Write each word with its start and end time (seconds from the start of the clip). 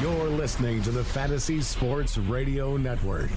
You're 0.00 0.30
listening 0.30 0.80
to 0.84 0.90
the 0.90 1.04
Fantasy 1.04 1.60
Sports 1.60 2.16
Radio 2.16 2.78
Network. 2.78 3.30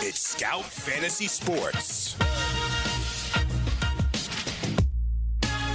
It's 0.00 0.20
Scout 0.20 0.64
Fantasy 0.64 1.26
Sports. 1.26 2.16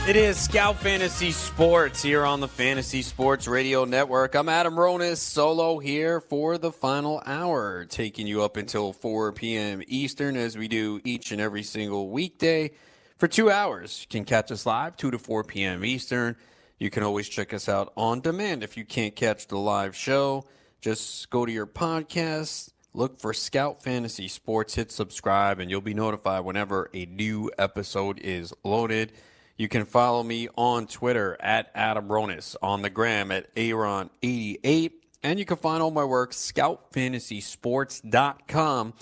It 0.07 0.15
is 0.15 0.37
Scout 0.37 0.77
Fantasy 0.77 1.29
Sports 1.29 2.01
here 2.01 2.25
on 2.25 2.39
the 2.39 2.47
Fantasy 2.47 3.03
Sports 3.03 3.47
Radio 3.47 3.85
Network. 3.85 4.33
I'm 4.33 4.49
Adam 4.49 4.73
Ronis, 4.73 5.17
solo 5.17 5.77
here 5.77 6.19
for 6.19 6.57
the 6.57 6.71
final 6.71 7.21
hour, 7.27 7.85
taking 7.85 8.25
you 8.25 8.41
up 8.41 8.57
until 8.57 8.91
4 8.91 9.33
p.m. 9.33 9.83
Eastern 9.87 10.35
as 10.35 10.57
we 10.57 10.67
do 10.67 10.99
each 11.03 11.31
and 11.31 11.39
every 11.39 11.61
single 11.61 12.09
weekday 12.09 12.71
for 13.19 13.27
two 13.27 13.51
hours. 13.51 14.01
You 14.01 14.07
can 14.09 14.25
catch 14.25 14.51
us 14.51 14.65
live, 14.65 14.97
2 14.97 15.11
to 15.11 15.19
4 15.19 15.43
p.m. 15.43 15.85
Eastern. 15.85 16.35
You 16.79 16.89
can 16.89 17.03
always 17.03 17.29
check 17.29 17.53
us 17.53 17.69
out 17.69 17.93
on 17.95 18.21
demand 18.21 18.63
if 18.63 18.77
you 18.77 18.85
can't 18.85 19.15
catch 19.15 19.45
the 19.47 19.57
live 19.57 19.95
show. 19.95 20.45
Just 20.81 21.29
go 21.29 21.45
to 21.45 21.51
your 21.51 21.67
podcast, 21.67 22.71
look 22.93 23.19
for 23.19 23.33
Scout 23.33 23.83
Fantasy 23.83 24.29
Sports, 24.29 24.75
hit 24.75 24.93
subscribe, 24.93 25.59
and 25.59 25.69
you'll 25.69 25.81
be 25.81 25.93
notified 25.93 26.45
whenever 26.45 26.89
a 26.93 27.05
new 27.05 27.51
episode 27.57 28.17
is 28.19 28.53
loaded. 28.63 29.11
You 29.57 29.67
can 29.67 29.83
follow 29.83 30.23
me 30.23 30.47
on 30.55 30.87
Twitter 30.87 31.35
at 31.41 31.69
Adam 31.75 32.07
Ronis, 32.07 32.55
on 32.63 32.81
the 32.81 32.89
gram 32.89 33.29
at 33.29 33.53
Aaron88, 33.55 34.91
and 35.21 35.37
you 35.37 35.43
can 35.43 35.57
find 35.57 35.83
all 35.83 35.91
my 35.91 36.05
work, 36.05 36.31
scoutfantasysports.com, 36.31 38.93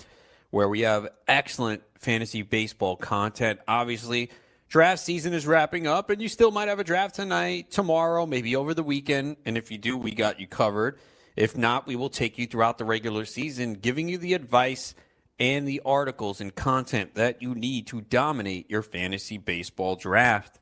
where 0.50 0.68
we 0.68 0.80
have 0.80 1.08
excellent 1.28 1.82
fantasy 1.98 2.42
baseball 2.42 2.96
content. 2.96 3.60
Obviously, 3.68 4.30
draft 4.68 5.02
season 5.02 5.32
is 5.32 5.46
wrapping 5.46 5.86
up, 5.86 6.10
and 6.10 6.20
you 6.20 6.28
still 6.28 6.50
might 6.50 6.68
have 6.68 6.80
a 6.80 6.84
draft 6.84 7.14
tonight, 7.14 7.70
tomorrow, 7.70 8.26
maybe 8.26 8.56
over 8.56 8.74
the 8.74 8.82
weekend. 8.82 9.36
And 9.44 9.56
if 9.58 9.70
you 9.70 9.78
do, 9.78 9.96
we 9.96 10.12
got 10.12 10.40
you 10.40 10.46
covered. 10.46 10.98
If 11.36 11.56
not, 11.56 11.86
we 11.86 11.96
will 11.96 12.10
take 12.10 12.38
you 12.38 12.46
throughout 12.46 12.78
the 12.78 12.84
regular 12.84 13.24
season, 13.24 13.74
giving 13.74 14.08
you 14.08 14.18
the 14.18 14.34
advice– 14.34 14.94
and 15.38 15.68
the 15.68 15.80
articles 15.84 16.40
and 16.40 16.54
content 16.54 17.14
that 17.14 17.42
you 17.42 17.54
need 17.54 17.86
to 17.88 18.00
dominate 18.00 18.70
your 18.70 18.82
fantasy 18.82 19.38
baseball 19.38 19.96
draft. 19.96 20.58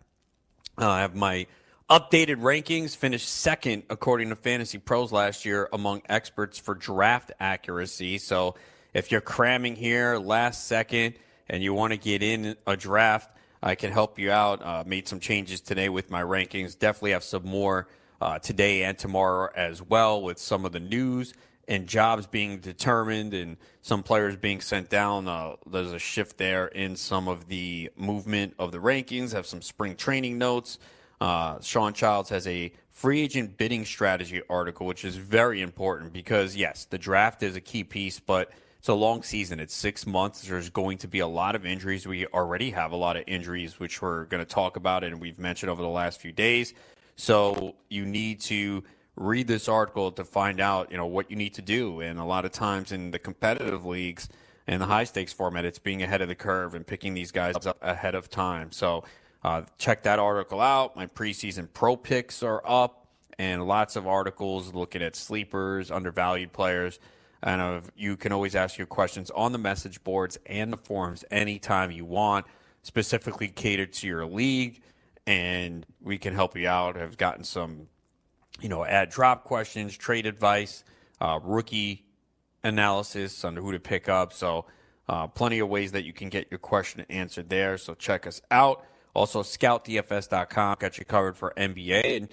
Uh, 0.79 0.89
I 0.89 1.01
have 1.01 1.15
my 1.15 1.47
updated 1.89 2.37
rankings, 2.37 2.95
finished 2.95 3.29
second 3.29 3.85
according 3.89 4.29
to 4.29 4.37
Fantasy 4.37 4.79
Pros 4.79 5.13
last 5.13 5.45
year 5.45 5.69
among 5.73 6.03
experts 6.09 6.59
for 6.59 6.75
draft 6.75 7.33
accuracy. 7.41 8.19
So 8.19 8.57
if 8.93 9.11
you're 9.11 9.21
cramming 9.21 9.77
here 9.77 10.19
last 10.19 10.67
second 10.67 11.15
and 11.49 11.63
you 11.63 11.75
want 11.75 11.93
to 11.93 11.99
get 11.99 12.23
in 12.23 12.57
a 12.67 12.77
draft, 12.77 13.31
I 13.63 13.75
can 13.75 13.93
help 13.93 14.19
you 14.19 14.31
out. 14.31 14.63
Uh, 14.63 14.85
made 14.87 15.09
some 15.09 15.21
changes 15.21 15.61
today 15.61 15.89
with 15.89 16.11
my 16.11 16.23
rankings. 16.23 16.79
Definitely 16.79 17.13
have 17.13 17.25
some 17.25 17.45
more 17.45 17.89
uh, 18.21 18.39
today 18.39 18.85
and 18.85 18.99
tomorrow 18.99 19.51
as 19.55 19.83
well 19.83 20.23
with 20.23 20.39
some 20.39 20.65
of 20.65 20.73
the 20.73 20.81
news 20.81 21.35
and 21.69 21.87
jobs 21.87 22.27
being 22.27 22.59
determined 22.59 23.35
and 23.35 23.57
some 23.83 24.03
players 24.03 24.37
being 24.37 24.61
sent 24.61 24.89
down. 24.89 25.27
Uh, 25.27 25.57
there's 25.67 25.93
a 25.93 25.99
shift 25.99 26.39
there 26.39 26.69
in 26.69 26.97
some 26.97 27.29
of 27.29 27.49
the 27.49 27.91
movement 27.97 28.55
of 28.59 28.73
the 28.73 28.79
rankings. 28.79 29.33
Have 29.33 29.47
some 29.47 29.63
spring 29.63 29.97
training 29.97 30.39
notes. 30.39 30.79
Uh, 31.21 31.61
Shawn 31.61 31.93
Childs 31.93 32.29
has 32.31 32.47
a 32.47 32.73
free 32.91 33.21
agent 33.21 33.57
bidding 33.57 33.85
strategy 33.85 34.43
article, 34.49 34.87
which 34.87 35.05
is 35.05 35.17
very 35.17 35.61
important 35.61 36.13
because 36.13 36.55
yes, 36.55 36.85
the 36.85 36.99
draft 36.99 37.43
is 37.43 37.57
a 37.57 37.61
key 37.61 37.85
piece, 37.85 38.21
but 38.21 38.51
it's 38.87 38.91
a 38.93 38.95
long 38.95 39.25
season. 39.25 39.59
It's 39.59 39.75
six 39.75 40.07
months. 40.07 40.43
There's 40.43 40.71
going 40.71 40.99
to 40.99 41.09
be 41.09 41.19
a 41.19 41.27
lot 41.27 41.57
of 41.57 41.67
injuries. 41.67 42.07
We 42.07 42.25
already 42.27 42.71
have 42.71 42.93
a 42.93 42.97
lot 42.97 43.17
of 43.17 43.25
injuries, 43.27 43.81
which 43.81 44.01
we're 44.01 44.27
going 44.27 44.41
to 44.41 44.49
talk 44.49 44.77
about 44.77 45.03
and 45.03 45.21
we've 45.21 45.41
mentioned 45.41 45.71
over 45.71 45.83
the 45.83 45.89
last 45.89 46.21
few 46.21 46.31
days. 46.31 46.73
So 47.17 47.75
you 47.89 48.07
need 48.07 48.43
to 48.43 48.85
read 49.17 49.49
this 49.49 49.69
article 49.69 50.13
to 50.13 50.25
find 50.25 50.61
out, 50.61 50.93
you 50.93 50.99
know, 50.99 51.07
what 51.07 51.33
you 51.33 51.37
need 51.37 51.55
to 51.55 51.63
do. 51.63 51.99
And 51.99 52.21
a 52.21 52.25
lot 52.25 52.45
of 52.45 52.53
times 52.53 52.93
in 52.93 53.11
the 53.11 53.19
competitive 53.19 53.85
leagues 53.85 54.29
and 54.69 54.81
the 54.81 54.87
high 54.87 55.03
stakes 55.03 55.33
format, 55.33 55.65
it's 55.65 55.81
being 55.81 56.05
ahead 56.05 56.23
of 56.23 56.29
the 56.29 56.37
curve 56.37 56.77
and 56.77 56.87
picking 56.87 57.13
these 57.13 57.33
guys 57.33 57.57
up 57.67 57.79
ahead 57.83 58.15
of 58.15 58.31
time. 58.31 58.71
So 58.71 59.03
uh, 59.43 59.63
check 59.79 60.05
that 60.05 60.21
article 60.21 60.61
out. 60.61 60.95
My 60.95 61.09
preseason 61.09 61.67
pro 61.75 61.97
picks 61.97 62.41
are 62.45 62.63
up 62.65 63.09
and 63.37 63.67
lots 63.67 63.97
of 63.97 64.07
articles 64.07 64.75
looking 64.75 65.03
at 65.03 65.17
sleepers, 65.17 65.91
undervalued 65.91 66.53
players. 66.53 67.01
And 67.43 67.61
uh, 67.61 67.81
you 67.97 68.17
can 68.17 68.33
always 68.33 68.55
ask 68.55 68.79
your 68.79 68.87
questions 68.87 69.31
on 69.31 69.53
the 69.53 69.59
message 69.59 70.03
boards 70.03 70.39
and 70.47 70.73
the 70.73 70.77
forums 70.77 71.25
anytime 71.31 71.91
you 71.91 72.05
want, 72.05 72.47
specifically 72.83 73.49
catered 73.49 73.93
to 73.95 74.07
your 74.07 74.27
league. 74.27 74.83
And 75.27 75.85
we 76.01 76.19
can 76.19 76.35
help 76.35 76.57
you 76.57 76.69
out. 76.69 76.97
I've 76.97 77.17
gotten 77.17 77.45
some 77.45 77.89
you 78.61 78.69
know, 78.69 78.85
add 78.85 79.11
drop 79.11 79.45
questions, 79.45 79.97
trade 79.97 80.27
advice, 80.27 80.85
uh, 81.21 81.41
rookie 81.43 82.05
analysis 82.65 83.45
on 83.45 83.57
who 83.57 83.73
to 83.73 83.81
pick 83.81 84.09
up. 84.09 84.33
So, 84.33 84.67
uh, 85.09 85.29
plenty 85.29 85.61
of 85.61 85.69
ways 85.69 85.93
that 85.93 86.05
you 86.05 86.13
can 86.13 86.29
get 86.29 86.49
your 86.51 86.59
question 86.59 87.05
answered 87.09 87.49
there. 87.49 87.79
So, 87.79 87.95
check 87.95 88.27
us 88.27 88.41
out. 88.51 88.85
Also, 89.15 89.43
scoutdfs.com 89.43 90.77
got 90.79 90.99
you 90.99 91.05
covered 91.05 91.37
for 91.37 91.53
NBA. 91.57 92.17
And 92.17 92.29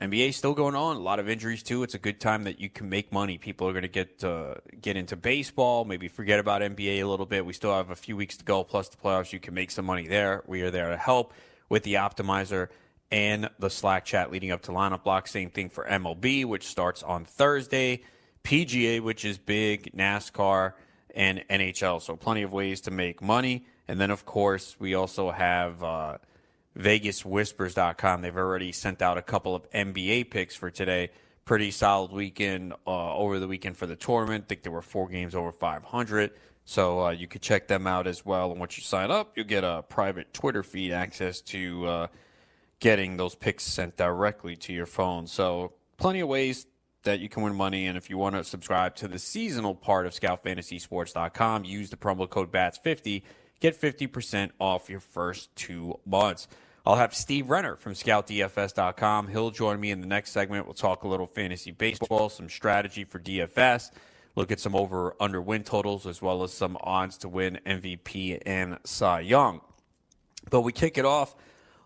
NBA 0.00 0.34
still 0.34 0.54
going 0.54 0.74
on. 0.74 0.96
A 0.96 1.00
lot 1.00 1.18
of 1.18 1.28
injuries, 1.28 1.62
too. 1.62 1.82
It's 1.82 1.94
a 1.94 1.98
good 1.98 2.20
time 2.20 2.44
that 2.44 2.60
you 2.60 2.68
can 2.68 2.88
make 2.88 3.12
money. 3.12 3.38
People 3.38 3.68
are 3.68 3.72
going 3.72 3.82
to 3.82 3.88
get 3.88 4.22
uh, 4.22 4.54
get 4.80 4.96
into 4.96 5.16
baseball, 5.16 5.84
maybe 5.84 6.08
forget 6.08 6.38
about 6.38 6.62
NBA 6.62 7.02
a 7.02 7.04
little 7.04 7.26
bit. 7.26 7.46
We 7.46 7.52
still 7.52 7.74
have 7.74 7.90
a 7.90 7.96
few 7.96 8.16
weeks 8.16 8.36
to 8.36 8.44
go, 8.44 8.62
plus 8.64 8.88
the 8.88 8.96
playoffs. 8.96 9.32
You 9.32 9.40
can 9.40 9.54
make 9.54 9.70
some 9.70 9.86
money 9.86 10.06
there. 10.06 10.42
We 10.46 10.62
are 10.62 10.70
there 10.70 10.90
to 10.90 10.96
help 10.96 11.32
with 11.68 11.82
the 11.82 11.94
optimizer 11.94 12.68
and 13.10 13.48
the 13.58 13.70
Slack 13.70 14.04
chat 14.04 14.30
leading 14.30 14.50
up 14.50 14.62
to 14.62 14.72
lineup 14.72 15.04
block. 15.04 15.28
Same 15.28 15.50
thing 15.50 15.70
for 15.70 15.84
MLB, 15.84 16.44
which 16.44 16.66
starts 16.66 17.02
on 17.02 17.24
Thursday. 17.24 18.02
PGA, 18.46 19.00
which 19.00 19.24
is 19.24 19.38
big, 19.38 19.92
NASCAR, 19.96 20.74
and 21.16 21.42
NHL. 21.50 22.00
So 22.00 22.14
plenty 22.14 22.42
of 22.42 22.52
ways 22.52 22.82
to 22.82 22.92
make 22.92 23.20
money. 23.20 23.66
And 23.88 24.00
then, 24.00 24.12
of 24.12 24.24
course, 24.24 24.76
we 24.78 24.94
also 24.94 25.32
have 25.32 25.82
uh, 25.82 26.18
VegasWhispers.com. 26.76 28.22
They've 28.22 28.36
already 28.36 28.72
sent 28.72 29.02
out 29.02 29.18
a 29.18 29.22
couple 29.22 29.54
of 29.54 29.70
NBA 29.70 30.30
picks 30.30 30.54
for 30.54 30.70
today. 30.70 31.10
Pretty 31.44 31.70
solid 31.70 32.12
weekend 32.12 32.74
uh, 32.86 33.14
over 33.14 33.38
the 33.38 33.48
weekend 33.48 33.76
for 33.76 33.86
the 33.86 33.96
tournament. 33.96 34.44
I 34.44 34.48
think 34.48 34.62
there 34.62 34.72
were 34.72 34.82
four 34.82 35.08
games 35.08 35.34
over 35.34 35.52
500. 35.52 36.32
So 36.64 37.06
uh, 37.06 37.10
you 37.10 37.28
could 37.28 37.42
check 37.42 37.68
them 37.68 37.86
out 37.86 38.06
as 38.06 38.26
well. 38.26 38.50
And 38.50 38.58
once 38.58 38.76
you 38.76 38.82
sign 38.82 39.10
up, 39.10 39.36
you'll 39.36 39.46
get 39.46 39.62
a 39.62 39.84
private 39.88 40.34
Twitter 40.34 40.64
feed 40.64 40.92
access 40.92 41.40
to 41.42 41.86
uh, 41.86 42.06
getting 42.80 43.16
those 43.16 43.34
picks 43.34 43.64
sent 43.64 43.96
directly 43.96 44.56
to 44.56 44.72
your 44.72 44.86
phone. 44.86 45.26
So, 45.26 45.72
plenty 45.96 46.20
of 46.20 46.28
ways 46.28 46.66
that 47.04 47.20
you 47.20 47.28
can 47.28 47.42
win 47.42 47.54
money. 47.54 47.86
And 47.86 47.96
if 47.96 48.10
you 48.10 48.18
want 48.18 48.34
to 48.34 48.44
subscribe 48.44 48.96
to 48.96 49.08
the 49.08 49.18
seasonal 49.18 49.74
part 49.74 50.06
of 50.06 50.12
scoutfantasysports.com, 50.12 51.64
use 51.64 51.88
the 51.88 51.96
promo 51.96 52.28
code 52.28 52.52
BATS50, 52.52 53.22
get 53.60 53.80
50% 53.80 54.50
off 54.58 54.90
your 54.90 55.00
first 55.00 55.54
two 55.56 55.98
months. 56.04 56.48
I'll 56.86 56.94
have 56.94 57.14
Steve 57.14 57.50
Renner 57.50 57.74
from 57.74 57.94
scoutdfs.com. 57.94 59.26
He'll 59.26 59.50
join 59.50 59.80
me 59.80 59.90
in 59.90 60.00
the 60.00 60.06
next 60.06 60.30
segment. 60.30 60.66
We'll 60.66 60.74
talk 60.74 61.02
a 61.02 61.08
little 61.08 61.26
fantasy 61.26 61.72
baseball, 61.72 62.28
some 62.28 62.48
strategy 62.48 63.02
for 63.02 63.18
DFS, 63.18 63.90
look 64.36 64.52
at 64.52 64.60
some 64.60 64.76
over 64.76 65.16
under 65.18 65.42
win 65.42 65.64
totals, 65.64 66.06
as 66.06 66.22
well 66.22 66.44
as 66.44 66.52
some 66.52 66.78
odds 66.80 67.18
to 67.18 67.28
win 67.28 67.58
MVP 67.66 68.40
and 68.46 68.78
Cy 68.84 69.20
Young. 69.20 69.62
But 70.48 70.60
we 70.60 70.70
kick 70.70 70.96
it 70.96 71.04
off 71.04 71.34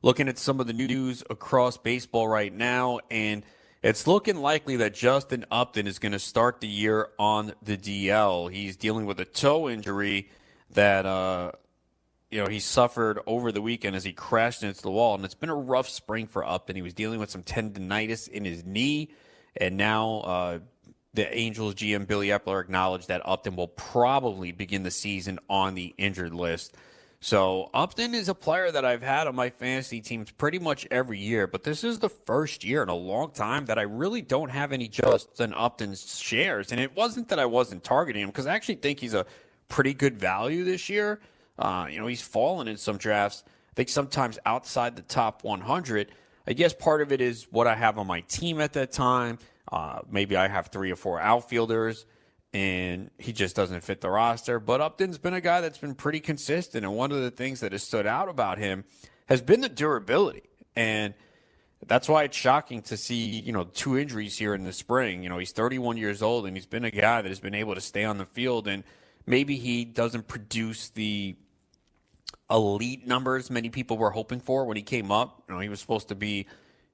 looking 0.03 0.29
at 0.29 0.39
some 0.39 0.61
of 0.61 0.67
the 0.67 0.75
news 0.75 1.25
across 1.31 1.79
baseball 1.79 2.29
right 2.29 2.53
now, 2.53 3.01
and 3.11 3.43
it's 3.83 4.07
looking 4.07 4.37
likely 4.37 4.77
that 4.77 4.93
Justin 4.93 5.47
Upton 5.51 5.87
is 5.87 5.99
going 5.99 6.13
to 6.13 6.19
start 6.19 6.61
the 6.61 6.69
year 6.69 7.09
on 7.19 7.55
the 7.63 7.79
DL. 7.79 8.53
He's 8.53 8.77
dealing 8.77 9.07
with 9.07 9.19
a 9.19 9.25
toe 9.25 9.71
injury 9.71 10.29
that 10.73 11.07
uh, 11.07 11.53
you 12.31 12.43
know 12.43 12.49
he 12.49 12.61
suffered 12.61 13.21
over 13.27 13.53
the 13.53 13.63
weekend 13.63 13.97
as 13.97 14.05
he 14.05 14.13
crashed 14.13 14.63
into 14.63 14.83
the 14.83 14.91
wall, 14.91 15.15
and 15.15 15.25
it's 15.25 15.35
been 15.35 15.51
a 15.51 15.55
rough 15.55 15.89
spring 15.89 16.27
for 16.27 16.45
Upton. 16.45 16.77
He 16.77 16.83
was 16.83 16.95
dealing 16.95 17.21
with 17.21 17.31
some 17.31 17.43
tendonitis 17.43 18.29
in 18.29 18.45
his 18.45 18.65
knee, 18.65 19.11
and 19.57 19.77
now. 19.77 20.21
Uh, 20.21 20.59
the 21.13 21.37
Angels 21.37 21.75
GM 21.75 22.07
Billy 22.07 22.29
Eppler 22.29 22.61
acknowledged 22.61 23.09
that 23.09 23.23
Upton 23.25 23.57
will 23.57 23.67
probably 23.67 24.53
begin 24.53 24.85
the 24.85 24.93
season 24.93 25.41
on 25.49 25.75
the 25.75 25.93
injured 25.99 26.33
list. 26.33 26.77
So 27.23 27.69
Upton 27.75 28.15
is 28.15 28.31
a 28.31 28.35
player 28.35 28.71
that 28.71 28.87
I've 28.87 29.03
had 29.03 29.27
on 29.27 29.35
my 29.35 29.51
fantasy 29.51 30.01
teams 30.01 30.31
pretty 30.31 30.59
much 30.59 30.87
every 30.91 31.19
year, 31.19 31.47
but 31.47 31.65
this 31.65 31.85
is 31.85 31.99
the 31.99 32.09
first 32.09 32.65
year 32.65 32.83
in 32.83 32.89
a 32.89 32.95
long 32.95 33.33
time 33.33 33.67
that 33.67 33.79
I 33.79 33.83
really 33.83 34.23
don't 34.23 34.49
have 34.49 34.73
any 34.73 34.89
Justin 34.89 35.53
Upton 35.53 35.95
shares. 35.95 36.73
And 36.73 36.81
it 36.81 36.97
wasn't 36.97 37.29
that 37.29 37.39
I 37.39 37.45
wasn't 37.45 37.85
targeting 37.85 38.23
him 38.23 38.31
because 38.31 38.47
I 38.47 38.55
actually 38.55 38.77
think 38.77 39.01
he's 39.01 39.13
a 39.13 39.27
pretty 39.69 39.93
good 39.93 40.19
value 40.19 40.65
this 40.65 40.89
year. 40.89 41.21
Uh, 41.61 41.87
you 41.91 42.01
know, 42.01 42.07
he's 42.07 42.23
fallen 42.23 42.67
in 42.67 42.77
some 42.77 42.97
drafts. 42.97 43.45
I 43.47 43.75
think 43.75 43.91
sometimes 43.91 44.39
outside 44.47 44.97
the 44.97 45.03
top 45.03 45.45
100. 45.45 46.11
I 46.47 46.53
guess 46.55 46.73
part 46.73 47.03
of 47.03 47.13
it 47.13 47.21
is 47.21 47.47
what 47.51 47.67
I 47.67 47.77
have 47.77 47.99
on 47.99 48.07
my 48.07 48.23
team 48.23 48.61
at 48.61 48.73
that 48.73 48.93
time. 48.93 49.39
Uh, 49.71 50.01
maybe 50.11 50.37
I 50.37 50.49
have 50.49 50.69
three 50.69 50.91
or 50.91 50.97
four 50.97 51.21
outfielders 51.21 52.07
and 52.53 53.11
he 53.19 53.33
just 53.33 53.55
doesn't 53.55 53.83
fit 53.83 54.01
the 54.01 54.11
roster. 54.11 54.59
But 54.59 54.81
Upton's 54.81 55.19
been 55.19 55.35
a 55.35 55.41
guy 55.41 55.61
that's 55.61 55.79
been 55.79 55.95
pretty 55.95 56.21
consistent, 56.21 56.85
and 56.85 56.95
one 56.97 57.13
of 57.13 57.21
the 57.21 57.31
things 57.31 57.61
that 57.61 57.73
has 57.73 57.85
stood 57.85 58.07
out 58.07 58.29
about 58.29 58.59
him 58.59 58.85
has 59.27 59.41
been 59.41 59.61
the 59.61 59.69
durability. 59.69 60.43
And 60.75 61.15
that's 61.87 62.09
why 62.09 62.25
it's 62.25 62.37
shocking 62.37 62.83
to 62.83 62.97
see, 62.97 63.15
you 63.15 63.53
know, 63.53 63.65
two 63.65 63.97
injuries 63.97 64.37
here 64.37 64.55
in 64.55 64.65
the 64.65 64.73
spring. 64.73 65.23
You 65.23 65.29
know, 65.29 65.39
he's 65.39 65.53
31 65.53 65.97
years 65.97 66.23
old 66.23 66.47
and 66.47 66.57
he's 66.57 66.67
been 66.67 66.85
a 66.85 66.91
guy 66.91 67.23
that 67.23 67.29
has 67.29 67.41
been 67.41 67.55
able 67.55 67.75
to 67.75 67.81
stay 67.81 68.05
on 68.05 68.19
the 68.19 68.27
field 68.27 68.69
and 68.69 68.85
maybe 69.27 69.57
he 69.57 69.85
doesn't 69.85 70.29
produce 70.29 70.91
the 70.91 71.37
elite 72.51 73.07
numbers 73.07 73.51
many 73.51 73.69
people 73.69 73.97
were 73.97 74.11
hoping 74.11 74.41
for 74.41 74.65
when 74.65 74.77
he 74.77 74.83
came 74.83 75.11
up. 75.13 75.43
You 75.49 75.55
know, 75.55 75.61
he 75.61 75.69
was 75.69 75.81
supposed 75.81 76.09
to 76.09 76.15
be, 76.15 76.47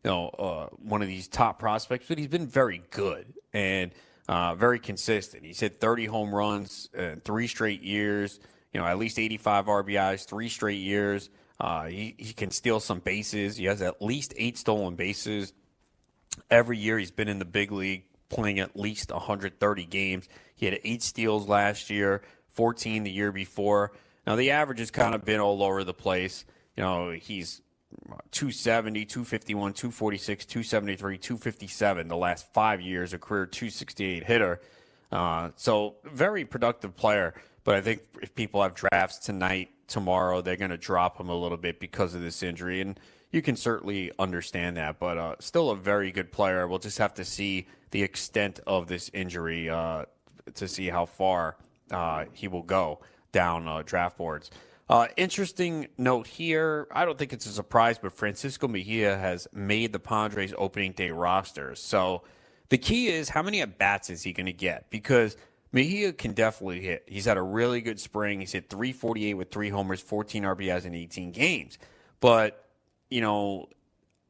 you 0.05 0.11
know, 0.11 0.29
uh, 0.29 0.67
one 0.77 1.03
of 1.03 1.09
these 1.09 1.29
top 1.29 1.59
prospects, 1.59 2.07
but 2.09 2.19
he's 2.19 2.29
been 2.29 2.47
very 2.47 2.83
good 2.91 3.33
and 3.53 3.93
uh, 4.29 4.55
very 4.55 4.79
consistent. 4.79 5.45
He's 5.45 5.61
hit 5.61 5.81
30 5.81 6.07
home 6.07 6.35
runs 6.35 6.89
in 6.95 7.21
three 7.25 7.47
straight 7.47 7.83
years. 7.83 8.41
You 8.73 8.81
know, 8.81 8.87
at 8.87 8.99
least 8.99 9.19
85 9.19 9.67
RBIs, 9.67 10.27
three 10.27 10.49
straight 10.49 10.81
years. 10.81 11.31
Uh, 11.59 11.87
he, 11.87 12.15
he 12.19 12.35
can 12.35 12.51
steal 12.51 12.81
some 12.81 12.99
bases. 12.99 13.57
He 13.57 13.65
has 13.65 13.81
at 13.81 14.03
least 14.03 14.35
eight 14.37 14.59
stolen 14.59 14.97
bases. 14.97 15.55
Every 16.51 16.77
year 16.77 16.99
he's 16.99 17.11
been 17.11 17.29
in 17.29 17.39
the 17.39 17.47
big 17.47 17.73
league 17.73 18.05
playing 18.29 18.61
at 18.61 18.77
least 18.77 19.11
130 19.11 19.85
games. 19.87 20.29
He 20.55 20.67
had 20.67 20.79
eight 20.85 21.03
steals 21.03 21.49
last 21.49 21.89
year, 21.89 22.23
14 22.49 23.05
the 23.05 23.11
year 23.11 23.33
before. 23.33 23.93
Now, 24.27 24.35
the 24.37 24.51
average 24.51 24.81
has 24.81 24.91
kind 24.91 25.15
of 25.15 25.25
been 25.25 25.41
all 25.41 25.63
over 25.63 25.85
the 25.85 25.95
place. 25.95 26.45
You 26.77 26.83
know, 26.83 27.11
he's 27.11 27.63
270, 28.33 29.05
251, 29.05 29.73
246, 29.73 30.47
273, 30.47 31.19
257 31.19 32.09
the 32.09 32.17
last 32.17 32.53
five 32.53 32.81
years, 32.81 33.13
a 33.13 33.19
career 33.19 33.47
268 33.47 34.25
hitter. 34.25 34.61
Uh, 35.13 35.51
so, 35.55 35.97
very 36.05 36.45
productive 36.45 36.97
player. 36.97 37.35
But 37.63 37.77
I 37.77 37.81
think 37.81 38.03
if 38.21 38.35
people 38.35 38.63
have 38.63 38.75
drafts 38.75 39.19
tonight, 39.19 39.71
tomorrow, 39.87 40.41
they're 40.41 40.57
going 40.57 40.71
to 40.71 40.77
drop 40.77 41.21
him 41.21 41.29
a 41.29 41.35
little 41.35 41.57
bit 41.57 41.79
because 41.79 42.15
of 42.15 42.21
this 42.21 42.43
injury. 42.43 42.81
And 42.81 42.99
you 43.31 43.43
can 43.43 43.57
certainly 43.57 44.11
understand 44.19 44.77
that. 44.77 44.99
But 44.99 45.19
uh, 45.19 45.35
still 45.39 45.71
a 45.71 45.77
very 45.77 46.11
good 46.11 46.33
player. 46.33 46.67
We'll 46.67 46.81
just 46.81 46.99
have 46.99 47.15
to 47.15 47.25
see 47.25 47.67
the 47.93 48.03
extent 48.03 48.59
of 48.67 48.89
this 48.89 49.11
injury 49.15 49.71
uh, 49.71 50.07
to 50.55 50.67
see 50.67 50.89
how 50.89 51.07
far 51.07 51.57
uh, 51.93 52.25
he 52.33 52.49
will 52.49 52.63
go 52.63 53.01
down 53.37 53.69
uh, 53.69 53.83
draft 53.85 54.17
boards. 54.17 54.51
Uh, 54.89 55.09
interesting 55.19 55.89
note 55.99 56.27
here. 56.27 56.89
I 56.91 57.05
don't 57.05 57.19
think 57.19 57.35
it's 57.35 57.45
a 57.45 57.51
surprise, 57.51 57.99
but 57.99 58.15
Francisco 58.15 58.67
Mejia 58.67 59.19
has 59.19 59.47
made 59.53 59.93
the 59.93 59.99
Padres 59.99 60.55
opening 60.57 60.93
day 60.93 61.11
roster. 61.11 61.75
So 61.75 62.23
the 62.71 62.79
key 62.79 63.09
is 63.09 63.29
how 63.29 63.43
many 63.43 63.61
at 63.61 63.77
bats 63.77 64.09
is 64.09 64.23
he 64.23 64.33
going 64.33 64.47
to 64.47 64.55
get? 64.55 64.89
Because 64.89 65.37
Mejia 65.71 66.15
can 66.15 66.33
definitely 66.33 66.81
hit. 66.81 67.05
He's 67.07 67.27
had 67.27 67.37
a 67.37 67.43
really 67.43 67.83
good 67.83 68.01
spring. 68.01 68.41
He's 68.41 68.53
hit 68.53 68.71
348 68.71 69.35
with 69.35 69.51
three 69.51 69.69
homers, 69.69 70.01
14 70.01 70.45
RBIs 70.45 70.87
in 70.87 70.95
18 70.95 71.31
games. 71.33 71.77
But, 72.21 72.65
you 73.11 73.21
know, 73.21 73.69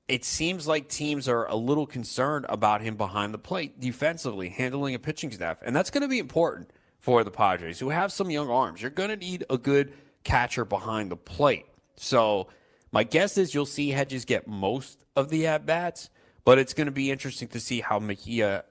it 0.09 0.25
seems 0.25 0.67
like 0.67 0.89
teams 0.89 1.29
are 1.29 1.47
a 1.47 1.55
little 1.55 1.87
concerned 1.87 2.45
about 2.49 2.81
him 2.81 2.97
behind 2.97 3.33
the 3.33 3.39
plate 3.39 3.79
defensively, 3.79 4.49
handling 4.49 4.97
a 4.97 4.99
pitching 4.99 5.31
staff. 5.31 5.63
And 5.65 5.77
that's 5.77 5.91
going 5.91 6.03
to 6.03 6.09
be 6.09 6.19
important 6.19 6.73
for 7.07 7.23
the 7.23 7.31
Padres, 7.31 7.79
who 7.79 7.91
have 7.91 8.11
some 8.11 8.33
young 8.33 8.51
arms. 8.51 8.83
You're 8.83 8.91
going 8.91 9.11
to 9.11 9.17
need 9.17 9.45
a 9.49 9.57
good 9.57 9.93
catcher 10.25 10.65
behind 10.65 11.09
the 11.09 11.17
plate. 11.17 11.67
So 11.95 12.49
my 12.91 13.05
guess 13.05 13.39
is 13.39 13.55
you'll 13.55 13.65
see 13.65 13.91
Hedges 13.91 14.25
get 14.25 14.49
most 14.49 14.99
of 15.15 15.29
the 15.29 15.47
at 15.47 15.65
bats, 15.65 16.11
but 16.45 16.59
it's 16.59 16.75
going 16.75 16.87
to 16.87 16.93
be 16.93 17.13
interesting 17.13 17.47
to 17.51 17.61
see 17.61 17.81
how 17.81 18.01
Mejia 18.01 18.65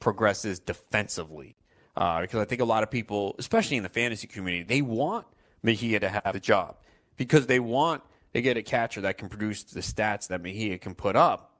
progresses 0.00 0.58
defensively. 0.58 1.54
Uh, 1.94 2.22
because 2.22 2.40
I 2.40 2.46
think 2.46 2.62
a 2.62 2.64
lot 2.64 2.82
of 2.82 2.90
people, 2.90 3.36
especially 3.38 3.76
in 3.76 3.82
the 3.82 3.90
fantasy 3.90 4.26
community, 4.26 4.64
they 4.64 4.80
want 4.80 5.26
Mejia 5.62 6.00
to 6.00 6.08
have 6.08 6.32
the 6.32 6.40
job 6.40 6.76
because 7.18 7.46
they 7.46 7.60
want 7.60 8.02
they 8.32 8.40
get 8.40 8.56
a 8.56 8.62
catcher 8.62 9.02
that 9.02 9.18
can 9.18 9.28
produce 9.28 9.64
the 9.64 9.80
stats 9.80 10.28
that 10.28 10.40
Mejia 10.40 10.78
can 10.78 10.94
put 10.94 11.14
up. 11.14 11.58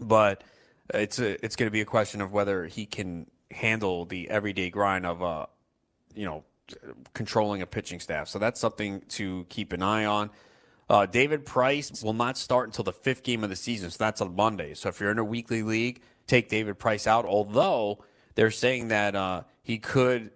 But 0.00 0.44
it's 0.94 1.18
a, 1.18 1.44
it's 1.44 1.56
going 1.56 1.66
to 1.66 1.72
be 1.72 1.80
a 1.80 1.84
question 1.84 2.20
of 2.20 2.30
whether 2.30 2.66
he 2.66 2.86
can 2.86 3.26
handle 3.50 4.04
the 4.04 4.30
everyday 4.30 4.70
grind 4.70 5.06
of 5.06 5.22
uh, 5.22 5.46
you 6.14 6.24
know 6.24 6.44
controlling 7.14 7.62
a 7.62 7.66
pitching 7.66 8.00
staff. 8.00 8.28
So 8.28 8.38
that's 8.38 8.60
something 8.60 9.02
to 9.10 9.44
keep 9.48 9.72
an 9.72 9.82
eye 9.82 10.04
on. 10.04 10.30
Uh, 10.88 11.06
David 11.06 11.46
Price 11.46 12.02
will 12.02 12.12
not 12.12 12.36
start 12.36 12.68
until 12.68 12.84
the 12.84 12.92
fifth 12.92 13.22
game 13.22 13.44
of 13.44 13.50
the 13.50 13.56
season, 13.56 13.90
so 13.90 13.96
that's 13.98 14.20
on 14.20 14.34
Monday. 14.34 14.74
So 14.74 14.88
if 14.88 15.00
you're 15.00 15.12
in 15.12 15.18
a 15.18 15.24
weekly 15.24 15.62
league, 15.62 16.02
take 16.26 16.48
David 16.48 16.78
Price 16.78 17.06
out. 17.06 17.24
Although 17.24 18.04
they're 18.34 18.50
saying 18.50 18.88
that 18.88 19.14
uh, 19.14 19.42
he 19.62 19.78
could 19.78 20.32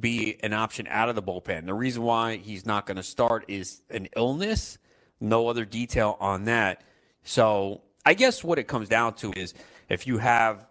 be 0.00 0.38
an 0.42 0.52
option 0.52 0.86
out 0.88 1.08
of 1.08 1.14
the 1.14 1.22
bullpen. 1.22 1.66
The 1.66 1.74
reason 1.74 2.02
why 2.02 2.36
he's 2.36 2.66
not 2.66 2.86
going 2.86 2.96
to 2.96 3.02
start 3.02 3.44
is 3.48 3.82
an 3.90 4.08
illness. 4.16 4.78
No 5.20 5.48
other 5.48 5.64
detail 5.64 6.16
on 6.18 6.44
that. 6.44 6.82
So 7.24 7.82
I 8.04 8.14
guess 8.14 8.42
what 8.42 8.58
it 8.58 8.64
comes 8.64 8.88
down 8.88 9.14
to 9.14 9.32
is 9.36 9.54
if 9.88 10.06
you 10.06 10.18
have 10.18 10.66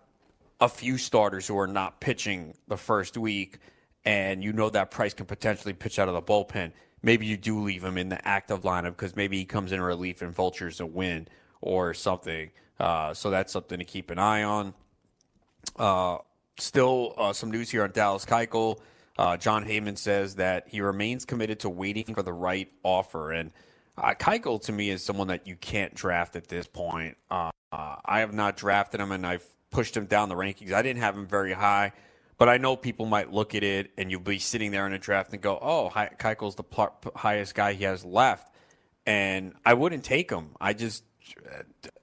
a 0.61 0.69
few 0.69 0.97
starters 0.97 1.47
who 1.47 1.57
are 1.57 1.67
not 1.67 1.99
pitching 1.99 2.53
the 2.67 2.77
first 2.77 3.17
week 3.17 3.57
and 4.05 4.43
you 4.43 4.53
know 4.53 4.69
that 4.69 4.91
Price 4.91 5.13
can 5.13 5.25
potentially 5.25 5.73
pitch 5.73 5.99
out 5.99 6.07
of 6.07 6.13
the 6.13 6.21
bullpen, 6.21 6.71
maybe 7.01 7.25
you 7.25 7.37
do 7.37 7.59
leave 7.59 7.83
him 7.83 7.97
in 7.97 8.09
the 8.09 8.27
active 8.27 8.61
lineup 8.61 8.91
because 8.91 9.15
maybe 9.15 9.37
he 9.37 9.45
comes 9.45 9.71
in 9.71 9.81
relief 9.81 10.21
and 10.21 10.33
vultures 10.33 10.79
a 10.79 10.85
win 10.85 11.27
or 11.61 11.93
something. 11.93 12.51
Uh, 12.79 13.13
so 13.13 13.29
that's 13.29 13.53
something 13.53 13.79
to 13.79 13.85
keep 13.85 14.09
an 14.09 14.17
eye 14.17 14.43
on. 14.43 14.73
Uh, 15.75 16.17
still, 16.57 17.13
uh, 17.17 17.33
some 17.33 17.51
news 17.51 17.69
here 17.69 17.83
on 17.83 17.91
Dallas 17.91 18.25
Keuchel. 18.25 18.79
Uh, 19.17 19.37
Jon 19.37 19.65
Heyman 19.65 19.97
says 19.97 20.35
that 20.35 20.67
he 20.67 20.81
remains 20.81 21.25
committed 21.25 21.59
to 21.59 21.69
waiting 21.69 22.15
for 22.15 22.23
the 22.23 22.33
right 22.33 22.71
offer. 22.81 23.31
And 23.31 23.51
uh, 23.97 24.15
Keuchel, 24.15 24.61
to 24.63 24.71
me, 24.71 24.89
is 24.89 25.03
someone 25.03 25.27
that 25.27 25.45
you 25.45 25.55
can't 25.55 25.93
draft 25.93 26.35
at 26.35 26.47
this 26.47 26.65
point. 26.65 27.17
Uh, 27.29 27.51
I 27.71 28.19
have 28.19 28.33
not 28.33 28.57
drafted 28.57 28.99
him, 28.99 29.11
and 29.11 29.25
I've 29.25 29.47
pushed 29.71 29.97
him 29.97 30.05
down 30.05 30.29
the 30.29 30.35
rankings. 30.35 30.73
I 30.73 30.81
didn't 30.81 31.01
have 31.01 31.15
him 31.15 31.27
very 31.27 31.53
high. 31.53 31.93
But 32.37 32.49
I 32.49 32.57
know 32.57 32.75
people 32.75 33.05
might 33.05 33.31
look 33.31 33.53
at 33.53 33.63
it 33.63 33.91
and 33.99 34.09
you'll 34.09 34.19
be 34.19 34.39
sitting 34.39 34.71
there 34.71 34.87
in 34.87 34.93
a 34.93 34.97
draft 34.97 35.31
and 35.31 35.39
go, 35.39 35.59
"Oh, 35.61 35.91
Keuchel's 36.17 36.55
the 36.55 36.63
pl- 36.63 36.95
highest 37.15 37.53
guy 37.53 37.73
he 37.73 37.83
has 37.83 38.03
left," 38.03 38.51
and 39.05 39.53
I 39.63 39.75
wouldn't 39.75 40.03
take 40.03 40.31
him. 40.31 40.55
I 40.59 40.73
just 40.73 41.03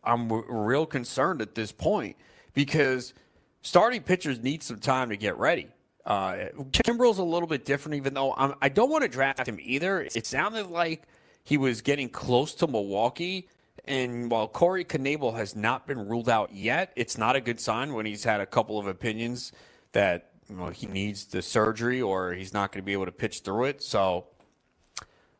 I'm 0.05 0.31
real 0.31 0.87
concerned 0.87 1.43
at 1.43 1.57
this 1.57 1.73
point 1.73 2.17
because 2.55 3.15
starting 3.63 4.03
pitchers 4.03 4.41
need 4.41 4.63
some 4.63 4.79
time 4.79 5.09
to 5.11 5.17
get 5.17 5.37
ready. 5.39 5.69
Uh, 6.07 6.51
Kimbrel's 6.73 7.19
a 7.19 7.25
little 7.25 7.49
bit 7.49 7.65
different, 7.65 7.97
even 7.97 8.15
though 8.15 8.33
I'm, 8.35 8.55
I 8.63 8.69
do 8.69 8.83
not 8.83 8.91
want 8.91 9.03
to 9.03 9.09
draft 9.09 9.47
him 9.47 9.59
either. 9.61 10.09
It 10.15 10.25
sounded 10.25 10.69
like 10.69 11.03
he 11.45 11.57
was 11.57 11.83
getting 11.83 12.09
close 12.09 12.55
to 12.55 12.67
Milwaukee. 12.67 13.49
And 13.89 14.31
while 14.31 14.47
Corey 14.49 14.85
Knebel 14.85 15.35
has 15.35 15.57
not 15.57 15.87
been 15.87 16.09
ruled 16.09 16.29
out 16.29 16.55
yet, 16.55 16.93
it's 16.95 17.17
not 17.17 17.37
a 17.37 17.41
good 17.41 17.59
sign 17.59 17.95
when 17.95 18.05
he's 18.05 18.23
had 18.23 18.41
a 18.41 18.47
couple 18.47 18.79
of 18.79 18.87
opinions 18.87 19.51
that 19.93 20.31
you 20.49 20.57
know, 20.57 20.69
he 20.69 20.87
needs 20.87 21.25
the 21.25 21.41
surgery 21.41 22.03
or 22.03 22.33
he's 22.35 22.53
not 22.53 22.71
going 22.71 22.83
to 22.83 22.87
be 22.87 22.93
able 22.93 23.07
to 23.07 23.13
pitch 23.13 23.41
through 23.41 23.65
it. 23.65 23.83
So 23.83 24.27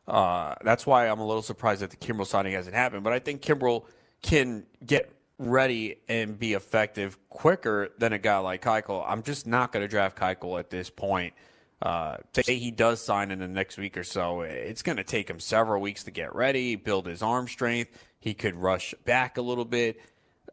uh, 0.07 0.55
that's 0.63 0.87
why 0.87 1.07
I'm 1.07 1.19
a 1.19 1.27
little 1.27 1.43
surprised 1.43 1.81
that 1.81 1.91
the 1.91 1.97
Kimbrel 1.97 2.25
signing 2.25 2.53
hasn't 2.53 2.75
happened. 2.75 3.03
But 3.03 3.13
I 3.13 3.19
think 3.19 3.41
Kimbrel 3.43 3.85
can 4.23 4.65
get 4.83 5.11
ready 5.37 5.97
and 6.09 6.37
be 6.37 6.53
effective 6.53 7.17
quicker 7.29 7.89
than 7.99 8.13
a 8.13 8.17
guy 8.17 8.39
like 8.39 8.63
Keuchel. 8.63 9.05
I'm 9.07 9.21
just 9.21 9.45
not 9.45 9.71
going 9.71 9.83
to 9.83 9.87
draft 9.87 10.17
Keuchel 10.17 10.59
at 10.59 10.71
this 10.71 10.89
point. 10.89 11.33
Uh, 11.81 12.17
say 12.33 12.57
he 12.57 12.71
does 12.71 13.01
sign 13.01 13.31
in 13.31 13.39
the 13.39 13.47
next 13.47 13.77
week 13.77 13.95
or 13.95 14.03
so, 14.03 14.41
it's 14.41 14.81
going 14.81 14.97
to 14.97 15.03
take 15.03 15.29
him 15.29 15.39
several 15.39 15.81
weeks 15.81 16.03
to 16.03 16.11
get 16.11 16.35
ready, 16.35 16.75
build 16.75 17.05
his 17.05 17.21
arm 17.21 17.47
strength. 17.47 17.97
He 18.19 18.33
could 18.33 18.55
rush 18.55 18.93
back 19.05 19.37
a 19.37 19.41
little 19.41 19.65
bit. 19.65 19.99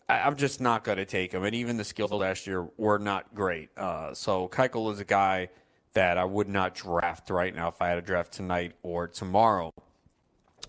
I'm 0.08 0.36
just 0.36 0.60
not 0.60 0.84
going 0.84 0.98
to 0.98 1.04
take 1.04 1.32
him. 1.32 1.44
And 1.44 1.54
even 1.54 1.76
the 1.76 1.84
skills 1.84 2.12
last 2.12 2.46
year 2.46 2.68
were 2.76 2.98
not 2.98 3.34
great. 3.34 3.70
Uh, 3.76 4.14
so 4.14 4.48
Keuchel 4.48 4.92
is 4.92 5.00
a 5.00 5.04
guy 5.04 5.48
that 5.94 6.18
I 6.18 6.24
would 6.24 6.48
not 6.48 6.74
draft 6.74 7.30
right 7.30 7.54
now 7.54 7.68
if 7.68 7.82
I 7.82 7.88
had 7.88 7.98
a 7.98 8.02
draft 8.02 8.32
tonight 8.32 8.74
or 8.82 9.08
tomorrow. 9.08 9.72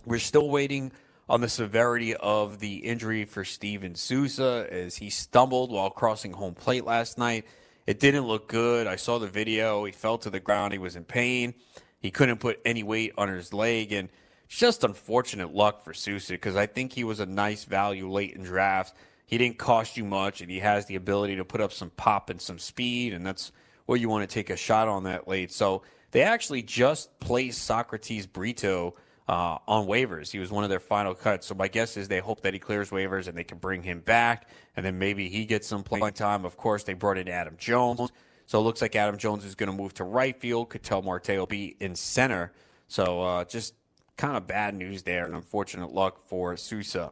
We're 0.05 0.19
still 0.19 0.49
waiting 0.49 0.91
on 1.29 1.41
the 1.41 1.49
severity 1.49 2.15
of 2.15 2.59
the 2.59 2.77
injury 2.77 3.25
for 3.25 3.43
Steven 3.43 3.93
Souza 3.95 4.65
as 4.71 4.95
he 4.95 5.09
stumbled 5.09 5.71
while 5.71 5.89
crossing 5.89 6.31
home 6.31 6.53
plate 6.53 6.85
last 6.85 7.17
night. 7.17 7.45
It 7.85 7.99
didn't 7.99 8.25
look 8.25 8.47
good. 8.47 8.87
I 8.87 8.95
saw 8.95 9.19
the 9.19 9.27
video. 9.27 9.85
He 9.85 9.91
fell 9.91 10.17
to 10.19 10.29
the 10.29 10.39
ground. 10.39 10.73
He 10.73 10.79
was 10.79 10.95
in 10.95 11.03
pain. 11.03 11.53
He 11.99 12.11
couldn't 12.11 12.39
put 12.39 12.59
any 12.65 12.83
weight 12.83 13.13
on 13.17 13.29
his 13.29 13.53
leg. 13.53 13.91
And 13.91 14.09
just 14.47 14.83
unfortunate 14.83 15.53
luck 15.53 15.83
for 15.83 15.93
Souza 15.93 16.33
because 16.33 16.55
I 16.55 16.65
think 16.65 16.93
he 16.93 17.03
was 17.03 17.19
a 17.19 17.25
nice 17.25 17.63
value 17.65 18.09
late 18.09 18.35
in 18.35 18.43
drafts 18.43 18.93
he 19.27 19.37
didn't 19.37 19.57
cost 19.57 19.97
you 19.97 20.05
much, 20.05 20.41
and 20.41 20.49
he 20.49 20.59
has 20.59 20.85
the 20.85 20.95
ability 20.95 21.35
to 21.35 21.45
put 21.45 21.59
up 21.59 21.73
some 21.73 21.89
pop 21.91 22.29
and 22.29 22.41
some 22.41 22.57
speed, 22.57 23.13
and 23.13 23.25
that's 23.25 23.51
where 23.85 23.97
you 23.97 24.07
want 24.07 24.27
to 24.27 24.33
take 24.33 24.49
a 24.49 24.55
shot 24.55 24.87
on 24.87 25.03
that 25.03 25.27
late. 25.27 25.51
So 25.51 25.83
they 26.11 26.21
actually 26.21 26.63
just 26.63 27.19
placed 27.19 27.61
Socrates 27.63 28.25
Brito 28.25 28.95
uh, 29.27 29.57
on 29.67 29.85
waivers. 29.85 30.31
He 30.31 30.39
was 30.39 30.49
one 30.49 30.63
of 30.63 30.69
their 30.69 30.79
final 30.79 31.13
cuts. 31.13 31.45
So 31.45 31.55
my 31.55 31.67
guess 31.67 31.97
is 31.97 32.07
they 32.07 32.19
hope 32.19 32.41
that 32.41 32.53
he 32.53 32.59
clears 32.59 32.89
waivers 32.89 33.27
and 33.27 33.37
they 33.37 33.43
can 33.43 33.57
bring 33.57 33.83
him 33.83 33.99
back, 33.99 34.47
and 34.77 34.85
then 34.85 34.97
maybe 34.97 35.27
he 35.27 35.43
gets 35.43 35.67
some 35.67 35.83
playing 35.83 36.13
time. 36.13 36.45
Of 36.45 36.55
course, 36.55 36.83
they 36.83 36.93
brought 36.93 37.17
in 37.17 37.27
Adam 37.27 37.55
Jones. 37.57 38.09
So 38.45 38.59
it 38.59 38.63
looks 38.63 38.81
like 38.81 38.95
Adam 38.95 39.17
Jones 39.17 39.43
is 39.43 39.55
going 39.55 39.69
to 39.69 39.75
move 39.75 39.93
to 39.95 40.05
right 40.05 40.39
field. 40.39 40.69
Ketel 40.69 41.01
Marte 41.01 41.31
will 41.31 41.45
be 41.45 41.75
in 41.81 41.95
center. 41.95 42.53
So 42.87 43.21
uh, 43.21 43.43
just 43.43 43.73
kind 44.17 44.36
of 44.36 44.47
bad 44.47 44.75
news 44.75 45.03
there 45.03 45.25
and 45.25 45.36
unfortunate 45.36 45.93
luck 45.93 46.27
for 46.27 46.57
Souza. 46.57 47.12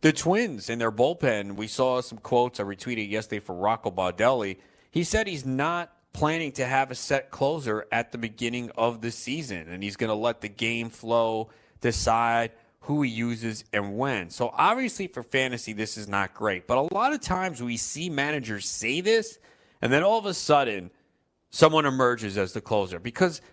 the 0.00 0.12
Twins 0.12 0.70
in 0.70 0.78
their 0.78 0.92
bullpen, 0.92 1.56
we 1.56 1.66
saw 1.66 2.00
some 2.00 2.18
quotes 2.18 2.60
I 2.60 2.62
retweeted 2.62 3.10
yesterday 3.10 3.40
for 3.40 3.54
Rocco 3.54 3.90
Baldelli. 3.90 4.58
He 4.90 5.02
said 5.02 5.26
he's 5.26 5.44
not 5.44 5.92
planning 6.12 6.52
to 6.52 6.64
have 6.64 6.90
a 6.90 6.94
set 6.94 7.30
closer 7.30 7.86
at 7.90 8.12
the 8.12 8.18
beginning 8.18 8.70
of 8.76 9.00
the 9.00 9.10
season, 9.10 9.68
and 9.68 9.82
he's 9.82 9.96
going 9.96 10.08
to 10.08 10.14
let 10.14 10.40
the 10.40 10.48
game 10.48 10.90
flow 10.90 11.50
decide 11.80 12.52
who 12.80 13.02
he 13.02 13.10
uses 13.10 13.64
and 13.72 13.96
when. 13.96 14.30
So 14.30 14.50
obviously 14.52 15.06
for 15.06 15.22
fantasy, 15.22 15.72
this 15.72 15.96
is 15.96 16.06
not 16.06 16.34
great. 16.34 16.66
But 16.66 16.78
a 16.78 16.94
lot 16.94 17.12
of 17.12 17.20
times 17.20 17.62
we 17.62 17.76
see 17.76 18.10
managers 18.10 18.68
say 18.68 19.00
this, 19.00 19.38
and 19.82 19.92
then 19.92 20.02
all 20.02 20.18
of 20.18 20.26
a 20.26 20.34
sudden, 20.34 20.90
someone 21.50 21.86
emerges 21.86 22.38
as 22.38 22.52
the 22.52 22.60
closer 22.60 23.00
because– 23.00 23.40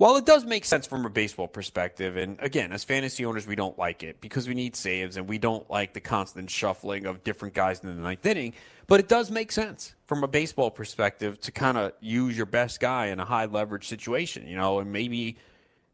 while 0.00 0.16
it 0.16 0.24
does 0.24 0.46
make 0.46 0.64
sense 0.64 0.86
from 0.86 1.04
a 1.04 1.10
baseball 1.10 1.46
perspective, 1.46 2.16
and 2.16 2.38
again, 2.40 2.72
as 2.72 2.84
fantasy 2.84 3.22
owners, 3.26 3.46
we 3.46 3.54
don't 3.54 3.78
like 3.78 4.02
it 4.02 4.18
because 4.22 4.48
we 4.48 4.54
need 4.54 4.74
saves 4.74 5.18
and 5.18 5.28
we 5.28 5.36
don't 5.36 5.68
like 5.68 5.92
the 5.92 6.00
constant 6.00 6.48
shuffling 6.48 7.04
of 7.04 7.22
different 7.22 7.52
guys 7.52 7.80
in 7.80 7.94
the 7.94 8.02
ninth 8.02 8.24
inning. 8.24 8.54
But 8.86 9.00
it 9.00 9.08
does 9.08 9.30
make 9.30 9.52
sense 9.52 9.94
from 10.06 10.24
a 10.24 10.26
baseball 10.26 10.70
perspective 10.70 11.38
to 11.42 11.52
kind 11.52 11.76
of 11.76 11.92
use 12.00 12.34
your 12.34 12.46
best 12.46 12.80
guy 12.80 13.08
in 13.08 13.20
a 13.20 13.26
high 13.26 13.44
leverage 13.44 13.88
situation, 13.88 14.48
you 14.48 14.56
know, 14.56 14.78
and 14.78 14.90
maybe 14.90 15.36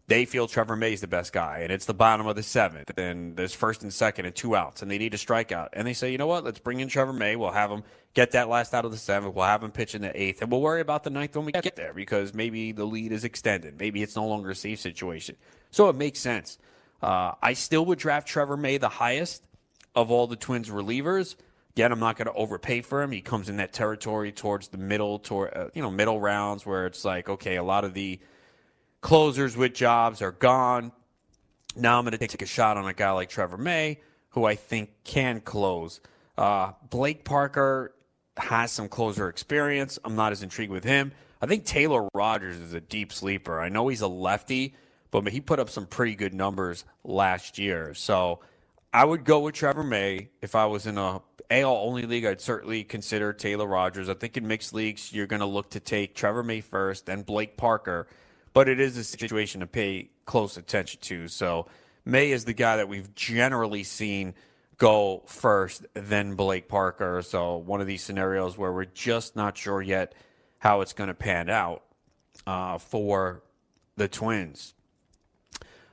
they 0.09 0.25
feel 0.25 0.47
Trevor 0.47 0.77
May 0.77 0.93
is 0.93 1.01
the 1.01 1.09
best 1.09 1.33
guy, 1.33 1.61
and 1.61 1.73
it's 1.73 1.87
the 1.87 1.95
bottom 1.95 2.27
of 2.27 2.37
the 2.37 2.43
seventh, 2.43 2.97
and 2.97 3.37
there's 3.37 3.55
first 3.55 3.83
and 3.83 3.93
second 3.93 4.27
and 4.27 4.35
two 4.35 4.55
outs, 4.55 4.83
and 4.83 4.91
they 4.91 4.99
need 4.99 5.15
a 5.15 5.17
strikeout. 5.17 5.71
And 5.73 5.87
they 5.87 5.95
say, 5.95 6.13
you 6.13 6.19
know 6.19 6.29
what, 6.29 6.45
let's 6.45 6.61
bring 6.61 6.79
in 6.79 6.89
Trevor 6.89 7.13
May. 7.13 7.35
We'll 7.35 7.51
have 7.51 7.71
him 7.71 7.83
get 8.15 8.31
that 8.33 8.49
last 8.49 8.73
out 8.73 8.85
of 8.85 8.93
the 8.93 8.99
seventh. 8.99 9.35
We'll 9.35 9.47
have 9.47 9.65
him 9.65 9.73
pitch 9.73 9.97
in 9.97 10.03
the 10.03 10.21
eighth, 10.21 10.43
and 10.43 10.51
we'll 10.51 10.61
worry 10.61 10.81
about 10.81 11.03
the 11.03 11.11
ninth 11.11 11.35
when 11.35 11.45
we 11.45 11.53
get 11.53 11.75
there 11.75 11.93
because 11.93 12.33
maybe 12.33 12.71
the 12.71 12.85
lead 12.85 13.11
is 13.11 13.25
extended. 13.25 13.81
Maybe 13.81 14.03
it's 14.03 14.15
no 14.15 14.27
longer 14.27 14.51
a 14.51 14.55
safe 14.55 14.79
situation. 14.79 15.37
So 15.73 15.89
it 15.89 15.97
makes 15.97 16.21
sense. 16.21 16.59
Uh, 17.03 17.33
I 17.43 17.55
still 17.55 17.85
would 17.87 17.99
draft 17.99 18.29
Trevor 18.29 18.57
May 18.57 18.79
the 18.79 18.89
highest 18.89 19.43
of 19.97 20.13
all 20.13 20.29
the 20.29 20.37
Twins 20.37 20.69
relievers. 20.69 21.35
Again, 21.75 21.91
I'm 21.91 22.01
not 22.01 22.17
going 22.17 22.27
to 22.27 22.33
overpay 22.33 22.83
for 22.83 23.03
him. 23.03 23.11
He 23.11 23.21
comes 23.21 23.49
in 23.49 23.57
that 23.57 23.73
territory 23.73 24.31
towards 24.31 24.69
the 24.69 24.79
middle, 24.79 25.19
toward 25.19 25.53
uh, 25.55 25.69
you 25.75 25.83
know 25.83 25.91
middle 25.91 26.21
rounds 26.21 26.65
where 26.65 26.87
it's 26.87 27.05
like, 27.05 27.29
okay, 27.29 27.57
a 27.57 27.63
lot 27.63 27.85
of 27.85 27.93
the 27.93 28.21
closers 29.07 29.57
with 29.57 29.73
jobs 29.73 30.21
are 30.21 30.33
gone. 30.33 30.91
Now 31.77 31.97
I'm 31.97 32.05
going 32.05 32.19
to 32.19 32.19
take 32.19 32.43
a 32.43 32.45
shot 32.45 32.77
on 32.77 32.87
a 32.87 32.93
guy 32.93 33.13
like 33.13 33.29
Trevor 33.29 33.57
May, 33.57 34.01
who 34.31 34.45
I 34.45 34.57
think 34.57 34.91
can 35.05 35.41
close. 35.41 36.01
Uh, 36.37 36.73
Blake 36.91 37.25
Parker 37.25 37.95
has 38.37 38.73
some 38.73 38.89
closer 38.89 39.29
experience. 39.29 39.97
I'm 40.05 40.17
not 40.17 40.33
as 40.33 40.43
intrigued 40.43 40.73
with 40.73 40.83
him. 40.83 41.13
I 41.41 41.47
think 41.47 41.65
Taylor 41.65 42.09
Rogers 42.15 42.57
is 42.57 42.75
a 42.75 42.81
deep 42.81 43.13
sleeper. 43.13 43.61
I 43.61 43.69
know 43.69 43.87
he's 43.87 44.01
a 44.01 44.09
lefty, 44.09 44.75
but 45.13 45.29
he 45.29 45.41
put 45.41 45.61
up 45.61 45.71
some 45.71 45.87
pretty 45.87 46.17
good 46.17 46.35
numbers 46.35 46.85
last 47.05 47.61
year. 47.61 47.95
So 47.95 48.41
I 48.93 49.05
would 49.05 49.23
go 49.23 49.39
with 49.39 49.55
Trevor 49.55 49.85
May. 49.85 50.31
If 50.43 50.57
I 50.57 50.67
was 50.67 50.85
in 50.89 50.99
a 50.99 51.23
AL 51.49 51.77
only 51.77 52.03
league, 52.07 52.25
I'd 52.27 52.41
certainly 52.41 52.83
consider 52.83 53.33
Taylor 53.33 53.69
Rogers. 53.69 54.09
I 54.09 54.15
think 54.15 54.37
in 54.37 54.49
mixed 54.49 54.75
leagues, 54.75 55.13
you're 55.13 55.29
going 55.29 55.39
to 55.39 55.47
look 55.47 55.71
to 55.71 55.81
take 55.81 56.17
Trevor 56.17 56.43
May 56.43 56.61
first, 56.61 57.07
then 57.07 57.23
Blake 57.23 57.57
Parker 57.57 58.09
but 58.57 58.71
it 58.71 58.81
is 58.81 58.97
a 58.97 59.05
situation 59.05 59.61
to 59.61 59.67
pay 59.67 60.09
close 60.25 60.57
attention 60.57 60.99
to. 61.03 61.29
So 61.29 61.67
May 62.07 62.31
is 62.31 62.47
the 62.47 62.55
guy 62.55 62.79
that 62.79 62.89
we've 62.89 63.15
generally 63.15 63.85
seen 63.85 64.33
go 64.79 65.25
first, 65.27 65.85
then 65.93 66.37
Blake 66.37 66.67
Parker. 66.67 67.21
So 67.21 67.59
one 67.59 67.83
of 67.83 67.87
these 67.87 68.01
scenarios 68.01 68.57
where 68.57 68.73
we're 68.73 68.87
just 68.87 69.37
not 69.37 69.59
sure 69.59 69.83
yet 69.83 70.15
how 70.57 70.81
it's 70.81 70.95
going 70.95 71.09
to 71.09 71.15
pan 71.15 71.51
out 71.51 71.83
uh, 72.47 72.79
for 72.79 73.43
the 73.99 74.09
Twins. 74.09 74.73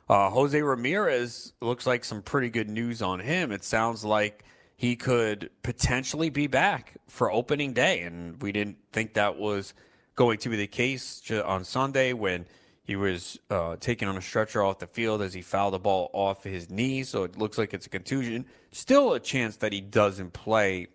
Uh, 0.07 0.29
Jose 0.29 0.61
Ramirez 0.61 1.51
looks 1.59 1.85
like 1.85 2.05
some 2.05 2.21
pretty 2.21 2.49
good 2.49 2.69
news 2.69 3.01
on 3.01 3.19
him. 3.19 3.51
It 3.51 3.65
sounds 3.65 4.05
like 4.05 4.45
he 4.77 4.95
could 4.95 5.49
potentially 5.63 6.29
be 6.29 6.47
back 6.47 6.93
for 7.09 7.29
opening 7.29 7.73
day, 7.73 8.03
and 8.03 8.41
we 8.41 8.53
didn't 8.53 8.77
think 8.93 9.15
that 9.15 9.37
was 9.37 9.73
going 10.15 10.37
to 10.39 10.49
be 10.49 10.57
the 10.57 10.67
case 10.67 11.21
on 11.31 11.63
Sunday 11.63 12.13
when 12.13 12.45
he 12.83 12.95
was 12.95 13.39
uh, 13.49 13.77
taken 13.77 14.07
on 14.07 14.17
a 14.17 14.21
stretcher 14.21 14.61
off 14.61 14.79
the 14.79 14.87
field 14.87 15.21
as 15.21 15.33
he 15.33 15.41
fouled 15.41 15.73
the 15.73 15.79
ball 15.79 16.09
off 16.13 16.43
his 16.43 16.69
knee. 16.69 17.03
So 17.03 17.23
it 17.23 17.37
looks 17.37 17.57
like 17.57 17.73
it's 17.73 17.85
a 17.85 17.89
contusion. 17.89 18.45
Still 18.71 19.13
a 19.13 19.19
chance 19.19 19.55
that 19.57 19.71
he 19.71 19.79
doesn't 19.79 20.33
play 20.33 20.87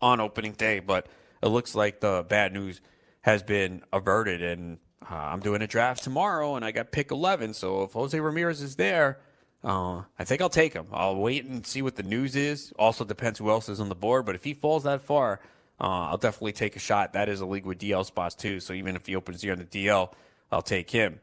on 0.00 0.20
opening 0.20 0.52
day, 0.52 0.80
but 0.80 1.06
it 1.42 1.48
looks 1.48 1.74
like 1.74 2.00
the 2.00 2.24
bad 2.28 2.52
news 2.52 2.80
has 3.22 3.42
been 3.42 3.82
averted. 3.92 4.42
And 4.42 4.78
uh, 5.10 5.14
I'm 5.14 5.40
doing 5.40 5.62
a 5.62 5.66
draft 5.66 6.04
tomorrow, 6.04 6.56
and 6.56 6.64
I 6.64 6.70
got 6.70 6.92
pick 6.92 7.10
11. 7.10 7.54
So 7.54 7.84
if 7.84 7.92
Jose 7.92 8.18
Ramirez 8.18 8.60
is 8.60 8.76
there, 8.76 9.18
uh, 9.64 10.02
I 10.18 10.24
think 10.24 10.42
I'll 10.42 10.50
take 10.50 10.74
him. 10.74 10.88
I'll 10.92 11.16
wait 11.16 11.44
and 11.44 11.66
see 11.66 11.80
what 11.80 11.96
the 11.96 12.02
news 12.02 12.36
is. 12.36 12.72
Also 12.78 13.04
depends 13.04 13.38
who 13.38 13.48
else 13.48 13.70
is 13.70 13.80
on 13.80 13.88
the 13.88 13.94
board. 13.94 14.26
But 14.26 14.34
if 14.34 14.44
he 14.44 14.52
falls 14.52 14.82
that 14.82 15.00
far, 15.00 15.40
uh, 15.82 16.10
I'll 16.10 16.16
definitely 16.16 16.52
take 16.52 16.76
a 16.76 16.78
shot. 16.78 17.14
That 17.14 17.28
is 17.28 17.40
a 17.40 17.46
league 17.46 17.66
with 17.66 17.78
DL 17.78 18.06
spots 18.06 18.36
too. 18.36 18.60
So 18.60 18.72
even 18.72 18.94
if 18.94 19.06
he 19.06 19.16
opens 19.16 19.42
here 19.42 19.52
on 19.52 19.58
the 19.58 19.64
DL, 19.64 20.12
I'll 20.52 20.62
take 20.62 20.88
him. 20.88 21.18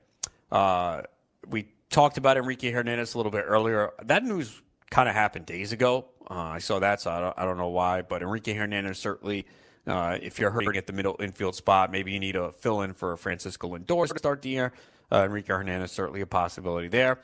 Uh, 0.52 1.04
we 1.48 1.70
talked 1.90 2.18
about 2.18 2.36
Enrique 2.36 2.72
Hernandez 2.72 3.14
a 3.14 3.18
little 3.18 3.32
bit 3.32 3.46
earlier. 3.48 3.92
That 4.04 4.26
news 4.26 4.62
kind 4.92 5.08
of 5.08 5.16
happened 5.16 5.46
days 5.46 5.72
ago. 5.72 6.06
Uh, 6.30 6.34
I 6.34 6.60
saw 6.60 6.80
that, 6.80 7.00
so 7.00 7.10
I 7.10 7.20
don't, 7.22 7.40
I 7.40 7.46
don't, 7.46 7.58
know 7.58 7.70
why. 7.70 8.02
But 8.02 8.22
Enrique 8.22 8.54
Hernandez 8.54 8.98
certainly, 8.98 9.46
uh, 9.88 10.18
if 10.22 10.40
you're 10.40 10.52
hurting 10.52 10.76
at 10.76 10.88
the 10.88 10.94
middle 10.94 11.16
infield 11.22 11.56
spot, 11.56 11.90
maybe 11.90 12.12
you 12.12 12.20
need 12.20 12.36
a 12.36 12.52
fill 12.52 12.82
in 12.82 12.94
for 12.94 13.16
Francisco 13.16 13.78
Lindor 13.78 14.08
to 14.10 14.20
start 14.20 14.42
the 14.42 14.50
year. 14.50 14.74
Uh, 15.10 15.24
Enrique 15.24 15.54
Hernandez 15.54 15.92
certainly 15.94 16.20
a 16.22 16.28
possibility 16.28 16.90
there. 16.90 17.20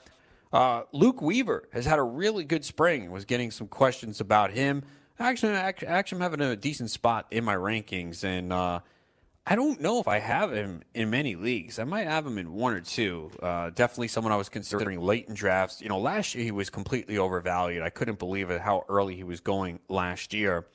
Uh, 0.53 0.83
Luke 0.93 1.21
Weaver 1.21 1.67
has 1.73 1.85
had 1.85 1.99
a 1.99 2.03
really 2.03 2.45
good 2.45 2.63
spring. 2.63 3.11
Was 3.11 3.25
getting 3.25 3.51
some 3.51 3.67
questions 3.67 4.21
about 4.21 4.51
him 4.51 4.83
actually, 5.19 5.53
actually, 5.53 6.17
I'm 6.17 6.21
having 6.21 6.41
a 6.41 6.55
decent 6.55 6.91
spot 6.91 7.27
in 7.31 7.43
my 7.43 7.55
rankings, 7.55 8.23
and 8.23 8.51
uh, 8.51 8.79
I 9.47 9.55
don't 9.55 9.79
know 9.79 9.99
if 9.99 10.07
I 10.07 10.19
have 10.19 10.51
him 10.51 10.81
in 10.93 11.09
many 11.09 11.35
leagues. 11.35 11.79
I 11.79 11.83
might 11.83 12.07
have 12.07 12.25
him 12.25 12.37
in 12.37 12.51
one 12.53 12.73
or 12.73 12.81
two. 12.81 13.31
Uh, 13.41 13.69
definitely 13.69 14.07
someone 14.07 14.33
I 14.33 14.37
was 14.37 14.49
considering 14.49 14.99
late 14.99 15.27
in 15.27 15.35
drafts. 15.35 15.81
You 15.81 15.89
know, 15.89 15.99
last 15.99 16.35
year 16.35 16.43
he 16.43 16.51
was 16.51 16.69
completely 16.69 17.17
overvalued. 17.17 17.81
I 17.81 17.89
couldn't 17.89 18.19
believe 18.19 18.49
it 18.49 18.61
how 18.61 18.85
early 18.89 19.15
he 19.15 19.23
was 19.23 19.39
going 19.39 19.79
last 19.87 20.33
year, 20.33 20.65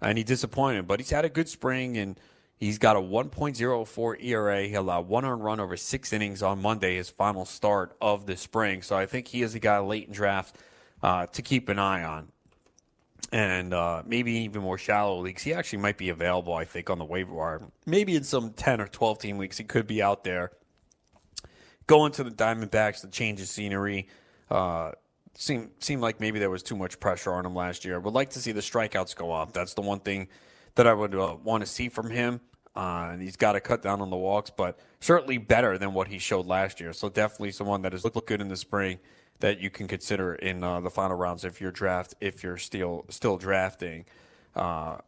and 0.00 0.18
he 0.18 0.24
disappointed. 0.24 0.86
But 0.86 1.00
he's 1.00 1.10
had 1.10 1.24
a 1.24 1.30
good 1.30 1.48
spring 1.48 1.96
and. 1.98 2.18
He's 2.60 2.78
got 2.78 2.96
a 2.96 2.98
1.04 2.98 4.24
ERA. 4.24 4.62
He 4.66 4.74
allowed 4.74 5.06
one 5.06 5.24
earned 5.24 5.44
run 5.44 5.60
over 5.60 5.76
six 5.76 6.12
innings 6.12 6.42
on 6.42 6.60
Monday, 6.60 6.96
his 6.96 7.08
final 7.08 7.44
start 7.44 7.96
of 8.00 8.26
the 8.26 8.36
spring. 8.36 8.82
So 8.82 8.96
I 8.96 9.06
think 9.06 9.28
he 9.28 9.42
is 9.42 9.54
a 9.54 9.60
guy 9.60 9.78
late 9.78 10.08
in 10.08 10.12
draft 10.12 10.56
uh, 11.00 11.26
to 11.26 11.40
keep 11.40 11.68
an 11.68 11.78
eye 11.78 12.02
on 12.02 12.32
and 13.32 13.74
uh, 13.74 14.02
maybe 14.06 14.32
even 14.32 14.62
more 14.62 14.78
shallow 14.78 15.20
leagues. 15.20 15.42
He 15.42 15.52
actually 15.52 15.80
might 15.80 15.98
be 15.98 16.08
available, 16.08 16.54
I 16.54 16.64
think, 16.64 16.90
on 16.90 16.98
the 16.98 17.04
waiver 17.04 17.34
wire. 17.34 17.62
Maybe 17.86 18.16
in 18.16 18.24
some 18.24 18.52
10 18.52 18.80
or 18.80 18.86
12 18.86 19.18
team 19.18 19.38
leagues, 19.38 19.58
he 19.58 19.64
could 19.64 19.86
be 19.86 20.02
out 20.02 20.24
there. 20.24 20.52
Going 21.86 22.12
to 22.12 22.24
the 22.24 22.30
Diamondbacks 22.30 23.02
to 23.02 23.08
change 23.08 23.40
the 23.40 23.46
scenery. 23.46 24.08
Uh, 24.50 24.92
seemed, 25.34 25.70
seemed 25.80 26.02
like 26.02 26.20
maybe 26.20 26.38
there 26.38 26.50
was 26.50 26.62
too 26.62 26.76
much 26.76 27.00
pressure 27.00 27.32
on 27.32 27.44
him 27.44 27.54
last 27.54 27.84
year. 27.84 27.96
I 27.96 27.98
Would 27.98 28.14
like 28.14 28.30
to 28.30 28.40
see 28.40 28.52
the 28.52 28.60
strikeouts 28.60 29.14
go 29.14 29.32
up. 29.32 29.52
That's 29.52 29.74
the 29.74 29.82
one 29.82 30.00
thing 30.00 30.28
that 30.74 30.86
I 30.86 30.94
would 30.94 31.14
uh, 31.14 31.36
want 31.42 31.62
to 31.62 31.66
see 31.66 31.88
from 31.88 32.10
him. 32.10 32.40
Uh, 32.76 33.10
and 33.12 33.22
he's 33.22 33.36
got 33.36 33.52
to 33.52 33.60
cut 33.60 33.82
down 33.82 34.00
on 34.00 34.08
the 34.08 34.16
walks, 34.16 34.50
but 34.50 34.78
certainly 35.00 35.36
better 35.36 35.78
than 35.78 35.92
what 35.92 36.06
he 36.06 36.18
showed 36.18 36.46
last 36.46 36.80
year. 36.80 36.92
So 36.92 37.08
definitely 37.08 37.50
someone 37.50 37.82
that 37.82 37.92
has 37.92 38.04
looked 38.04 38.28
good 38.28 38.40
in 38.40 38.48
the 38.48 38.56
spring 38.56 39.00
that 39.40 39.60
you 39.60 39.70
can 39.70 39.86
consider 39.86 40.34
in 40.34 40.62
uh, 40.62 40.80
the 40.80 40.90
final 40.90 41.16
rounds 41.16 41.44
if 41.44 41.60
you're 41.60 41.70
draft 41.70 42.14
if 42.20 42.42
you're 42.42 42.56
still 42.56 43.04
still 43.08 43.36
drafting 43.36 44.04
uh, 44.56 44.98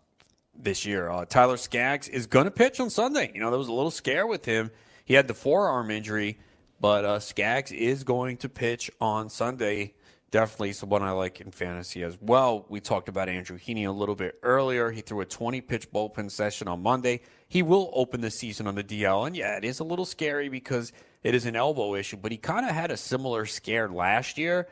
this 0.55 0.85
year. 0.85 1.09
Uh, 1.09 1.25
Tyler 1.25 1.57
Skaggs 1.57 2.09
is 2.09 2.27
going 2.27 2.45
to 2.45 2.51
pitch 2.51 2.81
on 2.81 2.91
Sunday. 2.91 3.31
You 3.35 3.41
know 3.41 3.51
there 3.51 3.59
was 3.59 3.69
a 3.69 3.73
little 3.73 3.91
scare 3.91 4.27
with 4.27 4.45
him. 4.45 4.71
He 5.05 5.15
had 5.15 5.27
the 5.27 5.35
forearm 5.35 5.91
injury, 5.91 6.39
but 6.81 7.05
uh, 7.05 7.19
Skaggs 7.19 7.73
is 7.73 8.05
going 8.05 8.37
to 8.39 8.49
pitch 8.49 8.91
on 9.01 9.29
Sunday. 9.29 9.95
Definitely 10.31 10.75
someone 10.75 11.03
I 11.03 11.11
like 11.11 11.41
in 11.41 11.51
fantasy 11.51 12.05
as 12.05 12.17
well. 12.21 12.65
We 12.69 12.79
talked 12.79 13.09
about 13.09 13.29
Andrew 13.29 13.59
Heaney 13.59 13.89
a 13.89 13.91
little 13.91 14.15
bit 14.15 14.39
earlier. 14.45 14.93
He 14.93 15.01
threw 15.01 15.23
a 15.23 15.27
20 15.27 15.61
pitch 15.63 15.91
bullpen 15.91 16.31
session 16.31 16.69
on 16.69 16.83
Monday. 16.85 17.23
He 17.51 17.63
will 17.65 17.91
open 17.95 18.21
the 18.21 18.31
season 18.31 18.69
on 18.69 18.77
the 18.77 18.85
DL, 18.85 19.27
and 19.27 19.37
yeah, 19.37 19.57
it 19.57 19.65
is 19.65 19.81
a 19.81 19.85
little 19.85 20.05
scary 20.05 20.49
because 20.49 20.93
it 21.25 21.35
is 21.35 21.47
an 21.47 21.57
elbow 21.57 21.97
issue, 21.97 22.17
but 22.17 22.31
he 22.31 22.39
kind 22.39 22.65
of 22.65 22.71
had 22.71 22.93
a 22.93 22.97
similar 22.97 23.45
scare 23.45 23.89
last 23.89 24.39
year 24.39 24.69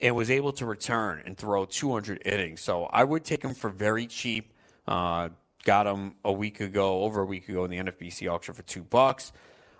and 0.00 0.16
was 0.16 0.30
able 0.30 0.50
to 0.54 0.64
return 0.64 1.22
and 1.26 1.36
throw 1.36 1.66
200 1.66 2.22
innings. 2.24 2.62
So 2.62 2.84
I 2.84 3.04
would 3.04 3.22
take 3.22 3.44
him 3.44 3.52
for 3.52 3.68
very 3.68 4.06
cheap. 4.06 4.54
Uh, 4.88 5.28
got 5.64 5.86
him 5.86 6.14
a 6.24 6.32
week 6.32 6.60
ago, 6.60 7.02
over 7.02 7.20
a 7.20 7.26
week 7.26 7.50
ago 7.50 7.66
in 7.66 7.70
the 7.70 7.76
NFBC 7.76 8.32
auction 8.32 8.54
for 8.54 8.62
two 8.62 8.82
bucks. 8.82 9.32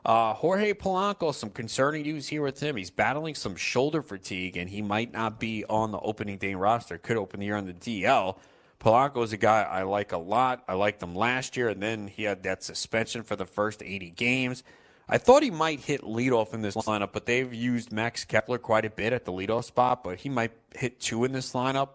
Uh, 0.05 0.35
Jorge 0.35 0.75
Polanco, 0.75 1.35
some 1.35 1.49
concerning 1.49 2.03
news 2.03 2.29
here 2.29 2.43
with 2.43 2.61
him. 2.61 2.77
He's 2.77 2.91
battling 2.91 3.35
some 3.35 3.57
shoulder 3.57 4.03
fatigue, 4.03 4.59
and 4.59 4.69
he 4.69 4.83
might 4.83 5.11
not 5.11 5.41
be 5.41 5.65
on 5.71 5.91
the 5.91 6.01
opening 6.01 6.37
day 6.37 6.55
roster. 6.55 6.99
Could 6.99 7.17
open 7.17 7.41
the 7.41 7.47
year 7.47 7.57
on 7.57 7.65
the 7.65 7.73
DL. 7.73 8.37
Polanco 8.83 9.23
is 9.23 9.33
a 9.33 9.37
guy 9.37 9.63
I 9.63 9.85
like 9.85 10.11
a 10.11 10.19
lot. 10.19 10.65
I 10.67 10.75
liked 10.75 11.01
him 11.01 11.15
last 11.15 11.57
year, 11.57 11.69
and 11.69 11.81
then 11.81 12.09
he 12.09 12.25
had 12.25 12.43
that 12.43 12.65
suspension 12.65 13.23
for 13.23 13.37
the 13.37 13.47
first 13.47 13.81
80 13.81 14.11
games. 14.11 14.65
I 15.09 15.19
thought 15.19 15.45
he 15.45 15.53
might 15.53 15.79
hit 15.79 16.03
leadoff 16.03 16.53
in 16.53 16.63
this 16.63 16.75
lineup, 16.75 17.13
but 17.13 17.25
they've 17.25 17.55
used 17.55 17.93
Max 17.93 18.25
Kepler 18.25 18.59
quite 18.59 18.85
a 18.85 18.91
bit 18.91 19.13
at 19.13 19.25
the 19.25 19.33
leadoff 19.33 19.65
spot, 19.65 20.03
but 20.03 20.19
he 20.19 20.29
might 20.29 20.51
hit 20.75 20.99
two 20.99 21.25
in 21.25 21.33
this 21.33 21.53
lineup. 21.53 21.91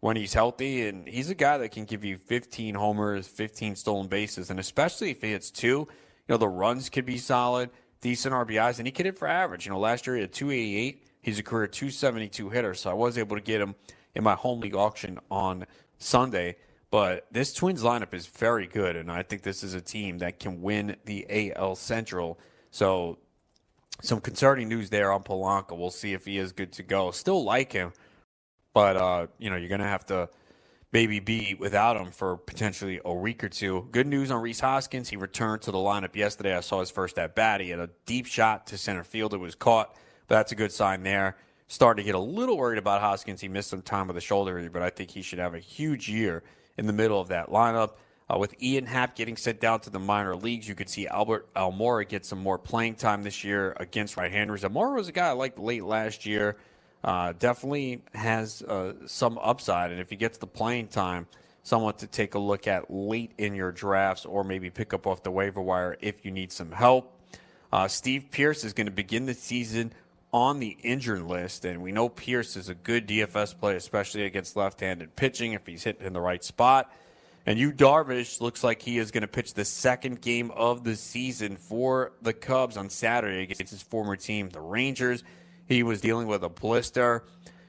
when 0.00 0.16
he's 0.16 0.32
healthy, 0.32 0.88
and 0.88 1.06
he's 1.06 1.28
a 1.28 1.34
guy 1.34 1.58
that 1.58 1.72
can 1.72 1.84
give 1.84 2.02
you 2.06 2.16
15 2.16 2.74
homers, 2.74 3.28
15 3.28 3.76
stolen 3.76 4.08
bases, 4.08 4.48
and 4.48 4.58
especially 4.58 5.10
if 5.10 5.20
he 5.20 5.30
hits 5.30 5.50
two, 5.50 5.66
you 5.66 5.86
know 6.26 6.38
the 6.38 6.48
runs 6.48 6.88
could 6.88 7.04
be 7.04 7.18
solid, 7.18 7.68
decent 8.00 8.34
RBIs, 8.34 8.78
and 8.78 8.88
he 8.88 8.92
could 8.92 9.04
hit 9.04 9.18
for 9.18 9.28
average. 9.28 9.66
You 9.66 9.72
know, 9.72 9.78
last 9.78 10.06
year 10.06 10.16
he 10.16 10.22
had 10.22 10.32
288. 10.32 11.04
He's 11.20 11.38
a 11.38 11.42
career 11.42 11.66
272 11.66 12.48
hitter, 12.48 12.72
so 12.72 12.88
I 12.88 12.94
was 12.94 13.18
able 13.18 13.36
to 13.36 13.42
get 13.42 13.60
him 13.60 13.74
in 14.14 14.24
my 14.24 14.34
home 14.34 14.60
league 14.60 14.74
auction 14.74 15.18
on 15.30 15.66
Sunday. 16.00 16.56
But 16.90 17.26
this 17.30 17.52
Twins 17.52 17.84
lineup 17.84 18.12
is 18.12 18.26
very 18.26 18.66
good, 18.66 18.96
and 18.96 19.12
I 19.12 19.22
think 19.22 19.42
this 19.42 19.62
is 19.62 19.74
a 19.74 19.80
team 19.80 20.18
that 20.18 20.40
can 20.40 20.60
win 20.60 20.96
the 21.04 21.54
AL 21.54 21.76
Central. 21.76 22.40
So, 22.72 23.18
some 24.02 24.20
concerning 24.20 24.68
news 24.68 24.90
there 24.90 25.12
on 25.12 25.22
Polanco. 25.22 25.78
We'll 25.78 25.90
see 25.90 26.14
if 26.14 26.24
he 26.24 26.38
is 26.38 26.50
good 26.50 26.72
to 26.72 26.82
go. 26.82 27.12
Still 27.12 27.44
like 27.44 27.70
him, 27.70 27.92
but 28.74 28.96
uh, 28.96 29.26
you 29.38 29.50
know 29.50 29.56
you're 29.56 29.68
gonna 29.68 29.84
have 29.84 30.04
to 30.06 30.28
maybe 30.92 31.20
be 31.20 31.54
without 31.54 31.96
him 31.96 32.10
for 32.10 32.36
potentially 32.36 33.00
a 33.04 33.14
week 33.14 33.44
or 33.44 33.48
two. 33.48 33.86
Good 33.92 34.08
news 34.08 34.32
on 34.32 34.42
Rhys 34.42 34.58
Hoskins. 34.58 35.08
He 35.08 35.16
returned 35.16 35.62
to 35.62 35.70
the 35.70 35.78
lineup 35.78 36.16
yesterday. 36.16 36.56
I 36.56 36.60
saw 36.60 36.80
his 36.80 36.90
first 36.90 37.18
at 37.20 37.36
bat. 37.36 37.60
He 37.60 37.70
had 37.70 37.78
a 37.78 37.90
deep 38.06 38.26
shot 38.26 38.66
to 38.68 38.78
center 38.78 39.04
field. 39.04 39.32
It 39.32 39.38
was 39.38 39.54
caught, 39.54 39.94
but 40.26 40.34
that's 40.34 40.50
a 40.50 40.56
good 40.56 40.72
sign 40.72 41.04
there. 41.04 41.36
Starting 41.72 42.02
to 42.02 42.04
get 42.04 42.16
a 42.16 42.18
little 42.18 42.56
worried 42.56 42.78
about 42.78 43.00
Hoskins. 43.00 43.40
He 43.40 43.46
missed 43.46 43.70
some 43.70 43.80
time 43.80 44.08
with 44.08 44.16
a 44.16 44.20
shoulder 44.20 44.58
injury, 44.58 44.70
but 44.70 44.82
I 44.82 44.90
think 44.90 45.08
he 45.08 45.22
should 45.22 45.38
have 45.38 45.54
a 45.54 45.60
huge 45.60 46.08
year 46.08 46.42
in 46.76 46.88
the 46.88 46.92
middle 46.92 47.20
of 47.20 47.28
that 47.28 47.48
lineup. 47.48 47.92
Uh, 48.28 48.36
with 48.38 48.60
Ian 48.60 48.86
Happ 48.86 49.14
getting 49.14 49.36
sent 49.36 49.60
down 49.60 49.78
to 49.82 49.90
the 49.90 50.00
minor 50.00 50.34
leagues, 50.34 50.66
you 50.66 50.74
could 50.74 50.90
see 50.90 51.06
Albert 51.06 51.46
Almora 51.54 52.08
get 52.08 52.26
some 52.26 52.40
more 52.40 52.58
playing 52.58 52.96
time 52.96 53.22
this 53.22 53.44
year 53.44 53.76
against 53.78 54.16
right-handers. 54.16 54.64
Almora 54.64 54.96
was 54.96 55.06
a 55.06 55.12
guy 55.12 55.28
I 55.28 55.30
liked 55.30 55.60
late 55.60 55.84
last 55.84 56.26
year. 56.26 56.56
Uh, 57.04 57.34
definitely 57.38 58.02
has 58.14 58.62
uh, 58.62 58.94
some 59.06 59.38
upside, 59.38 59.92
and 59.92 60.00
if 60.00 60.10
he 60.10 60.16
gets 60.16 60.38
the 60.38 60.48
playing 60.48 60.88
time, 60.88 61.28
someone 61.62 61.94
to 61.94 62.08
take 62.08 62.34
a 62.34 62.38
look 62.40 62.66
at 62.66 62.92
late 62.92 63.30
in 63.38 63.54
your 63.54 63.70
drafts, 63.70 64.26
or 64.26 64.42
maybe 64.42 64.70
pick 64.70 64.92
up 64.92 65.06
off 65.06 65.22
the 65.22 65.30
waiver 65.30 65.60
wire 65.60 65.96
if 66.00 66.24
you 66.24 66.32
need 66.32 66.50
some 66.50 66.72
help. 66.72 67.16
Uh, 67.72 67.86
Steve 67.86 68.24
Pearce 68.32 68.64
is 68.64 68.72
going 68.72 68.88
to 68.88 68.92
begin 68.92 69.24
the 69.24 69.34
season 69.34 69.92
on 70.32 70.60
the 70.60 70.76
injured 70.82 71.22
list, 71.22 71.64
and 71.64 71.82
we 71.82 71.92
know 71.92 72.08
Pearce 72.08 72.56
is 72.56 72.68
a 72.68 72.74
good 72.74 73.08
DFS 73.08 73.58
play, 73.58 73.76
especially 73.76 74.24
against 74.24 74.56
left-handed 74.56 75.16
pitching 75.16 75.52
if 75.52 75.66
he's 75.66 75.84
hit 75.84 76.00
in 76.00 76.12
the 76.12 76.20
right 76.20 76.42
spot. 76.44 76.92
And 77.46 77.58
Yu 77.58 77.72
Darvish 77.72 78.40
looks 78.40 78.62
like 78.62 78.82
he 78.82 78.98
is 78.98 79.10
going 79.10 79.22
to 79.22 79.28
pitch 79.28 79.54
the 79.54 79.64
second 79.64 80.20
game 80.20 80.50
of 80.52 80.84
the 80.84 80.94
season 80.94 81.56
for 81.56 82.12
the 82.22 82.32
Cubs 82.32 82.76
on 82.76 82.90
Saturday 82.90 83.42
against 83.42 83.70
his 83.72 83.82
former 83.82 84.14
team, 84.14 84.50
the 84.50 84.60
Rangers. 84.60 85.24
He 85.66 85.82
was 85.82 86.00
dealing 86.00 86.26
with 86.26 86.44
a 86.44 86.48
blister. 86.48 87.24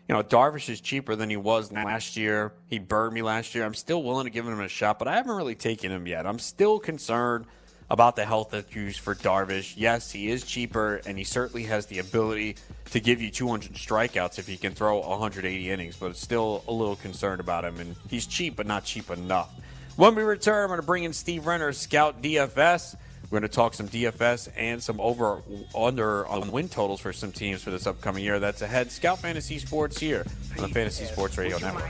You 0.07 0.15
know, 0.15 0.23
Darvish 0.23 0.67
is 0.69 0.81
cheaper 0.81 1.15
than 1.15 1.29
he 1.29 1.37
was 1.37 1.71
last 1.71 2.17
year. 2.17 2.53
He 2.67 2.79
burned 2.79 3.13
me 3.13 3.21
last 3.21 3.55
year. 3.55 3.63
I'm 3.63 3.73
still 3.73 4.03
willing 4.03 4.25
to 4.25 4.29
give 4.29 4.45
him 4.45 4.59
a 4.59 4.67
shot, 4.67 4.99
but 4.99 5.07
I 5.07 5.15
haven't 5.15 5.35
really 5.35 5.55
taken 5.55 5.89
him 5.89 6.05
yet. 6.05 6.27
I'm 6.27 6.39
still 6.39 6.79
concerned 6.79 7.45
about 7.91 8.15
the 8.15 8.23
health 8.25 8.53
issues 8.53 8.97
for 8.97 9.13
Darvish. 9.13 9.73
Yes, 9.75 10.09
he 10.09 10.31
is 10.31 10.45
cheaper, 10.45 11.01
and 11.05 11.17
he 11.17 11.25
certainly 11.25 11.63
has 11.65 11.85
the 11.87 11.99
ability 11.99 12.55
to 12.91 13.01
give 13.01 13.21
you 13.21 13.29
200 13.29 13.73
strikeouts 13.73 14.39
if 14.39 14.47
he 14.47 14.55
can 14.55 14.73
throw 14.73 14.99
180 14.99 15.69
innings, 15.69 15.97
but 15.97 16.11
it's 16.11 16.21
still 16.21 16.63
a 16.69 16.71
little 16.71 16.95
concerned 16.95 17.41
about 17.41 17.65
him. 17.65 17.81
And 17.81 17.95
he's 18.09 18.25
cheap, 18.25 18.55
but 18.55 18.65
not 18.65 18.85
cheap 18.85 19.11
enough. 19.11 19.53
When 19.97 20.15
we 20.15 20.23
return, 20.23 20.63
I'm 20.63 20.69
going 20.69 20.79
to 20.79 20.85
bring 20.85 21.03
in 21.03 21.11
Steve 21.11 21.45
Renner, 21.45 21.73
Scout 21.73 22.21
DFS. 22.21 22.95
We're 23.29 23.39
going 23.39 23.49
to 23.49 23.55
talk 23.55 23.73
some 23.73 23.89
DFS 23.89 24.49
and 24.55 24.81
some 24.81 25.01
over 25.01 25.41
under 25.75 26.25
on 26.27 26.49
win 26.49 26.69
totals 26.69 27.01
for 27.01 27.11
some 27.11 27.33
teams 27.33 27.61
for 27.61 27.71
this 27.71 27.87
upcoming 27.87 28.23
year. 28.23 28.39
That's 28.39 28.61
ahead. 28.61 28.89
Scout 28.89 29.19
Fantasy 29.19 29.59
Sports 29.59 29.99
here 29.99 30.25
on 30.57 30.63
the 30.63 30.69
Fantasy 30.69 31.05
Sports 31.05 31.37
Radio 31.37 31.57
Network. 31.57 31.89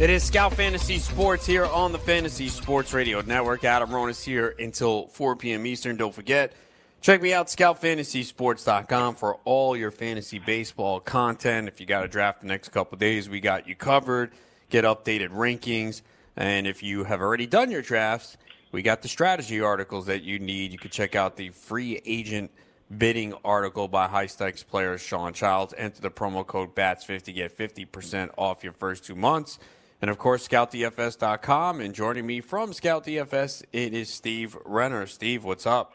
It 0.00 0.10
is 0.10 0.22
Scout 0.22 0.54
Fantasy 0.54 0.98
Sports 0.98 1.44
here 1.44 1.66
on 1.66 1.90
the 1.90 1.98
Fantasy 1.98 2.46
Sports 2.46 2.94
Radio 2.94 3.20
Network. 3.20 3.64
Adam 3.64 3.90
Ronis 3.90 4.22
here 4.22 4.54
until 4.56 5.08
4 5.08 5.34
p.m. 5.34 5.66
Eastern. 5.66 5.96
Don't 5.96 6.14
forget, 6.14 6.52
check 7.00 7.20
me 7.20 7.32
out, 7.32 7.48
scoutfantasysports.com, 7.48 9.16
for 9.16 9.40
all 9.44 9.76
your 9.76 9.90
fantasy 9.90 10.38
baseball 10.38 11.00
content. 11.00 11.66
If 11.66 11.80
you 11.80 11.86
got 11.86 12.04
a 12.04 12.08
draft 12.08 12.42
the 12.42 12.46
next 12.46 12.68
couple 12.68 12.96
days, 12.96 13.28
we 13.28 13.40
got 13.40 13.66
you 13.66 13.74
covered. 13.74 14.30
Get 14.70 14.84
updated 14.84 15.30
rankings. 15.30 16.02
And 16.36 16.68
if 16.68 16.80
you 16.80 17.02
have 17.02 17.20
already 17.20 17.48
done 17.48 17.72
your 17.72 17.82
drafts, 17.82 18.36
we 18.70 18.82
got 18.82 19.02
the 19.02 19.08
strategy 19.08 19.60
articles 19.60 20.06
that 20.06 20.22
you 20.22 20.38
need. 20.38 20.70
You 20.70 20.78
can 20.78 20.92
check 20.92 21.16
out 21.16 21.36
the 21.36 21.48
free 21.48 22.00
agent 22.06 22.52
bidding 22.96 23.34
article 23.44 23.88
by 23.88 24.06
High 24.06 24.26
Stakes 24.26 24.62
player 24.62 24.96
Shawn 24.96 25.32
Childs. 25.32 25.74
Enter 25.76 26.02
the 26.02 26.10
promo 26.10 26.46
code 26.46 26.76
BATS50, 26.76 27.34
get 27.34 27.58
50% 27.58 28.30
off 28.38 28.62
your 28.62 28.74
first 28.74 29.04
two 29.04 29.16
months. 29.16 29.58
And 30.00 30.10
of 30.10 30.18
course, 30.18 30.46
scoutdfs.com. 30.46 31.80
And 31.80 31.94
joining 31.94 32.26
me 32.26 32.40
from 32.40 32.72
Scout 32.72 33.04
DFS, 33.04 33.64
it 33.72 33.94
is 33.94 34.08
Steve 34.08 34.56
Renner. 34.64 35.06
Steve, 35.06 35.44
what's 35.44 35.66
up? 35.66 35.94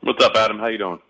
What's 0.00 0.24
up, 0.24 0.32
Adam? 0.36 0.58
How 0.58 0.66
you 0.66 0.78
doing? 0.78 1.00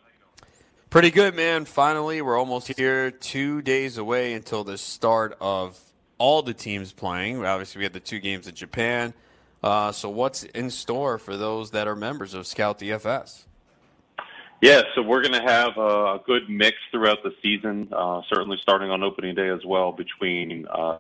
Pretty 0.90 1.10
good, 1.10 1.34
man. 1.34 1.64
Finally, 1.64 2.22
we're 2.22 2.38
almost 2.38 2.68
here. 2.68 3.10
Two 3.10 3.62
days 3.62 3.98
away 3.98 4.32
until 4.32 4.64
the 4.64 4.78
start 4.78 5.36
of 5.40 5.78
all 6.18 6.42
the 6.42 6.54
teams 6.54 6.92
playing. 6.92 7.44
Obviously, 7.44 7.80
we 7.80 7.84
had 7.84 7.92
the 7.92 8.00
two 8.00 8.20
games 8.20 8.46
in 8.46 8.54
Japan. 8.54 9.12
Uh, 9.62 9.92
so, 9.92 10.08
what's 10.08 10.44
in 10.44 10.70
store 10.70 11.18
for 11.18 11.36
those 11.36 11.72
that 11.72 11.88
are 11.88 11.96
members 11.96 12.32
of 12.32 12.46
Scout 12.46 12.78
DFS? 12.78 13.44
Yeah, 14.60 14.82
so 14.94 15.02
we're 15.02 15.22
going 15.22 15.34
to 15.34 15.42
have 15.42 15.76
a 15.76 16.20
good 16.26 16.48
mix 16.48 16.76
throughout 16.90 17.22
the 17.22 17.32
season. 17.42 17.88
Uh, 17.92 18.22
certainly, 18.32 18.58
starting 18.60 18.90
on 18.90 19.02
opening 19.02 19.34
day 19.34 19.48
as 19.48 19.64
well, 19.64 19.92
between 19.92 20.66
uh, 20.68 20.98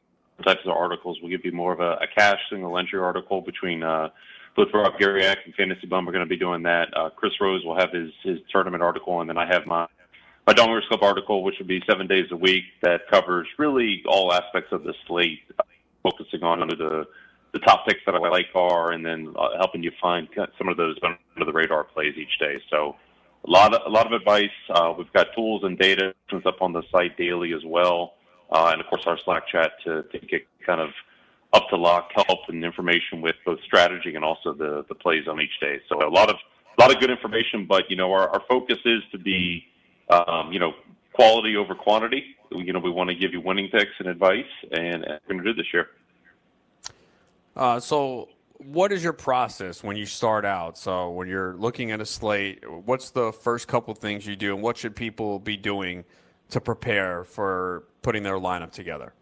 types 0.48 0.64
of 0.64 0.72
articles. 0.72 1.18
We'll 1.20 1.30
give 1.30 1.44
you 1.44 1.52
more 1.52 1.72
of 1.72 1.80
a, 1.80 1.92
a 2.02 2.06
cash 2.16 2.38
single 2.50 2.78
entry 2.78 2.98
article 2.98 3.40
between 3.42 3.82
uh, 3.82 4.08
both 4.56 4.68
Rob 4.72 4.94
Gariak 4.98 5.36
and 5.44 5.54
Fantasy 5.54 5.86
Bum. 5.86 6.06
We're 6.06 6.12
going 6.12 6.24
to 6.24 6.28
be 6.28 6.38
doing 6.38 6.62
that. 6.62 6.88
Uh, 6.96 7.10
Chris 7.10 7.32
Rose 7.40 7.64
will 7.64 7.78
have 7.78 7.92
his 7.92 8.10
his 8.22 8.38
tournament 8.50 8.82
article, 8.82 9.20
and 9.20 9.28
then 9.28 9.36
I 9.36 9.46
have 9.46 9.66
my 9.66 9.86
my 10.46 10.54
Donruss 10.54 10.88
Club 10.88 11.02
article, 11.02 11.44
which 11.44 11.56
will 11.58 11.66
be 11.66 11.82
seven 11.88 12.06
days 12.06 12.26
a 12.30 12.36
week 12.36 12.64
that 12.82 13.02
covers 13.10 13.46
really 13.58 14.02
all 14.08 14.32
aspects 14.32 14.72
of 14.72 14.82
the 14.84 14.94
slate, 15.06 15.40
focusing 16.02 16.42
on 16.42 16.66
the 16.66 17.04
the 17.52 17.58
top 17.60 17.86
picks 17.86 18.00
that 18.06 18.14
I 18.14 18.18
like 18.18 18.48
are, 18.54 18.92
and 18.92 19.04
then 19.04 19.34
uh, 19.38 19.56
helping 19.58 19.82
you 19.82 19.92
find 20.00 20.28
some 20.56 20.68
of 20.68 20.76
those 20.76 20.96
under 21.04 21.44
the 21.44 21.52
radar 21.52 21.84
plays 21.84 22.14
each 22.16 22.38
day. 22.38 22.60
So. 22.70 22.96
A 23.46 23.50
lot 23.50 23.72
of 23.72 23.80
a 23.86 23.88
lot 23.88 24.04
of 24.04 24.12
advice. 24.12 24.50
Uh, 24.68 24.92
we've 24.98 25.12
got 25.12 25.28
tools 25.32 25.62
and 25.62 25.78
data 25.78 26.12
up 26.44 26.60
on 26.60 26.72
the 26.72 26.82
site 26.90 27.16
daily 27.16 27.52
as 27.54 27.62
well 27.64 28.17
uh, 28.50 28.70
and 28.72 28.80
of 28.80 28.86
course 28.88 29.02
our 29.06 29.18
Slack 29.24 29.48
chat 29.48 29.72
to, 29.84 30.02
to 30.04 30.18
get 30.18 30.46
kind 30.64 30.80
of 30.80 30.90
up 31.52 31.68
to 31.70 31.76
lock 31.76 32.10
help 32.14 32.40
and 32.48 32.64
information 32.64 33.20
with 33.20 33.36
both 33.44 33.58
strategy 33.64 34.14
and 34.14 34.24
also 34.24 34.52
the, 34.52 34.84
the 34.88 34.94
plays 34.94 35.26
on 35.28 35.40
each 35.40 35.58
day. 35.60 35.80
So 35.88 36.06
a 36.06 36.10
lot 36.10 36.28
of 36.28 36.36
a 36.78 36.80
lot 36.80 36.94
of 36.94 37.00
good 37.00 37.10
information, 37.10 37.66
but 37.66 37.84
you 37.90 37.96
know 37.96 38.12
our, 38.12 38.28
our 38.28 38.42
focus 38.48 38.78
is 38.84 39.02
to 39.12 39.18
be 39.18 39.64
um, 40.10 40.52
you 40.52 40.58
know 40.58 40.72
quality 41.12 41.56
over 41.56 41.74
quantity. 41.74 42.24
You 42.50 42.72
know 42.72 42.78
we 42.78 42.90
want 42.90 43.10
to 43.10 43.16
give 43.16 43.32
you 43.32 43.40
winning 43.40 43.68
picks 43.70 43.92
and 43.98 44.08
advice, 44.08 44.44
and, 44.70 45.02
we're 45.02 45.20
going 45.28 45.44
to 45.44 45.52
do 45.52 45.54
this 45.54 45.66
year. 45.72 45.88
Uh, 47.56 47.80
so 47.80 48.28
what 48.58 48.92
is 48.92 49.02
your 49.02 49.12
process 49.12 49.82
when 49.82 49.96
you 49.96 50.06
start 50.06 50.44
out? 50.44 50.78
So 50.78 51.10
when 51.10 51.28
you're 51.28 51.54
looking 51.54 51.90
at 51.90 52.00
a 52.00 52.06
slate, 52.06 52.68
what's 52.68 53.10
the 53.10 53.32
first 53.32 53.68
couple 53.68 53.94
things 53.94 54.26
you 54.26 54.36
do, 54.36 54.54
and 54.54 54.62
what 54.62 54.76
should 54.76 54.94
people 54.94 55.38
be 55.38 55.56
doing 55.56 56.04
to 56.50 56.60
prepare 56.60 57.24
for 57.24 57.84
putting 58.08 58.22
their 58.22 58.38
lineup 58.38 58.72
together? 58.72 59.12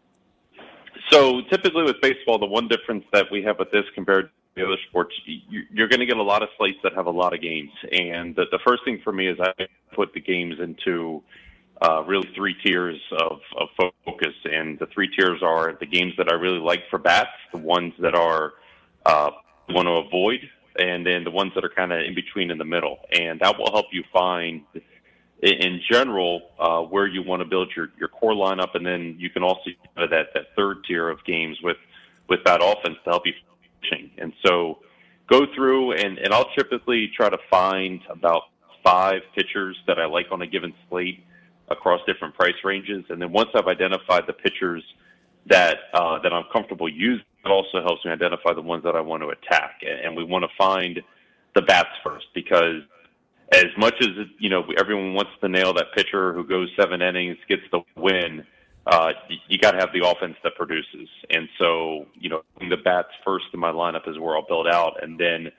So 1.10 1.40
typically 1.50 1.82
with 1.82 2.00
baseball, 2.00 2.38
the 2.38 2.46
one 2.46 2.68
difference 2.68 3.04
that 3.12 3.26
we 3.32 3.42
have 3.42 3.58
with 3.58 3.72
this 3.72 3.82
compared 3.96 4.26
to 4.26 4.30
the 4.54 4.64
other 4.64 4.76
sports, 4.88 5.12
you're 5.26 5.88
going 5.88 5.98
to 5.98 6.06
get 6.06 6.18
a 6.18 6.22
lot 6.22 6.44
of 6.44 6.50
slates 6.56 6.78
that 6.84 6.94
have 6.94 7.06
a 7.06 7.10
lot 7.10 7.34
of 7.34 7.40
games. 7.40 7.72
And 7.90 8.36
the, 8.36 8.60
first 8.64 8.84
thing 8.84 9.00
for 9.02 9.12
me 9.12 9.26
is 9.26 9.36
I 9.40 9.66
put 9.92 10.14
the 10.14 10.20
games 10.20 10.60
into 10.60 11.20
uh, 11.82 12.04
really 12.04 12.28
three 12.36 12.54
tiers 12.64 13.00
of, 13.18 13.40
of 13.58 13.90
focus. 14.04 14.34
And 14.44 14.78
the 14.78 14.86
three 14.94 15.08
tiers 15.18 15.42
are 15.42 15.76
the 15.80 15.86
games 15.86 16.12
that 16.16 16.28
I 16.30 16.34
really 16.34 16.60
like 16.60 16.84
for 16.88 17.00
bats, 17.00 17.30
the 17.50 17.58
ones 17.58 17.92
that 17.98 18.14
are 18.14 18.52
uh, 19.04 19.32
want 19.68 19.86
to 19.86 19.94
avoid, 19.94 20.48
and 20.78 21.04
then 21.04 21.24
the 21.24 21.32
ones 21.32 21.50
that 21.56 21.64
are 21.64 21.72
kind 21.74 21.92
of 21.92 22.04
in 22.04 22.14
between 22.14 22.52
in 22.52 22.58
the 22.58 22.64
middle. 22.64 23.00
And 23.10 23.40
that 23.40 23.58
will 23.58 23.72
help 23.72 23.86
you 23.90 24.04
find 24.12 24.62
in 25.42 25.80
general 25.90 26.42
uh, 26.58 26.80
where 26.80 27.06
you 27.06 27.22
want 27.22 27.40
to 27.40 27.48
build 27.48 27.70
your, 27.76 27.88
your 27.98 28.08
core 28.08 28.32
lineup, 28.32 28.74
and 28.74 28.86
then 28.86 29.16
you 29.18 29.30
can 29.30 29.42
also 29.42 29.70
that 29.96 30.28
that 30.34 30.46
third 30.56 30.78
tier 30.84 31.08
of 31.08 31.22
games 31.24 31.58
with 31.62 31.76
with 32.28 32.40
that 32.44 32.60
offense 32.62 32.96
to 33.04 33.10
help 33.10 33.26
you 33.26 33.32
pitching. 33.82 34.10
And 34.18 34.32
so 34.44 34.78
go 35.28 35.46
through 35.54 35.92
and, 35.92 36.18
and 36.18 36.32
I'll 36.32 36.50
typically 36.56 37.10
try 37.16 37.28
to 37.28 37.38
find 37.50 38.00
about 38.08 38.42
five 38.84 39.22
pitchers 39.34 39.76
that 39.86 39.98
I 39.98 40.06
like 40.06 40.26
on 40.30 40.42
a 40.42 40.46
given 40.46 40.72
slate 40.88 41.22
across 41.68 42.00
different 42.06 42.34
price 42.34 42.54
ranges. 42.64 43.04
And 43.08 43.20
then 43.20 43.32
once 43.32 43.50
I've 43.54 43.66
identified 43.66 44.24
the 44.26 44.32
pitchers 44.32 44.82
that 45.46 45.76
uh, 45.94 46.18
that 46.22 46.32
I'm 46.32 46.44
comfortable 46.52 46.88
using, 46.88 47.24
it 47.44 47.50
also 47.50 47.82
helps 47.82 48.04
me 48.04 48.10
identify 48.10 48.52
the 48.52 48.62
ones 48.62 48.84
that 48.84 48.96
I 48.96 49.00
want 49.00 49.22
to 49.22 49.28
attack. 49.28 49.82
And 49.82 50.16
we 50.16 50.24
want 50.24 50.44
to 50.44 50.50
find 50.56 51.00
the 51.54 51.62
bats 51.62 51.90
first 52.04 52.26
because 52.34 52.82
as 53.52 53.66
much 53.78 53.94
as 54.00 54.08
you 54.38 54.48
know 54.48 54.64
everyone 54.78 55.14
wants 55.14 55.30
to 55.40 55.48
nail 55.48 55.72
that 55.74 55.86
pitcher 55.94 56.32
who 56.32 56.44
goes 56.44 56.68
seven 56.78 57.00
innings 57.02 57.36
gets 57.48 57.62
the 57.70 57.80
win 57.96 58.44
uh, 58.86 59.12
you, 59.48 59.58
got 59.58 59.72
to 59.72 59.78
have 59.78 59.92
the 59.92 60.06
offense 60.06 60.36
that 60.44 60.54
produces. 60.54 61.08
And 61.30 61.48
so, 61.58 62.06
you 62.14 62.28
know, 62.28 62.42
the 62.58 62.76
bats 62.76 63.08
first 63.24 63.46
in 63.52 63.58
my 63.58 63.72
lineup 63.72 64.08
is 64.08 64.18
where 64.18 64.36
I'll 64.36 64.46
build 64.46 64.68
out, 64.68 65.02
and 65.02 65.18
then 65.18 65.50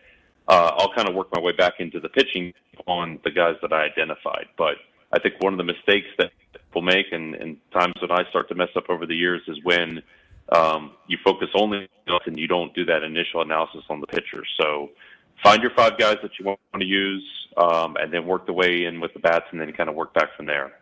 uh, 0.47 0.71
I'll 0.77 0.93
kind 0.93 1.09
of 1.09 1.15
work 1.15 1.27
my 1.33 1.41
way 1.41 1.51
back 1.51 1.73
into 1.79 1.99
the 1.99 2.07
pitching 2.07 2.53
on 2.85 3.19
the 3.25 3.31
guys 3.31 3.55
that 3.61 3.73
I 3.73 3.83
identified. 3.83 4.45
But 4.57 4.75
I 5.11 5.19
think 5.19 5.35
one 5.39 5.53
of 5.53 5.57
the 5.57 5.65
mistakes 5.65 6.07
that 6.17 6.31
people 6.53 6.81
make, 6.81 7.07
and, 7.11 7.35
and 7.35 7.57
times 7.73 7.95
when 7.99 8.11
I 8.11 8.23
start 8.29 8.47
to 8.49 8.55
mess 8.55 8.69
up 8.77 8.89
over 8.89 9.05
the 9.05 9.15
years, 9.15 9.41
is 9.47 9.57
when 9.63 10.01
um, 10.55 10.91
you 11.07 11.17
focus 11.23 11.49
only 11.53 11.89
and 12.25 12.39
you 12.39 12.47
don't 12.47 12.73
do 12.73 12.85
that 12.85 13.03
initial 13.03 13.41
analysis 13.41 13.83
on 13.89 13.99
the 13.99 14.07
pitcher. 14.07 14.43
So 14.61 14.89
find 15.43 15.61
your 15.61 15.71
five 15.71 15.97
guys 15.97 16.15
that 16.21 16.31
you 16.39 16.45
want 16.45 16.59
to 16.79 16.85
use, 16.85 17.46
um, 17.57 17.97
and 17.97 18.13
then 18.13 18.25
work 18.25 18.45
the 18.45 18.53
way 18.53 18.85
in 18.85 18.99
with 18.99 19.13
the 19.13 19.19
bats, 19.19 19.45
and 19.51 19.59
then 19.59 19.71
kind 19.73 19.89
of 19.89 19.95
work 19.95 20.13
back 20.13 20.35
from 20.35 20.45
there. 20.45 20.73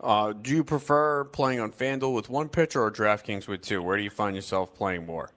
Uh, 0.00 0.32
do 0.32 0.54
you 0.54 0.64
prefer 0.64 1.24
playing 1.24 1.60
on 1.60 1.70
FanDuel 1.70 2.14
with 2.14 2.30
one 2.30 2.48
pitcher 2.48 2.82
or 2.82 2.90
DraftKings 2.90 3.46
with 3.46 3.60
two? 3.60 3.82
Where 3.82 3.96
do 3.96 4.02
you 4.02 4.10
find 4.10 4.34
yourself 4.34 4.74
playing 4.74 5.04
more? 5.04 5.30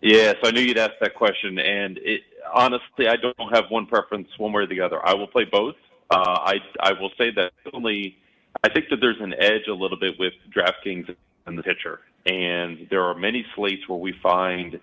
Yeah, 0.00 0.32
so 0.42 0.48
I 0.48 0.50
knew 0.50 0.60
you'd 0.60 0.78
ask 0.78 0.94
that 1.00 1.14
question, 1.14 1.60
and 1.60 1.98
it, 1.98 2.22
honestly, 2.52 3.06
I 3.06 3.14
don't 3.14 3.54
have 3.54 3.66
one 3.70 3.86
preference 3.86 4.28
one 4.36 4.52
way 4.52 4.62
or 4.62 4.66
the 4.66 4.80
other. 4.80 5.04
I 5.06 5.14
will 5.14 5.28
play 5.28 5.44
both. 5.44 5.76
Uh, 6.10 6.16
I 6.16 6.58
I 6.80 6.92
will 6.92 7.10
say 7.16 7.30
that 7.36 7.52
only 7.72 8.18
I 8.64 8.68
think 8.68 8.88
that 8.90 9.00
there's 9.00 9.20
an 9.20 9.34
edge 9.38 9.68
a 9.68 9.72
little 9.72 9.98
bit 9.98 10.18
with 10.18 10.32
DraftKings 10.54 11.14
and 11.46 11.56
the 11.56 11.62
pitcher, 11.62 12.00
and 12.26 12.88
there 12.90 13.04
are 13.04 13.14
many 13.14 13.46
slates 13.54 13.88
where 13.88 13.98
we 13.98 14.12
find 14.20 14.80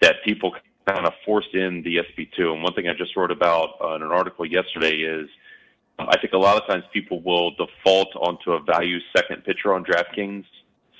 that 0.00 0.22
people 0.24 0.54
kind 0.86 1.06
of 1.06 1.12
force 1.24 1.46
in 1.52 1.82
the 1.82 1.96
SP2. 1.96 2.52
And 2.52 2.62
one 2.62 2.74
thing 2.74 2.88
I 2.88 2.94
just 2.94 3.16
wrote 3.16 3.30
about 3.30 3.76
uh, 3.82 3.94
in 3.94 4.02
an 4.02 4.10
article 4.10 4.44
yesterday 4.44 4.96
is 4.96 5.28
I 5.98 6.18
think 6.18 6.32
a 6.32 6.38
lot 6.38 6.60
of 6.60 6.66
times 6.66 6.84
people 6.92 7.20
will 7.22 7.52
default 7.52 8.14
onto 8.16 8.52
a 8.52 8.62
value 8.62 8.98
second 9.14 9.44
pitcher 9.44 9.74
on 9.74 9.84
DraftKings 9.84 10.44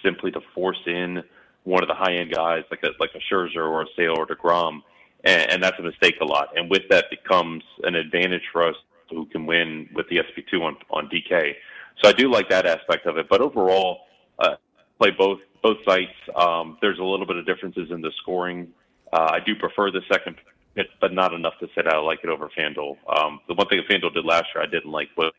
simply 0.05 0.31
to 0.33 0.41
force 0.55 0.81
in 0.87 1.23
one 1.65 1.83
of 1.83 1.89
the 1.89 1.95
high 1.95 2.15
end 2.15 2.33
guys 2.33 2.65
like 2.71 2.83
a 2.83 2.91
like 2.99 3.11
a 3.15 3.33
Scherzer 3.33 3.65
or 3.69 3.83
a 3.83 3.87
Sale 3.97 4.15
or 4.19 4.27
Degrom, 4.27 4.83
and, 5.25 5.51
and 5.51 5.63
that's 5.63 5.79
a 5.79 5.83
mistake 5.83 6.17
a 6.21 6.25
lot. 6.25 6.49
And 6.57 6.71
with 6.71 6.83
that 6.91 7.07
becomes 7.11 7.63
an 7.85 7.95
advantage 7.95 8.43
for 8.53 8.69
us 8.69 8.77
who 9.11 9.27
can 9.27 9.47
win 9.47 9.89
with 9.95 10.09
the 10.09 10.17
SP2 10.17 10.61
on 10.63 10.77
on 10.91 11.09
DK. 11.09 11.55
So 12.03 12.09
I 12.09 12.13
do 12.13 12.31
like 12.31 12.49
that 12.51 12.67
aspect 12.67 13.07
of 13.07 13.17
it, 13.19 13.29
but 13.29 13.41
overall, 13.41 14.01
uh, 14.39 14.57
play 14.99 15.11
both 15.11 15.39
both 15.63 15.79
sites. 15.85 16.13
Um, 16.35 16.79
there's 16.81 16.99
a 16.99 17.05
little 17.05 17.27
bit 17.27 17.37
of 17.37 17.47
differences 17.47 17.91
in 17.91 18.01
the 18.01 18.11
scoring. 18.23 18.69
Uh, 19.13 19.29
I 19.33 19.41
do 19.45 19.55
prefer 19.55 19.91
the 19.91 20.01
second 20.11 20.37
it, 20.75 20.89
but 21.01 21.13
not 21.13 21.35
enough 21.35 21.55
to 21.61 21.67
say 21.69 21.83
that 21.83 21.89
I 21.89 21.99
like 21.99 22.21
it 22.25 22.31
over 22.31 22.51
FanDuel. 22.57 22.97
Um, 23.15 23.41
the 23.47 23.55
one 23.55 23.69
thing 23.69 23.79
that 23.79 23.95
FanDuel 23.95 24.15
did 24.15 24.25
last 24.25 24.47
year 24.55 24.65
I 24.65 24.67
didn't 24.67 24.91
like 24.91 25.09
was 25.17 25.33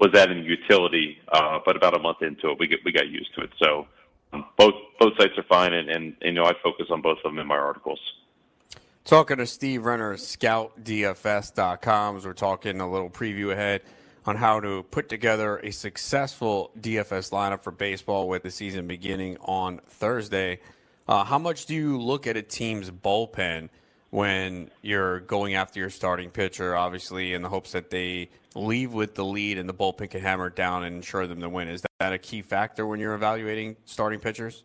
was 0.00 0.14
adding 0.14 0.44
utility, 0.44 1.18
uh, 1.32 1.58
but 1.66 1.74
about 1.74 1.96
a 1.96 1.98
month 1.98 2.22
into 2.22 2.50
it, 2.50 2.58
we 2.60 2.68
get 2.68 2.78
we 2.84 2.92
got 2.92 3.08
used 3.08 3.34
to 3.34 3.42
it. 3.42 3.50
So 3.60 3.88
um, 4.32 4.44
both 4.56 4.74
both 5.00 5.14
sites 5.18 5.32
are 5.36 5.44
fine, 5.44 5.72
and, 5.72 5.90
and 5.90 6.14
you 6.22 6.32
know 6.32 6.44
I 6.44 6.52
focus 6.62 6.86
on 6.90 7.02
both 7.02 7.18
of 7.24 7.32
them 7.32 7.38
in 7.38 7.46
my 7.46 7.56
articles. 7.56 8.00
Talking 9.04 9.38
to 9.38 9.46
Steve 9.46 9.86
Renner, 9.86 10.16
ScoutDFS.com, 10.16 12.16
as 12.16 12.26
we're 12.26 12.34
talking 12.34 12.80
a 12.80 12.90
little 12.90 13.08
preview 13.08 13.52
ahead 13.52 13.80
on 14.26 14.36
how 14.36 14.60
to 14.60 14.82
put 14.90 15.08
together 15.08 15.56
a 15.58 15.70
successful 15.70 16.70
DFS 16.78 17.32
lineup 17.32 17.62
for 17.62 17.70
baseball 17.70 18.28
with 18.28 18.42
the 18.42 18.50
season 18.50 18.86
beginning 18.86 19.38
on 19.40 19.80
Thursday. 19.88 20.60
Uh, 21.08 21.24
how 21.24 21.38
much 21.38 21.66
do 21.66 21.74
you 21.74 21.98
look 21.98 22.26
at 22.26 22.36
a 22.36 22.42
team's 22.42 22.90
bullpen? 22.90 23.70
when 24.10 24.70
you're 24.82 25.20
going 25.20 25.54
after 25.54 25.80
your 25.80 25.90
starting 25.90 26.30
pitcher, 26.30 26.74
obviously, 26.74 27.34
in 27.34 27.42
the 27.42 27.48
hopes 27.48 27.72
that 27.72 27.90
they 27.90 28.30
leave 28.54 28.92
with 28.92 29.14
the 29.14 29.24
lead 29.24 29.58
and 29.58 29.68
the 29.68 29.74
bullpen 29.74 30.10
can 30.10 30.20
hammer 30.20 30.46
it 30.46 30.56
down 30.56 30.84
and 30.84 30.96
ensure 30.96 31.26
them 31.26 31.40
the 31.40 31.48
win. 31.48 31.68
Is 31.68 31.82
that 32.00 32.12
a 32.12 32.18
key 32.18 32.42
factor 32.42 32.86
when 32.86 33.00
you're 33.00 33.14
evaluating 33.14 33.76
starting 33.84 34.18
pitchers? 34.18 34.64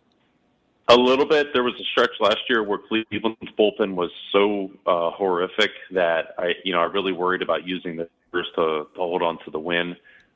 A 0.89 0.95
little 0.95 1.25
bit. 1.25 1.53
There 1.53 1.63
was 1.63 1.73
a 1.79 1.83
stretch 1.91 2.11
last 2.19 2.39
year 2.49 2.63
where 2.63 2.77
Cleveland's 2.77 3.51
bullpen 3.57 3.95
was 3.95 4.11
so 4.31 4.71
uh, 4.85 5.11
horrific 5.11 5.71
that 5.91 6.35
I, 6.37 6.53
you 6.63 6.73
know, 6.73 6.79
I 6.79 6.85
really 6.85 7.13
worried 7.13 7.41
about 7.41 7.65
using 7.65 7.95
the 7.95 8.09
first 8.31 8.49
to, 8.55 8.87
to 8.93 8.99
hold 8.99 9.21
on 9.21 9.39
to 9.45 9.51
the 9.51 9.59
win. 9.59 9.95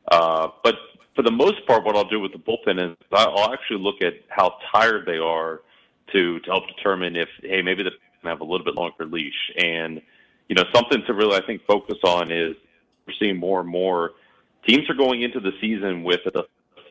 Uh, 0.10 0.50
but 0.64 0.76
for 1.16 1.22
the 1.22 1.32
most 1.32 1.66
part, 1.66 1.84
what 1.84 1.96
I'll 1.96 2.08
do 2.08 2.20
with 2.20 2.32
the 2.32 2.40
bullpen 2.40 2.92
is 2.92 2.98
I'll 3.12 3.54
actually 3.54 3.80
look 3.80 4.02
at 4.02 4.14
how 4.30 4.58
tired 4.72 5.06
they 5.06 5.18
are 5.18 5.62
to 6.14 6.40
to 6.40 6.50
help 6.50 6.68
determine 6.68 7.16
if 7.16 7.30
hey 7.42 7.62
maybe 7.62 7.84
the 7.84 7.92
can 8.22 8.30
have 8.30 8.42
a 8.42 8.50
little 8.50 8.66
bit 8.66 8.76
longer 8.76 9.06
leash. 9.06 9.52
And, 9.58 10.02
you 10.50 10.56
know, 10.56 10.64
something 10.74 11.04
to 11.06 11.14
really, 11.14 11.36
I 11.36 11.46
think, 11.46 11.66
focus 11.66 11.98
on 12.04 12.32
is 12.32 12.56
we're 13.06 13.14
seeing 13.20 13.38
more 13.38 13.62
and 13.62 13.70
more 13.70 14.12
teams 14.66 14.90
are 14.90 14.96
going 14.96 15.22
into 15.22 15.40
the 15.40 15.52
season 15.62 16.04
with 16.04 16.22
a 16.26 16.46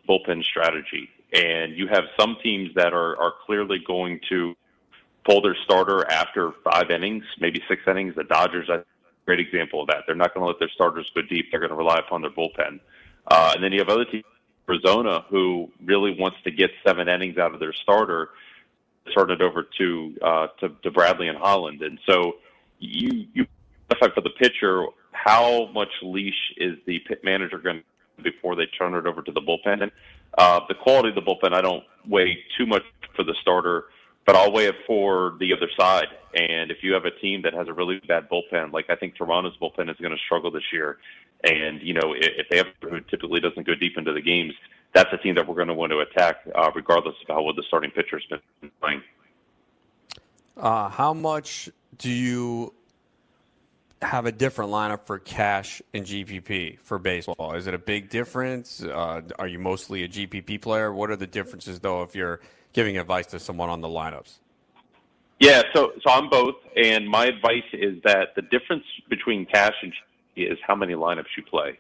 bullpen 0.09 0.43
strategy. 0.45 1.11
And 1.33 1.77
you 1.77 1.89
have 1.89 2.05
some 2.19 2.37
teams 2.43 2.75
that 2.75 2.95
are, 2.95 3.21
are 3.21 3.35
clearly 3.45 3.83
going 3.87 4.21
to 4.29 4.55
pull 5.25 5.43
their 5.43 5.57
starter 5.65 6.09
after 6.11 6.53
five 6.65 6.91
innings, 6.91 7.25
maybe 7.41 7.63
six 7.69 7.83
innings. 7.87 8.15
The 8.15 8.25
Dodgers, 8.25 8.71
are 8.71 8.79
a 8.79 8.85
great 9.27 9.41
example 9.41 9.83
of 9.83 9.89
that. 9.89 10.05
They're 10.07 10.15
not 10.15 10.33
going 10.33 10.45
to 10.45 10.49
let 10.49 10.59
their 10.59 10.71
starters 10.71 11.11
go 11.15 11.23
deep. 11.23 11.47
They're 11.51 11.61
going 11.61 11.71
to 11.71 11.77
rely 11.77 11.99
upon 11.99 12.23
their 12.23 12.31
bullpen. 12.31 12.81
Uh, 13.29 13.53
and 13.55 13.63
then 13.63 13.73
you 13.73 13.81
have 13.81 13.89
other 13.89 14.05
teams, 14.05 14.25
Arizona, 14.69 15.25
who 15.29 15.69
really 15.85 16.17
wants 16.17 16.37
to 16.45 16.53
get 16.53 16.71
seven 16.87 17.09
innings 17.09 17.37
out 17.37 17.53
of 17.53 17.61
their 17.61 17.73
starter 17.73 18.31
turn 19.15 19.31
it 19.31 19.41
over 19.41 19.67
to 19.79 20.15
uh, 20.23 20.47
to, 20.61 20.71
to 20.83 20.91
Bradley 20.91 21.29
and 21.29 21.39
Holland. 21.39 21.83
And 21.83 21.99
so 22.07 22.37
you 22.79 23.27
you 23.33 23.47
for 23.99 24.21
the 24.21 24.31
pitcher 24.39 24.85
how 25.13 25.67
much 25.73 25.89
leash 26.03 26.35
is 26.57 26.77
the 26.87 26.99
pit 27.01 27.23
manager 27.25 27.59
going 27.59 27.79
to 27.79 27.85
before 28.23 28.57
they 28.57 28.67
turn 28.79 28.95
it 28.95 29.07
over 29.07 29.23
to 29.23 29.33
the 29.33 29.41
bullpen. 29.41 29.83
And 29.83 29.93
uh, 30.39 30.61
the 30.69 30.75
quality 30.75 31.11
of 31.11 31.15
the 31.15 31.23
bullpen, 31.23 31.53
I 31.53 31.61
don't 31.61 31.85
weigh 32.09 32.39
too 32.57 32.67
much 32.67 32.83
for 33.15 33.25
the 33.25 33.35
starter, 33.41 33.87
but 34.25 34.37
I'll 34.37 34.53
weigh 34.53 34.67
it 34.67 34.77
for 34.87 35.37
the 35.39 35.53
other 35.53 35.69
side. 35.79 36.09
And 36.35 36.71
if 36.71 36.79
you 36.83 36.93
have 36.93 37.05
a 37.05 37.11
team 37.11 37.43
that 37.43 37.55
has 37.55 37.69
a 37.69 37.73
really 37.73 38.01
bad 38.07 38.29
bullpen, 38.29 38.73
like 38.73 38.91
I 38.91 38.97
think 38.97 39.17
Toronto's 39.17 39.57
bullpen 39.61 39.91
is 39.91 39.97
going 39.97 40.13
to 40.13 40.23
struggle 40.25 40.51
this 40.51 40.73
year, 40.73 40.99
and 41.45 41.81
you 41.83 41.95
know 41.95 42.15
if 42.17 42.49
they 42.51 42.57
have 42.57 42.67
who 42.83 43.01
typically 43.01 43.41
doesn't 43.41 43.67
go 43.67 43.75
deep 43.75 43.97
into 43.97 44.13
the 44.13 44.21
games, 44.21 44.53
that's 44.97 45.13
a 45.13 45.19
team 45.19 45.35
that 45.35 45.47
we're 45.47 45.55
going 45.55 45.69
to 45.69 45.75
want 45.75 45.93
to 45.93 45.99
attack, 45.99 46.37
uh, 46.55 46.71
regardless 46.75 47.15
of 47.21 47.29
how 47.29 47.43
well 47.43 47.55
the 47.55 47.63
starting 47.69 47.91
pitcher's 47.91 48.25
been 48.31 48.71
playing. 48.81 49.03
Uh, 50.57 50.89
how 50.89 51.13
much 51.13 51.69
do 51.99 52.11
you 52.11 52.73
have 54.01 54.25
a 54.25 54.33
different 54.33 54.71
lineup 54.71 55.05
for 55.05 55.19
cash 55.19 55.83
and 55.93 56.07
GPP 56.07 56.79
for 56.81 56.99
baseball? 56.99 57.55
Is 57.55 57.67
it 57.67 57.75
a 57.75 57.79
big 57.79 58.09
difference? 58.09 58.83
Uh, 58.83 59.21
are 59.39 59.47
you 59.47 59.59
mostly 59.59 60.03
a 60.03 60.09
GPP 60.09 60.63
player? 60.63 60.91
What 60.91 61.11
are 61.11 61.17
the 61.17 61.27
differences, 61.27 61.79
though, 61.79 62.03
if 62.03 62.15
you're 62.15 62.41
giving 62.73 62.97
advice 62.97 63.27
to 63.27 63.39
someone 63.39 63.69
on 63.69 63.83
the 63.83 63.89
lineups? 63.89 64.39
Yeah, 65.41 65.63
so 65.75 65.93
so 66.03 66.11
I'm 66.11 66.31
both, 66.31 66.55
and 66.75 67.07
my 67.07 67.27
advice 67.27 67.69
is 67.75 68.03
that 68.05 68.29
the 68.35 68.41
difference 68.41 68.85
between 69.11 69.45
cash 69.45 69.75
and 69.83 69.93
GPP 69.93 70.53
is 70.53 70.59
how 70.67 70.75
many 70.75 70.95
lineups 70.95 71.27
you 71.37 71.43
play. 71.43 71.79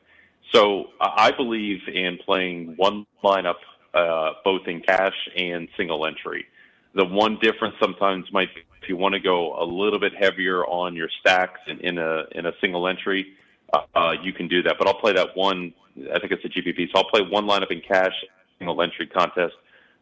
So 0.52 0.86
I 1.00 1.32
believe 1.32 1.80
in 1.92 2.18
playing 2.24 2.74
one 2.76 3.06
lineup 3.22 3.56
uh, 3.94 4.32
both 4.44 4.66
in 4.66 4.80
cash 4.80 5.14
and 5.36 5.68
single 5.76 6.06
entry. 6.06 6.46
The 6.94 7.04
one 7.04 7.38
difference 7.40 7.74
sometimes 7.80 8.30
might 8.32 8.54
be 8.54 8.62
if 8.86 8.90
you 8.90 8.96
want 8.96 9.14
to 9.14 9.20
go 9.20 9.60
a 9.60 9.64
little 9.64 9.98
bit 9.98 10.12
heavier 10.14 10.64
on 10.64 10.94
your 10.94 11.08
stacks 11.20 11.58
in, 11.66 11.80
in 11.80 11.98
a 11.98 12.24
in 12.32 12.46
a 12.46 12.52
single 12.60 12.86
entry, 12.86 13.26
uh, 13.72 14.12
you 14.22 14.32
can 14.32 14.46
do 14.46 14.62
that. 14.62 14.76
But 14.78 14.86
I'll 14.86 15.00
play 15.00 15.12
that 15.14 15.36
one. 15.36 15.72
I 16.14 16.20
think 16.20 16.30
it's 16.30 16.44
a 16.44 16.48
GPP, 16.48 16.92
so 16.92 17.00
I'll 17.00 17.10
play 17.10 17.22
one 17.22 17.46
lineup 17.46 17.72
in 17.72 17.80
cash, 17.80 18.12
single 18.58 18.80
entry 18.80 19.08
contest, 19.08 19.54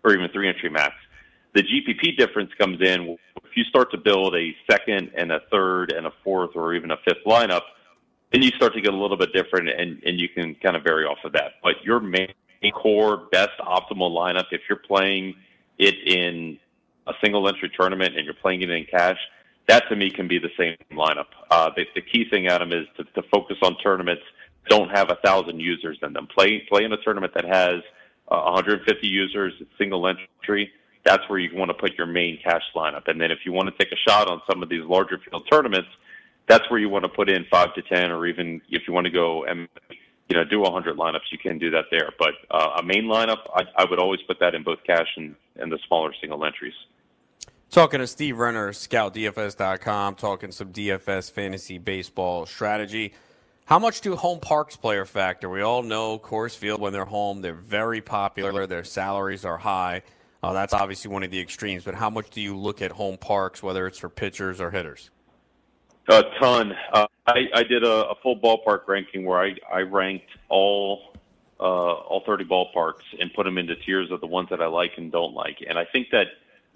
or 0.05 0.13
even 0.13 0.29
three 0.35 0.49
entry 0.49 0.69
max. 0.69 0.95
The 1.55 1.63
GPP 1.63 2.19
difference 2.19 2.51
comes 2.59 2.81
in 2.83 3.17
if 3.43 3.57
you 3.57 3.65
start 3.65 3.91
to 3.93 3.97
build 3.97 4.35
a 4.35 4.55
second 4.71 5.13
and 5.17 5.33
a 5.33 5.41
third 5.51 5.93
and 5.93 6.07
a 6.07 6.13
fourth 6.23 6.51
or 6.55 6.75
even 6.75 6.91
a 6.91 6.97
fifth 7.05 7.25
lineup 7.27 7.63
then 8.33 8.43
you 8.43 8.51
start 8.51 8.75
to 8.75 8.81
get 8.81 8.93
a 8.93 8.97
little 8.97 9.17
bit 9.17 9.33
different 9.33 9.69
and, 9.69 10.03
and 10.05 10.19
you 10.19 10.29
can 10.29 10.55
kind 10.57 10.77
of 10.77 10.83
vary 10.83 11.05
off 11.05 11.19
of 11.25 11.33
that. 11.33 11.53
But 11.63 11.83
your 11.85 12.01
main 12.01 12.33
core, 12.75 13.29
best 13.31 13.59
optimal 13.61 14.11
lineup, 14.11 14.47
if 14.51 14.63
you're 14.69 14.79
playing 14.79 15.35
it 15.79 15.95
in 16.07 16.59
a 17.07 17.13
single 17.23 17.49
entry 17.49 17.71
tournament 17.79 18.17
and 18.17 18.25
you're 18.25 18.35
playing 18.35 18.63
it 18.63 18.71
in 18.71 18.87
cash, 18.87 19.19
that 19.69 19.89
to 19.89 19.97
me 19.97 20.11
can 20.11 20.29
be 20.29 20.39
the 20.39 20.51
same 20.59 20.77
lineup. 20.93 21.27
Uh, 21.51 21.71
the, 21.77 21.85
the 21.95 22.03
key 22.03 22.29
thing, 22.29 22.49
Adam, 22.49 22.73
is 22.73 22.87
to, 22.97 23.05
to 23.05 23.23
focus 23.31 23.57
on 23.63 23.77
tournaments 23.79 24.23
don't 24.69 24.91
have 24.91 25.11
a 25.11 25.17
thousand 25.17 25.61
users 25.61 25.99
in 26.03 26.13
them. 26.13 26.27
Play 26.27 26.61
play 26.69 26.85
in 26.85 26.93
a 26.93 26.97
tournament 26.99 27.33
that 27.35 27.45
has 27.45 27.83
uh, 28.29 28.41
150 28.43 29.07
users, 29.07 29.53
single 29.79 30.07
entry. 30.09 30.71
That's 31.05 31.23
where 31.29 31.39
you 31.39 31.55
want 31.55 31.69
to 31.71 31.75
put 31.75 31.95
your 31.99 32.07
main 32.07 32.39
cash 32.43 32.63
lineup. 32.75 33.09
And 33.09 33.21
then 33.21 33.31
if 33.31 33.41
you 33.45 33.53
want 33.53 33.69
to 33.69 33.85
take 33.85 33.93
a 33.93 34.11
shot 34.11 34.29
on 34.29 34.41
some 34.51 34.63
of 34.63 34.71
these 34.71 34.83
larger 34.85 35.19
field 35.19 35.47
tournaments, 35.51 35.89
that's 36.47 36.69
where 36.71 36.79
you 36.79 36.89
want 36.89 37.05
to 37.05 37.09
put 37.09 37.29
in 37.29 37.45
five 37.51 37.75
to 37.75 37.83
ten, 37.83 38.11
or 38.11 38.27
even 38.27 38.61
if 38.69 38.83
you 38.87 38.93
want 38.93 39.07
to 39.07 39.11
go 39.11 39.45
and 39.45 39.69
you 40.29 40.37
know 40.37 40.45
do 40.45 40.61
100 40.61 40.97
lineups, 40.97 41.31
you 41.31 41.39
can 41.39 41.59
do 41.59 41.71
that 41.71 41.87
there. 41.91 42.11
But 42.19 42.35
uh, 42.51 42.81
a 42.81 42.83
main 42.83 43.05
lineup, 43.05 43.39
I, 43.55 43.63
I 43.77 43.85
would 43.85 43.99
always 43.99 44.21
put 44.27 44.41
that 44.41 44.55
in 44.55 44.63
both 44.63 44.79
cash 44.87 45.09
and, 45.17 45.35
and 45.57 45.71
the 45.71 45.79
smaller 45.87 46.13
single 46.21 46.45
entries. 46.45 46.75
Talking 47.71 48.01
to 48.01 48.07
Steve 48.07 48.39
Renner, 48.39 48.71
ScoutDFS.com, 48.71 50.15
talking 50.15 50.53
some 50.53 50.73
DFS 50.73 51.31
fantasy 51.31 51.79
baseball 51.79 52.47
strategy. 52.47 53.15
How 53.65 53.79
much 53.79 54.03
do 54.03 54.15
home 54.15 54.41
parks 54.41 54.77
play 54.77 54.99
a 54.99 55.05
factor? 55.05 55.49
We 55.49 55.63
all 55.63 55.83
know 55.83 56.19
Coors 56.19 56.55
Field 56.55 56.81
when 56.81 56.93
they're 56.93 57.07
home, 57.07 57.41
they're 57.41 57.55
very 57.55 58.01
popular. 58.01 58.67
Their 58.67 58.85
salaries 58.85 59.45
are 59.45 59.57
high. 59.57 60.03
Uh, 60.43 60.53
that's 60.53 60.75
obviously 60.75 61.11
one 61.11 61.23
of 61.23 61.31
the 61.31 61.41
extremes. 61.41 61.85
But 61.85 61.95
how 61.95 62.11
much 62.11 62.29
do 62.29 62.43
you 62.43 62.55
look 62.55 62.83
at 62.83 62.93
home 62.93 63.17
parks, 63.17 63.63
whether 63.63 63.87
it's 63.87 63.99
for 63.99 64.11
pitchers 64.11 64.61
or 64.61 64.71
hitters? 64.71 65.11
A 66.09 66.23
ton. 66.39 66.75
Uh, 66.93 67.07
I, 67.27 67.47
I 67.55 67.63
did 67.63 67.83
a, 67.83 68.11
a 68.11 68.15
full 68.23 68.39
ballpark 68.39 68.87
ranking 68.87 69.25
where 69.25 69.41
I, 69.41 69.55
I 69.73 69.81
ranked 69.81 70.31
all 70.49 71.15
uh, 71.59 71.63
all 71.63 72.23
30 72.27 72.45
ballparks 72.45 73.05
and 73.19 73.33
put 73.33 73.45
them 73.45 73.57
into 73.57 73.75
tiers 73.77 74.11
of 74.11 74.21
the 74.21 74.27
ones 74.27 74.49
that 74.51 74.61
I 74.61 74.67
like 74.67 74.93
and 74.99 75.11
don't 75.11 75.33
like. 75.33 75.59
And 75.67 75.79
I 75.79 75.87
think 75.87 76.09
that 76.11 76.27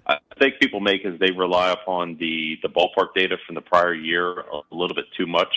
I 0.07 0.17
think 0.39 0.55
people 0.59 0.79
make 0.79 1.05
is 1.05 1.19
they 1.19 1.31
rely 1.31 1.71
upon 1.71 2.17
the 2.17 2.57
the 2.63 2.69
ballpark 2.69 3.13
data 3.15 3.37
from 3.45 3.55
the 3.55 3.61
prior 3.61 3.93
year 3.93 4.39
a 4.39 4.61
little 4.71 4.95
bit 4.95 5.05
too 5.15 5.27
much. 5.27 5.53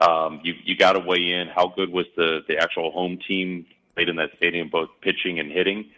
Um, 0.00 0.40
you 0.42 0.54
you 0.64 0.76
got 0.76 0.94
to 0.94 0.98
weigh 0.98 1.30
in 1.30 1.48
how 1.48 1.68
good 1.68 1.90
was 1.90 2.06
the 2.16 2.40
the 2.48 2.56
actual 2.58 2.90
home 2.90 3.18
team 3.28 3.66
played 3.94 4.08
in 4.08 4.16
that 4.16 4.30
stadium, 4.38 4.68
both 4.68 4.88
pitching 5.02 5.38
and 5.38 5.52
hitting. 5.52 5.90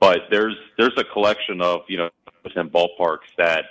But 0.00 0.22
there's 0.30 0.56
there's 0.76 0.96
a 0.96 1.04
collection 1.04 1.60
of 1.60 1.82
you 1.86 1.98
know 1.98 2.10
percent 2.42 2.72
ballparks 2.72 3.30
that 3.38 3.66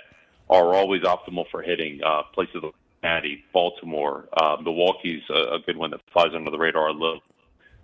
are 0.48 0.74
always 0.74 1.02
optimal 1.02 1.44
for 1.50 1.60
hitting. 1.60 2.00
Uh, 2.02 2.22
places 2.32 2.62
like 2.62 2.72
Cincinnati, 3.04 3.44
Baltimore, 3.52 4.28
uh, 4.34 4.56
Milwaukee's 4.62 5.22
a, 5.28 5.56
a 5.56 5.58
good 5.66 5.76
one 5.76 5.90
that 5.90 6.00
flies 6.12 6.30
under 6.34 6.50
the 6.50 6.58
radar 6.58 6.88
a 6.88 6.92
little. 6.92 7.20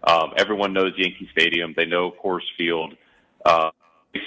Um, 0.05 0.33
everyone 0.39 0.73
knows 0.73 0.93
Yankee 0.97 1.29
Stadium. 1.33 1.75
They 1.77 1.85
know 1.85 2.13
Coors 2.25 2.41
Field. 2.57 2.97
Uh, 3.45 3.71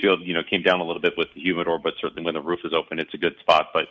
Field, 0.02 0.22
you 0.24 0.34
know, 0.34 0.42
came 0.48 0.62
down 0.62 0.80
a 0.80 0.84
little 0.84 1.02
bit 1.02 1.14
with 1.18 1.28
the 1.34 1.42
humidor, 1.42 1.80
but 1.80 1.94
certainly 2.00 2.24
when 2.24 2.36
the 2.36 2.42
roof 2.42 2.60
is 2.64 2.74
open, 2.74 3.00
it's 3.00 3.14
a 3.14 3.18
good 3.18 3.36
spot. 3.40 3.70
But 3.74 3.88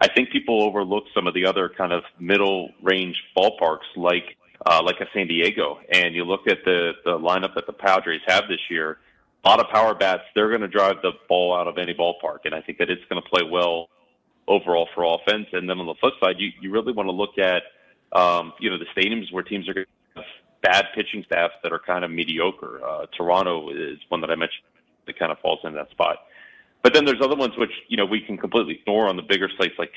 I 0.00 0.08
think 0.08 0.30
people 0.30 0.62
overlook 0.62 1.04
some 1.12 1.26
of 1.26 1.34
the 1.34 1.44
other 1.44 1.68
kind 1.76 1.92
of 1.92 2.04
middle 2.20 2.70
range 2.82 3.16
ballparks 3.36 3.88
like 3.96 4.36
uh, 4.64 4.80
like 4.82 5.00
a 5.00 5.06
San 5.12 5.26
Diego. 5.26 5.80
And 5.92 6.14
you 6.14 6.24
look 6.24 6.46
at 6.48 6.58
the 6.64 6.92
the 7.04 7.18
lineup 7.18 7.54
that 7.56 7.66
the 7.66 7.72
Padres 7.72 8.20
have 8.26 8.44
this 8.48 8.60
year, 8.70 8.98
a 9.44 9.48
lot 9.48 9.60
of 9.60 9.68
power 9.70 9.94
bats. 9.94 10.22
They're 10.34 10.48
going 10.48 10.62
to 10.62 10.68
drive 10.68 11.02
the 11.02 11.12
ball 11.28 11.54
out 11.54 11.66
of 11.66 11.78
any 11.78 11.94
ballpark, 11.94 12.38
and 12.44 12.54
I 12.54 12.62
think 12.62 12.78
that 12.78 12.88
it's 12.88 13.04
going 13.10 13.20
to 13.20 13.28
play 13.28 13.42
well 13.42 13.88
overall 14.48 14.88
for 14.94 15.04
offense. 15.04 15.46
And 15.52 15.68
then 15.68 15.78
on 15.78 15.86
the 15.86 15.94
flip 16.00 16.14
side, 16.20 16.36
you 16.38 16.50
you 16.60 16.70
really 16.70 16.92
want 16.92 17.08
to 17.08 17.12
look 17.12 17.38
at 17.38 17.62
um, 18.12 18.52
you 18.58 18.70
know 18.70 18.78
the 18.78 18.86
stadiums 18.96 19.32
where 19.32 19.42
teams 19.42 19.68
are 19.68 19.74
going 19.74 19.86
to 19.86 20.20
have 20.20 20.24
bad 20.62 20.86
pitching 20.94 21.22
staffs 21.26 21.54
that 21.62 21.72
are 21.72 21.78
kind 21.78 22.04
of 22.04 22.10
mediocre. 22.10 22.80
Uh, 22.84 23.06
Toronto 23.16 23.70
is 23.70 23.98
one 24.08 24.20
that 24.22 24.30
I 24.30 24.34
mentioned 24.34 24.64
that 25.06 25.18
kind 25.18 25.30
of 25.30 25.38
falls 25.38 25.60
into 25.64 25.76
that 25.76 25.90
spot. 25.90 26.18
But 26.82 26.94
then 26.94 27.04
there's 27.04 27.20
other 27.20 27.36
ones 27.36 27.54
which 27.56 27.72
you 27.88 27.96
know 27.96 28.06
we 28.06 28.20
can 28.20 28.36
completely 28.36 28.74
ignore 28.80 29.08
on 29.08 29.16
the 29.16 29.22
bigger 29.22 29.48
sites 29.58 29.74
like 29.78 29.92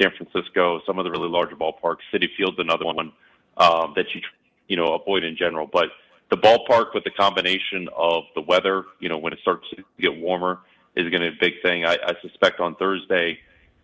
San 0.00 0.10
Francisco, 0.16 0.80
some 0.86 0.98
of 0.98 1.04
the 1.04 1.10
really 1.10 1.28
larger 1.28 1.56
ballparks. 1.56 1.98
Citi 2.12 2.28
Field's 2.36 2.58
another 2.58 2.84
one 2.84 3.12
um, 3.56 3.92
that 3.96 4.06
you 4.14 4.20
you 4.68 4.76
know 4.76 4.94
avoid 4.94 5.24
in 5.24 5.36
general. 5.36 5.68
But 5.70 5.88
the 6.30 6.36
ballpark 6.36 6.94
with 6.94 7.04
the 7.04 7.10
combination 7.10 7.88
of 7.96 8.24
the 8.34 8.40
weather, 8.40 8.84
you 9.00 9.08
know, 9.08 9.18
when 9.18 9.32
it 9.32 9.38
starts 9.40 9.68
to 9.70 9.84
get 10.00 10.16
warmer, 10.16 10.60
is 10.96 11.10
going 11.10 11.22
to 11.22 11.30
be 11.30 11.36
a 11.36 11.40
big 11.40 11.62
thing. 11.62 11.84
I, 11.84 11.96
I 12.02 12.14
suspect 12.22 12.60
on 12.60 12.74
Thursday 12.76 13.38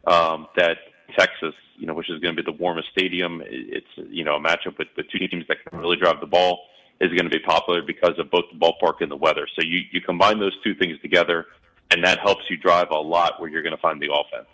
um, 0.07 0.47
that 0.57 0.79
Texas, 1.19 1.55
you 1.77 1.87
know, 1.87 1.95
which 1.95 2.11
is 2.11 2.21
going 2.21 2.35
to 2.37 2.43
be 2.43 2.51
the 2.51 2.57
warmest 2.57 2.89
stadium, 2.93 3.43
it's 3.45 3.87
you 3.97 4.25
know 4.25 4.37
a 4.37 4.41
matchup 4.41 4.79
with, 4.79 4.89
with 4.97 5.07
two 5.11 5.19
teams 5.19 5.45
that 5.49 5.59
can 5.65 5.79
really 5.79 5.97
drive 5.97 6.21
the 6.21 6.27
ball 6.27 6.61
is 7.01 7.09
going 7.09 7.25
to 7.25 7.31
be 7.31 7.39
popular 7.39 7.83
because 7.83 8.19
of 8.19 8.31
both 8.31 8.45
the 8.53 8.59
ballpark 8.59 9.01
and 9.01 9.11
the 9.11 9.17
weather. 9.17 9.47
So 9.57 9.63
you 9.65 9.81
you 9.91 10.01
combine 10.01 10.39
those 10.39 10.57
two 10.63 10.75
things 10.75 11.01
together 11.01 11.47
and 11.91 12.05
that 12.05 12.21
helps 12.21 12.43
you 12.49 12.57
drive 12.57 12.91
a 12.91 12.97
lot 12.97 13.41
where 13.41 13.51
you're 13.51 13.63
going 13.63 13.75
to 13.75 13.81
find 13.83 14.01
the 14.01 14.13
offense. 14.13 14.49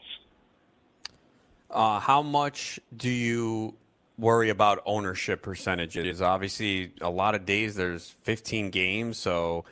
Uh, 1.71 2.01
how 2.01 2.23
much 2.23 2.81
do 2.97 3.11
you 3.11 3.75
worry 4.19 4.49
about 4.49 4.83
ownership 4.87 5.43
percentages? 5.43 6.23
Obviously, 6.23 6.93
a 7.01 7.11
lot 7.11 7.35
of 7.35 7.45
days 7.45 7.75
there's 7.75 8.09
15 8.23 8.71
games, 8.71 9.19
so 9.19 9.65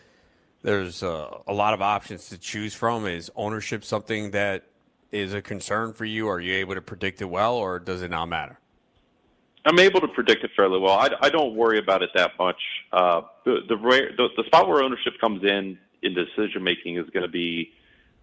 there's 0.62 1.02
uh, 1.02 1.38
a 1.46 1.52
lot 1.52 1.72
of 1.72 1.80
options 1.80 2.28
to 2.28 2.38
choose 2.38 2.74
from. 2.74 3.06
Is 3.06 3.30
ownership 3.36 3.84
something 3.84 4.32
that 4.32 4.64
is 5.12 5.34
a 5.34 5.42
concern 5.42 5.92
for 5.92 6.04
you? 6.04 6.28
Are 6.28 6.40
you 6.40 6.54
able 6.54 6.74
to 6.74 6.82
predict 6.82 7.20
it 7.22 7.26
well, 7.26 7.54
or 7.54 7.78
does 7.78 8.02
it 8.02 8.10
not 8.10 8.26
matter? 8.26 8.58
I'm 9.66 9.78
able 9.78 10.00
to 10.00 10.08
predict 10.08 10.44
it 10.44 10.50
fairly 10.54 10.78
well. 10.78 10.98
I, 10.98 11.08
I 11.22 11.30
don't 11.30 11.54
worry 11.54 11.78
about 11.78 12.02
it 12.02 12.10
that 12.14 12.32
much. 12.38 12.60
Uh, 12.92 13.22
the, 13.44 13.60
the, 13.68 13.76
the 13.76 14.28
the 14.36 14.44
spot 14.46 14.68
where 14.68 14.82
ownership 14.82 15.14
comes 15.20 15.42
in 15.42 15.78
in 16.02 16.14
decision 16.14 16.62
making 16.62 16.98
is 16.98 17.08
going 17.10 17.22
to 17.22 17.32
be 17.32 17.72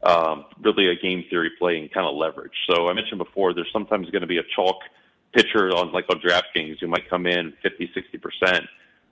um, 0.03 0.45
really 0.61 0.87
a 0.87 0.95
game 0.95 1.23
theory 1.29 1.51
play 1.57 1.79
and 1.79 1.91
kind 1.91 2.07
of 2.07 2.15
leverage. 2.15 2.53
So 2.69 2.87
I 2.87 2.93
mentioned 2.93 3.17
before, 3.17 3.53
there's 3.53 3.71
sometimes 3.73 4.09
going 4.11 4.21
to 4.21 4.27
be 4.27 4.37
a 4.37 4.43
chalk 4.55 4.77
pitcher 5.33 5.69
on 5.75 5.91
like 5.91 6.05
on 6.09 6.19
DraftKings 6.19 6.79
who 6.79 6.87
might 6.87 7.09
come 7.09 7.25
in 7.25 7.53
50, 7.63 7.89
60 7.93 8.17
percent, 8.19 8.65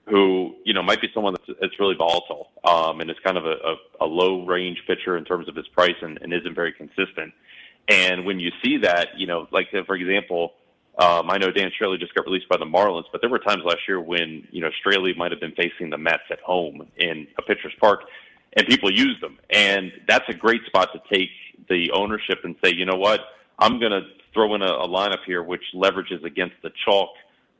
who 0.06 0.54
you 0.64 0.72
know 0.72 0.82
might 0.82 1.00
be 1.00 1.08
someone 1.12 1.34
that's, 1.34 1.58
that's 1.60 1.80
really 1.80 1.96
volatile 1.96 2.50
um, 2.64 3.00
and 3.00 3.10
is 3.10 3.16
kind 3.24 3.38
of 3.38 3.46
a, 3.46 3.54
a, 3.64 3.76
a 4.02 4.06
low 4.06 4.44
range 4.46 4.78
pitcher 4.86 5.16
in 5.16 5.24
terms 5.24 5.48
of 5.48 5.56
his 5.56 5.66
price 5.68 5.96
and, 6.02 6.18
and 6.22 6.32
isn't 6.32 6.54
very 6.54 6.72
consistent. 6.72 7.32
And 7.90 8.24
when 8.24 8.40
you 8.40 8.50
see 8.64 8.78
that, 8.78 9.18
you 9.18 9.26
know, 9.26 9.48
like 9.50 9.68
for 9.86 9.96
example. 9.96 10.54
Um, 10.98 11.30
I 11.30 11.38
know 11.38 11.50
Dan 11.50 11.70
Straily 11.80 11.98
just 11.98 12.14
got 12.14 12.26
released 12.26 12.48
by 12.48 12.58
the 12.58 12.66
Marlins, 12.66 13.04
but 13.10 13.22
there 13.22 13.30
were 13.30 13.38
times 13.38 13.62
last 13.64 13.78
year 13.88 14.00
when 14.00 14.46
you 14.50 14.60
know 14.60 14.68
Straily 14.84 15.16
might 15.16 15.30
have 15.30 15.40
been 15.40 15.54
facing 15.54 15.88
the 15.88 15.96
Mets 15.96 16.24
at 16.30 16.40
home 16.40 16.86
in 16.98 17.26
a 17.38 17.42
pitcher's 17.42 17.72
park, 17.80 18.00
and 18.56 18.66
people 18.66 18.90
use 18.90 19.16
them. 19.22 19.38
And 19.48 19.92
that's 20.06 20.28
a 20.28 20.34
great 20.34 20.60
spot 20.66 20.90
to 20.92 21.00
take 21.10 21.30
the 21.68 21.90
ownership 21.92 22.40
and 22.44 22.56
say, 22.62 22.74
you 22.74 22.84
know 22.84 22.96
what, 22.96 23.20
I'm 23.58 23.78
going 23.78 23.92
to 23.92 24.02
throw 24.34 24.54
in 24.54 24.62
a, 24.62 24.66
a 24.66 24.88
lineup 24.88 25.24
here 25.26 25.42
which 25.42 25.62
leverages 25.74 26.24
against 26.24 26.56
the 26.62 26.70
chalk. 26.84 27.10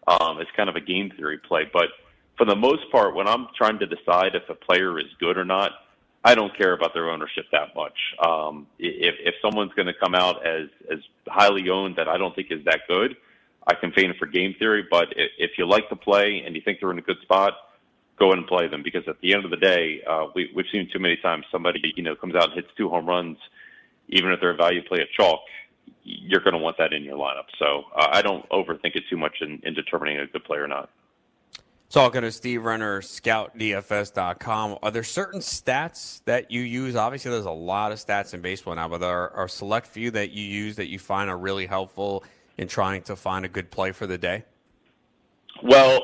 Um, 0.07 0.41
it's 0.41 0.51
kind 0.57 0.69
of 0.69 0.77
a 0.77 0.81
game 0.81 1.13
theory 1.17 1.39
play. 1.39 1.71
But 1.73 1.89
for 2.37 2.45
the 2.45 2.57
most 2.57 2.91
part, 2.91 3.15
when 3.15 3.29
I'm 3.29 3.49
trying 3.57 3.79
to 3.79 3.87
decide 3.87 4.35
if 4.35 4.49
a 4.49 4.55
player 4.55 4.99
is 4.99 5.07
good 5.19 5.37
or 5.37 5.45
not, 5.45 5.73
I 6.23 6.35
don't 6.35 6.57
care 6.57 6.75
about 6.75 6.93
their 6.93 7.09
ownership 7.09 7.47
that 7.51 7.75
much. 7.75 7.97
Um, 8.25 8.67
if, 8.79 9.15
if 9.21 9.35
someone's 9.41 9.73
going 9.75 9.87
to 9.87 9.95
come 9.95 10.15
out 10.15 10.47
as, 10.47 10.69
as 10.93 10.99
highly 11.27 11.71
owned 11.71 11.97
that 11.97 12.09
I 12.09 12.19
don't 12.19 12.35
think 12.35 12.49
is 12.51 12.65
that 12.67 12.81
good, 12.89 13.17
I 13.67 13.75
can 13.75 13.93
feign 13.93 14.13
for 14.19 14.27
game 14.27 14.55
theory. 14.59 14.85
But 14.91 15.09
if, 15.17 15.53
you 15.57 15.67
like 15.67 15.89
the 15.89 15.97
play 15.97 16.43
and 16.45 16.55
you 16.55 16.63
think 16.63 16.79
they're 16.81 16.91
in 16.91 16.99
a 16.99 17.03
good 17.03 17.21
spot, 17.23 17.55
go 18.19 18.33
and 18.33 18.47
play 18.47 18.69
them 18.69 18.83
because 18.83 19.05
at 19.09 19.19
the 19.23 19.33
end 19.33 19.47
of 19.47 19.51
the 19.51 19.57
day, 19.57 20.03
uh, 20.09 20.27
we, 20.35 20.51
we've 20.55 20.67
seen 20.71 20.89
too 20.93 20.99
many 20.99 21.17
times 21.17 21.45
somebody 21.51 21.81
you 21.97 22.03
know 22.03 22.15
comes 22.15 22.35
out 22.35 22.51
and 22.51 22.55
hits 22.55 22.69
two 22.77 22.91
home 22.91 23.07
runs, 23.07 23.39
even 24.09 24.31
if 24.31 24.41
they're 24.41 24.51
a 24.51 24.57
value 24.57 24.83
play 24.87 25.01
at 25.01 25.09
chalk, 25.17 25.41
you're 26.03 26.41
going 26.41 26.53
to 26.53 26.59
want 26.59 26.77
that 26.79 26.93
in 26.93 27.03
your 27.03 27.17
lineup. 27.17 27.47
So 27.59 27.85
uh, 27.97 28.09
I 28.13 28.21
don't 28.21 28.47
overthink 28.51 28.95
it 28.97 29.05
too 29.09 29.17
much 29.17 29.37
in, 29.41 29.61
in 29.63 29.73
determining 29.73 30.19
a 30.19 30.27
good 30.27 30.45
player 30.45 30.65
or 30.65 30.69
not. 30.69 30.91
Talking 31.91 32.21
to 32.21 32.31
Steve 32.31 32.65
Renner, 32.65 33.01
ScoutDFS.com. 33.01 34.79
Are 34.81 34.93
there 34.93 35.03
certain 35.03 35.41
stats 35.41 36.23
that 36.25 36.49
you 36.49 36.61
use? 36.61 36.95
Obviously, 36.95 37.33
there's 37.33 37.47
a 37.47 37.51
lot 37.51 37.91
of 37.91 37.99
stats 37.99 38.33
in 38.33 38.41
baseball 38.41 38.77
now, 38.77 38.87
but 38.87 38.99
there 38.99 39.33
are 39.33 39.47
a 39.47 39.49
select 39.49 39.89
few 39.89 40.13
that 40.13 40.31
you 40.31 40.45
use 40.45 40.77
that 40.77 40.87
you 40.89 41.01
find 41.01 41.29
are 41.29 41.37
really 41.37 41.67
helpful 41.67 42.23
in 42.59 42.69
trying 42.69 43.03
to 43.03 43.17
find 43.17 43.45
a 43.45 43.49
good 43.49 43.73
play 43.73 43.91
for 43.91 44.07
the 44.07 44.17
day. 44.17 44.45
Well, 45.65 46.01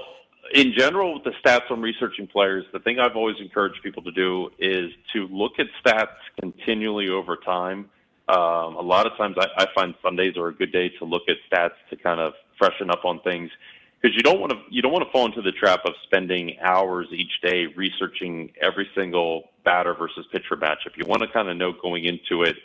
in 0.52 0.72
general, 0.76 1.14
with 1.14 1.22
the 1.22 1.30
stats 1.40 1.70
on 1.70 1.80
researching 1.80 2.26
players, 2.26 2.64
the 2.72 2.80
thing 2.80 2.98
I've 2.98 3.14
always 3.14 3.36
encouraged 3.38 3.80
people 3.84 4.02
to 4.02 4.12
do 4.12 4.50
is 4.58 4.90
to 5.12 5.28
look 5.28 5.52
at 5.60 5.68
stats 5.84 6.16
continually 6.40 7.10
over 7.10 7.36
time. 7.36 7.88
Um, 8.28 8.74
a 8.74 8.82
lot 8.82 9.06
of 9.06 9.16
times, 9.16 9.36
I, 9.38 9.46
I 9.56 9.66
find 9.72 9.94
Sundays 10.02 10.36
are 10.36 10.48
a 10.48 10.52
good 10.52 10.72
day 10.72 10.88
to 10.98 11.04
look 11.04 11.22
at 11.28 11.36
stats 11.48 11.76
to 11.90 11.96
kind 11.96 12.18
of 12.18 12.32
freshen 12.58 12.90
up 12.90 13.04
on 13.04 13.20
things 13.20 13.52
because 14.00 14.16
you 14.16 14.22
don't 14.22 14.40
want 14.40 14.52
to 14.52 14.58
you 14.70 14.82
don't 14.82 14.92
want 14.92 15.04
to 15.04 15.10
fall 15.10 15.26
into 15.26 15.42
the 15.42 15.52
trap 15.52 15.80
of 15.84 15.92
spending 16.04 16.58
hours 16.60 17.08
each 17.12 17.40
day 17.42 17.66
researching 17.76 18.52
every 18.60 18.88
single 18.94 19.50
batter 19.64 19.94
versus 19.94 20.26
pitcher 20.30 20.56
matchup. 20.56 20.96
You 20.96 21.06
want 21.06 21.22
to 21.22 21.28
kind 21.28 21.48
of 21.48 21.56
know 21.56 21.72
going 21.72 22.04
into 22.04 22.42
it 22.42 22.56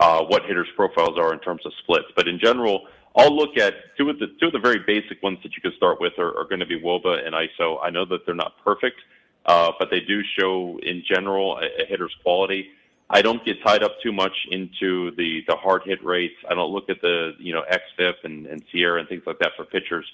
uh, 0.00 0.24
what 0.24 0.44
hitters' 0.44 0.68
profiles 0.76 1.18
are 1.18 1.32
in 1.32 1.40
terms 1.40 1.62
of 1.64 1.72
splits. 1.82 2.06
But 2.16 2.28
in 2.28 2.38
general, 2.38 2.86
I'll 3.16 3.34
look 3.34 3.56
at 3.56 3.74
two 3.96 4.10
of 4.10 4.18
the 4.18 4.26
two 4.40 4.46
of 4.46 4.52
the 4.52 4.58
very 4.58 4.80
basic 4.86 5.22
ones 5.22 5.38
that 5.42 5.54
you 5.54 5.62
can 5.62 5.72
start 5.76 6.00
with 6.00 6.18
are, 6.18 6.36
are 6.38 6.44
going 6.44 6.60
to 6.60 6.66
be 6.66 6.80
WOBA 6.80 7.26
and 7.26 7.34
ISO. 7.34 7.78
I 7.82 7.90
know 7.90 8.04
that 8.06 8.26
they're 8.26 8.34
not 8.34 8.54
perfect, 8.64 9.00
uh, 9.46 9.72
but 9.78 9.90
they 9.90 10.00
do 10.00 10.22
show 10.38 10.78
in 10.82 11.02
general 11.08 11.58
a, 11.58 11.82
a 11.82 11.86
hitter's 11.86 12.14
quality. 12.22 12.68
I 13.10 13.22
don't 13.22 13.44
get 13.44 13.62
tied 13.62 13.82
up 13.82 14.00
too 14.02 14.12
much 14.12 14.34
into 14.50 15.14
the 15.16 15.44
the 15.46 15.56
hard 15.56 15.82
hit 15.84 16.04
rates. 16.04 16.34
I 16.48 16.54
don't 16.54 16.72
look 16.72 16.90
at 16.90 17.00
the 17.00 17.32
you 17.38 17.52
know 17.52 17.62
xFIP 17.70 18.14
and, 18.24 18.46
and 18.46 18.62
SIERA 18.72 19.00
and 19.00 19.08
things 19.08 19.22
like 19.26 19.38
that 19.38 19.52
for 19.56 19.64
pitchers. 19.64 20.06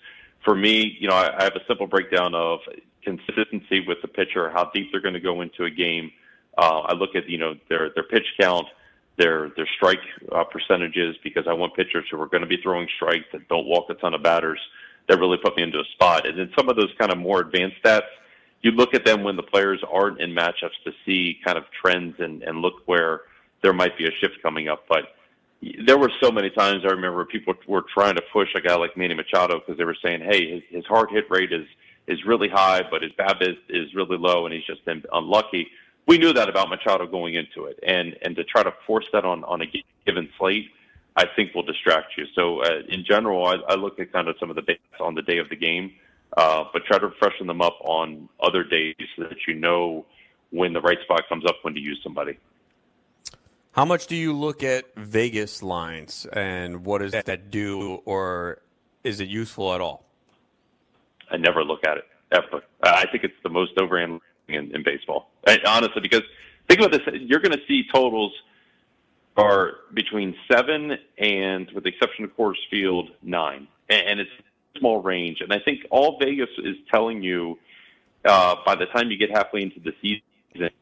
For 0.44 0.54
me, 0.54 0.96
you 0.98 1.08
know, 1.08 1.14
I, 1.14 1.38
I 1.38 1.44
have 1.44 1.56
a 1.56 1.64
simple 1.66 1.86
breakdown 1.86 2.34
of 2.34 2.60
consistency 3.02 3.84
with 3.86 3.98
the 4.02 4.08
pitcher, 4.08 4.50
how 4.50 4.70
deep 4.72 4.90
they're 4.92 5.00
going 5.00 5.14
to 5.14 5.20
go 5.20 5.40
into 5.40 5.64
a 5.64 5.70
game. 5.70 6.10
Uh, 6.56 6.80
I 6.80 6.94
look 6.94 7.14
at 7.14 7.28
you 7.28 7.38
know 7.38 7.54
their 7.68 7.90
their 7.94 8.04
pitch 8.04 8.26
count, 8.40 8.66
their 9.16 9.50
their 9.56 9.68
strike 9.76 10.00
uh, 10.32 10.44
percentages 10.44 11.16
because 11.22 11.44
I 11.48 11.52
want 11.52 11.74
pitchers 11.74 12.04
who 12.10 12.20
are 12.20 12.26
going 12.26 12.42
to 12.42 12.48
be 12.48 12.58
throwing 12.62 12.88
strikes 12.96 13.26
that 13.32 13.48
don't 13.48 13.66
walk 13.66 13.88
a 13.90 13.94
ton 13.94 14.14
of 14.14 14.22
batters. 14.22 14.60
That 15.08 15.18
really 15.18 15.38
put 15.38 15.56
me 15.56 15.62
into 15.62 15.78
a 15.78 15.84
spot. 15.92 16.26
And 16.26 16.38
then 16.38 16.50
some 16.56 16.68
of 16.68 16.76
those 16.76 16.92
kind 16.98 17.10
of 17.10 17.18
more 17.18 17.40
advanced 17.40 17.76
stats, 17.82 18.02
you 18.62 18.70
look 18.70 18.94
at 18.94 19.04
them 19.04 19.24
when 19.24 19.36
the 19.36 19.42
players 19.42 19.82
aren't 19.90 20.20
in 20.20 20.30
matchups 20.30 20.78
to 20.84 20.92
see 21.04 21.38
kind 21.44 21.58
of 21.58 21.64
trends 21.70 22.16
and 22.18 22.42
and 22.42 22.58
look 22.58 22.86
where 22.86 23.22
there 23.62 23.72
might 23.72 23.96
be 23.96 24.06
a 24.06 24.10
shift 24.20 24.42
coming 24.42 24.68
up. 24.68 24.84
But 24.88 25.14
there 25.86 25.98
were 25.98 26.10
so 26.22 26.30
many 26.30 26.50
times 26.50 26.84
I 26.84 26.88
remember 26.88 27.24
people 27.24 27.54
were 27.66 27.84
trying 27.92 28.14
to 28.14 28.22
push 28.32 28.48
a 28.54 28.60
guy 28.60 28.74
like 28.76 28.96
Manny 28.96 29.14
Machado 29.14 29.58
because 29.58 29.76
they 29.76 29.84
were 29.84 29.96
saying, 30.02 30.22
"Hey, 30.22 30.50
his, 30.54 30.62
his 30.70 30.86
hard 30.86 31.10
hit 31.10 31.30
rate 31.30 31.52
is 31.52 31.66
is 32.06 32.24
really 32.24 32.48
high, 32.48 32.82
but 32.90 33.02
his 33.02 33.12
BABIP 33.12 33.42
is, 33.42 33.56
is 33.68 33.94
really 33.94 34.16
low, 34.16 34.46
and 34.46 34.54
he's 34.54 34.64
just 34.64 34.84
been 34.84 35.02
unlucky." 35.12 35.68
We 36.06 36.18
knew 36.18 36.32
that 36.32 36.48
about 36.48 36.70
Machado 36.70 37.06
going 37.06 37.34
into 37.34 37.66
it, 37.66 37.78
and 37.86 38.16
and 38.22 38.34
to 38.36 38.44
try 38.44 38.62
to 38.62 38.72
force 38.86 39.04
that 39.12 39.24
on 39.24 39.44
on 39.44 39.60
a 39.60 39.66
given 40.06 40.30
slate, 40.38 40.70
I 41.16 41.26
think 41.36 41.54
will 41.54 41.62
distract 41.62 42.16
you. 42.16 42.24
So 42.34 42.62
uh, 42.62 42.82
in 42.88 43.04
general, 43.04 43.46
I, 43.46 43.56
I 43.68 43.74
look 43.74 44.00
at 44.00 44.12
kind 44.12 44.28
of 44.28 44.36
some 44.40 44.48
of 44.48 44.56
the 44.56 44.62
bets 44.62 44.80
on 44.98 45.14
the 45.14 45.22
day 45.22 45.38
of 45.38 45.50
the 45.50 45.56
game, 45.56 45.92
uh, 46.38 46.64
but 46.72 46.84
try 46.86 46.98
to 46.98 47.10
freshen 47.18 47.46
them 47.46 47.60
up 47.60 47.76
on 47.82 48.30
other 48.40 48.64
days 48.64 48.94
so 49.16 49.24
that 49.24 49.36
you 49.46 49.54
know 49.54 50.06
when 50.50 50.72
the 50.72 50.80
right 50.80 50.98
spot 51.02 51.28
comes 51.28 51.44
up 51.44 51.56
when 51.62 51.74
to 51.74 51.80
use 51.80 52.00
somebody. 52.02 52.38
How 53.72 53.84
much 53.84 54.08
do 54.08 54.16
you 54.16 54.32
look 54.32 54.64
at 54.64 54.92
Vegas 54.96 55.62
lines 55.62 56.26
and 56.32 56.84
what 56.84 56.98
does 56.98 57.12
that 57.12 57.50
do, 57.50 58.02
or 58.04 58.62
is 59.04 59.20
it 59.20 59.28
useful 59.28 59.72
at 59.72 59.80
all? 59.80 60.04
I 61.30 61.36
never 61.36 61.62
look 61.62 61.86
at 61.86 61.98
it 61.98 62.04
ever. 62.32 62.64
I 62.82 63.06
think 63.06 63.22
it's 63.22 63.40
the 63.44 63.48
most 63.48 63.76
overhandling 63.76 64.20
in, 64.48 64.74
in 64.74 64.82
baseball. 64.82 65.30
Honestly, 65.64 66.02
because 66.02 66.22
think 66.68 66.80
about 66.80 66.90
this: 66.90 67.02
you're 67.20 67.38
going 67.38 67.56
to 67.56 67.64
see 67.68 67.84
totals 67.92 68.32
are 69.36 69.74
between 69.94 70.34
seven 70.50 70.98
and, 71.18 71.70
with 71.70 71.84
the 71.84 71.90
exception 71.90 72.24
of 72.24 72.36
Coors 72.36 72.54
Field, 72.70 73.10
nine, 73.22 73.68
and, 73.88 74.02
and 74.02 74.20
it's 74.20 74.30
a 74.74 74.78
small 74.80 75.00
range. 75.00 75.40
And 75.40 75.52
I 75.52 75.60
think 75.60 75.86
all 75.90 76.18
Vegas 76.18 76.50
is 76.58 76.74
telling 76.90 77.22
you 77.22 77.56
uh, 78.24 78.56
by 78.66 78.74
the 78.74 78.86
time 78.86 79.12
you 79.12 79.16
get 79.16 79.30
halfway 79.30 79.62
into 79.62 79.78
the 79.78 79.92
season 80.02 80.22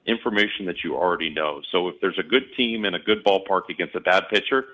information 0.06 0.66
that 0.66 0.82
you 0.82 0.96
already 0.96 1.30
know. 1.30 1.60
So 1.70 1.88
if 1.88 1.96
there's 2.00 2.18
a 2.18 2.22
good 2.22 2.44
team 2.56 2.84
and 2.84 2.96
a 2.96 2.98
good 2.98 3.24
ballpark 3.24 3.68
against 3.68 3.94
a 3.94 4.00
bad 4.00 4.24
pitcher, 4.30 4.64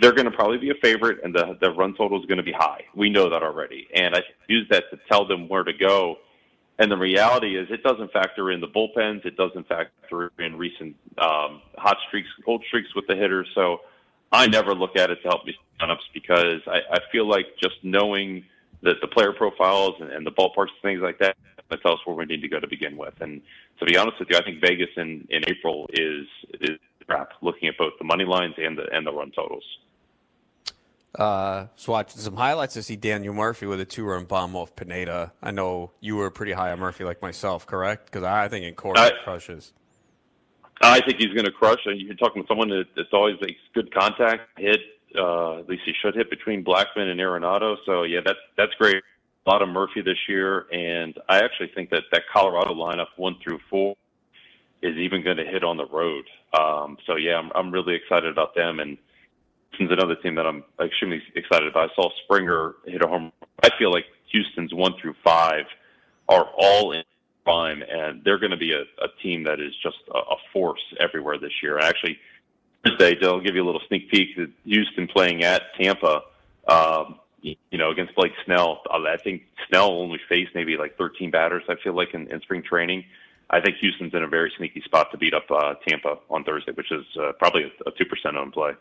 they're 0.00 0.12
going 0.12 0.26
to 0.26 0.30
probably 0.30 0.58
be 0.58 0.70
a 0.70 0.74
favorite, 0.82 1.18
and 1.22 1.34
the 1.34 1.56
the 1.60 1.70
run 1.70 1.94
total 1.94 2.18
is 2.20 2.26
going 2.26 2.38
to 2.38 2.44
be 2.44 2.52
high. 2.52 2.82
We 2.94 3.08
know 3.08 3.30
that 3.30 3.42
already, 3.42 3.86
and 3.94 4.14
I 4.14 4.22
use 4.48 4.66
that 4.70 4.84
to 4.90 4.98
tell 5.10 5.26
them 5.26 5.48
where 5.48 5.62
to 5.64 5.72
go. 5.72 6.16
And 6.78 6.90
the 6.90 6.96
reality 6.96 7.56
is, 7.56 7.68
it 7.70 7.82
doesn't 7.82 8.12
factor 8.12 8.50
in 8.50 8.60
the 8.60 8.66
bullpens. 8.66 9.24
It 9.24 9.36
doesn't 9.36 9.66
factor 9.66 10.30
in 10.38 10.56
recent 10.56 10.94
um, 11.18 11.62
hot 11.78 11.96
streaks, 12.08 12.28
cold 12.44 12.62
streaks 12.68 12.94
with 12.94 13.06
the 13.06 13.14
hitters. 13.14 13.48
So 13.54 13.80
I 14.32 14.46
never 14.46 14.74
look 14.74 14.96
at 14.96 15.10
it 15.10 15.22
to 15.22 15.28
help 15.28 15.46
me 15.46 15.56
signups 15.80 16.04
because 16.12 16.60
I, 16.66 16.80
I 16.92 16.98
feel 17.12 17.26
like 17.26 17.46
just 17.62 17.76
knowing 17.82 18.44
that 18.82 18.96
the 19.00 19.06
player 19.06 19.32
profiles 19.32 19.94
and, 20.00 20.10
and 20.10 20.26
the 20.26 20.32
ballparks 20.32 20.68
and 20.68 20.82
things 20.82 21.00
like 21.00 21.18
that 21.20 21.36
that 21.70 21.82
tells 21.82 22.00
us 22.00 22.06
where 22.06 22.16
we 22.16 22.24
need 22.24 22.42
to 22.42 22.48
go 22.48 22.60
to 22.60 22.68
begin 22.68 22.96
with. 22.96 23.14
And 23.20 23.42
to 23.78 23.84
be 23.84 23.96
honest 23.96 24.18
with 24.18 24.28
you, 24.30 24.36
I 24.36 24.42
think 24.42 24.60
Vegas 24.60 24.90
in, 24.96 25.26
in 25.30 25.42
April 25.48 25.88
is 25.92 26.26
is 26.60 26.78
crap. 27.06 27.32
Looking 27.42 27.68
at 27.68 27.78
both 27.78 27.92
the 27.98 28.04
money 28.04 28.24
lines 28.24 28.54
and 28.58 28.76
the 28.78 28.84
and 28.92 29.06
the 29.06 29.12
run 29.12 29.32
totals. 29.32 29.64
Uh, 31.14 31.66
so 31.76 31.92
watching 31.92 32.20
some 32.20 32.36
highlights 32.36 32.74
to 32.74 32.82
see 32.82 32.94
Daniel 32.94 33.32
Murphy 33.32 33.64
with 33.64 33.80
a 33.80 33.86
two-run 33.86 34.26
bomb 34.26 34.54
off 34.54 34.76
Pineda. 34.76 35.32
I 35.42 35.50
know 35.50 35.92
you 36.00 36.16
were 36.16 36.30
pretty 36.30 36.52
high 36.52 36.72
on 36.72 36.78
Murphy, 36.78 37.04
like 37.04 37.22
myself, 37.22 37.66
correct? 37.66 38.06
Because 38.06 38.22
I 38.22 38.48
think 38.48 38.66
in 38.66 38.74
Coors 38.74 39.02
he 39.02 39.10
crushes. 39.24 39.72
I 40.82 41.00
think 41.00 41.16
he's 41.16 41.32
going 41.32 41.46
to 41.46 41.52
crush. 41.52 41.78
You're 41.86 42.14
talking 42.16 42.42
to 42.42 42.48
someone 42.48 42.68
that, 42.68 42.84
that's 42.94 43.08
always 43.14 43.36
makes 43.40 43.60
good 43.72 43.94
contact, 43.94 44.58
hit. 44.58 44.80
Uh, 45.18 45.60
at 45.60 45.68
least 45.70 45.84
he 45.86 45.94
should 46.02 46.14
hit 46.14 46.28
between 46.28 46.62
Blackmon 46.62 47.10
and 47.10 47.18
Arenado. 47.18 47.76
So 47.86 48.02
yeah, 48.02 48.20
that's 48.22 48.38
that's 48.58 48.74
great 48.74 49.02
lot 49.50 49.62
of 49.62 49.68
Murphy 49.68 50.02
this 50.02 50.18
year, 50.28 50.66
and 50.72 51.16
I 51.28 51.38
actually 51.38 51.70
think 51.74 51.90
that 51.90 52.04
that 52.12 52.22
Colorado 52.32 52.74
lineup 52.74 53.08
one 53.16 53.36
through 53.42 53.60
four 53.70 53.96
is 54.82 54.96
even 54.96 55.22
going 55.22 55.36
to 55.38 55.44
hit 55.44 55.64
on 55.64 55.76
the 55.76 55.86
road. 55.86 56.24
Um, 56.58 56.96
so 57.06 57.16
yeah, 57.16 57.36
I'm, 57.36 57.50
I'm 57.54 57.70
really 57.70 57.94
excited 57.94 58.30
about 58.30 58.54
them, 58.54 58.80
and 58.80 58.98
Houston's 59.70 59.92
another 59.92 60.16
team 60.16 60.34
that 60.36 60.46
I'm 60.46 60.64
extremely 60.80 61.22
excited 61.34 61.68
about. 61.68 61.90
I 61.90 61.94
saw 61.94 62.10
Springer 62.24 62.74
hit 62.86 63.02
a 63.02 63.08
home. 63.08 63.32
I 63.62 63.70
feel 63.78 63.92
like 63.92 64.04
Houston's 64.32 64.74
one 64.74 64.94
through 65.00 65.14
five 65.24 65.64
are 66.28 66.46
all 66.58 66.92
in 66.92 67.02
prime, 67.44 67.82
and 67.88 68.22
they're 68.24 68.38
going 68.38 68.50
to 68.50 68.56
be 68.56 68.72
a, 68.72 68.82
a 69.04 69.08
team 69.22 69.44
that 69.44 69.60
is 69.60 69.72
just 69.82 69.98
a, 70.14 70.18
a 70.18 70.36
force 70.52 70.82
everywhere 70.98 71.38
this 71.38 71.52
year. 71.62 71.78
Actually, 71.78 72.18
Thursday, 72.84 73.16
they'll 73.20 73.40
give 73.40 73.54
you 73.54 73.62
a 73.62 73.66
little 73.66 73.82
sneak 73.88 74.10
peek. 74.10 74.28
Houston 74.64 75.06
playing 75.08 75.44
at 75.44 75.62
Tampa. 75.80 76.22
Um, 76.68 77.20
you 77.70 77.78
know, 77.78 77.90
against 77.90 78.14
Blake 78.14 78.32
Snell. 78.44 78.82
I 78.90 79.16
think 79.22 79.42
Snell 79.68 79.90
only 79.90 80.18
faced 80.28 80.54
maybe 80.54 80.76
like 80.76 80.96
13 80.96 81.30
batters. 81.30 81.62
I 81.68 81.76
feel 81.82 81.94
like 81.94 82.14
in, 82.14 82.30
in 82.30 82.40
spring 82.40 82.62
training. 82.62 83.04
I 83.48 83.60
think 83.60 83.76
Houston's 83.76 84.12
in 84.12 84.24
a 84.24 84.28
very 84.28 84.52
sneaky 84.56 84.80
spot 84.80 85.12
to 85.12 85.18
beat 85.18 85.32
up 85.32 85.48
uh, 85.50 85.74
Tampa 85.86 86.18
on 86.30 86.42
Thursday, 86.42 86.72
which 86.72 86.90
is 86.90 87.04
uh, 87.20 87.32
probably 87.38 87.72
a 87.86 87.90
two 87.92 88.04
percent 88.04 88.36
on 88.36 88.50
play. 88.50 88.72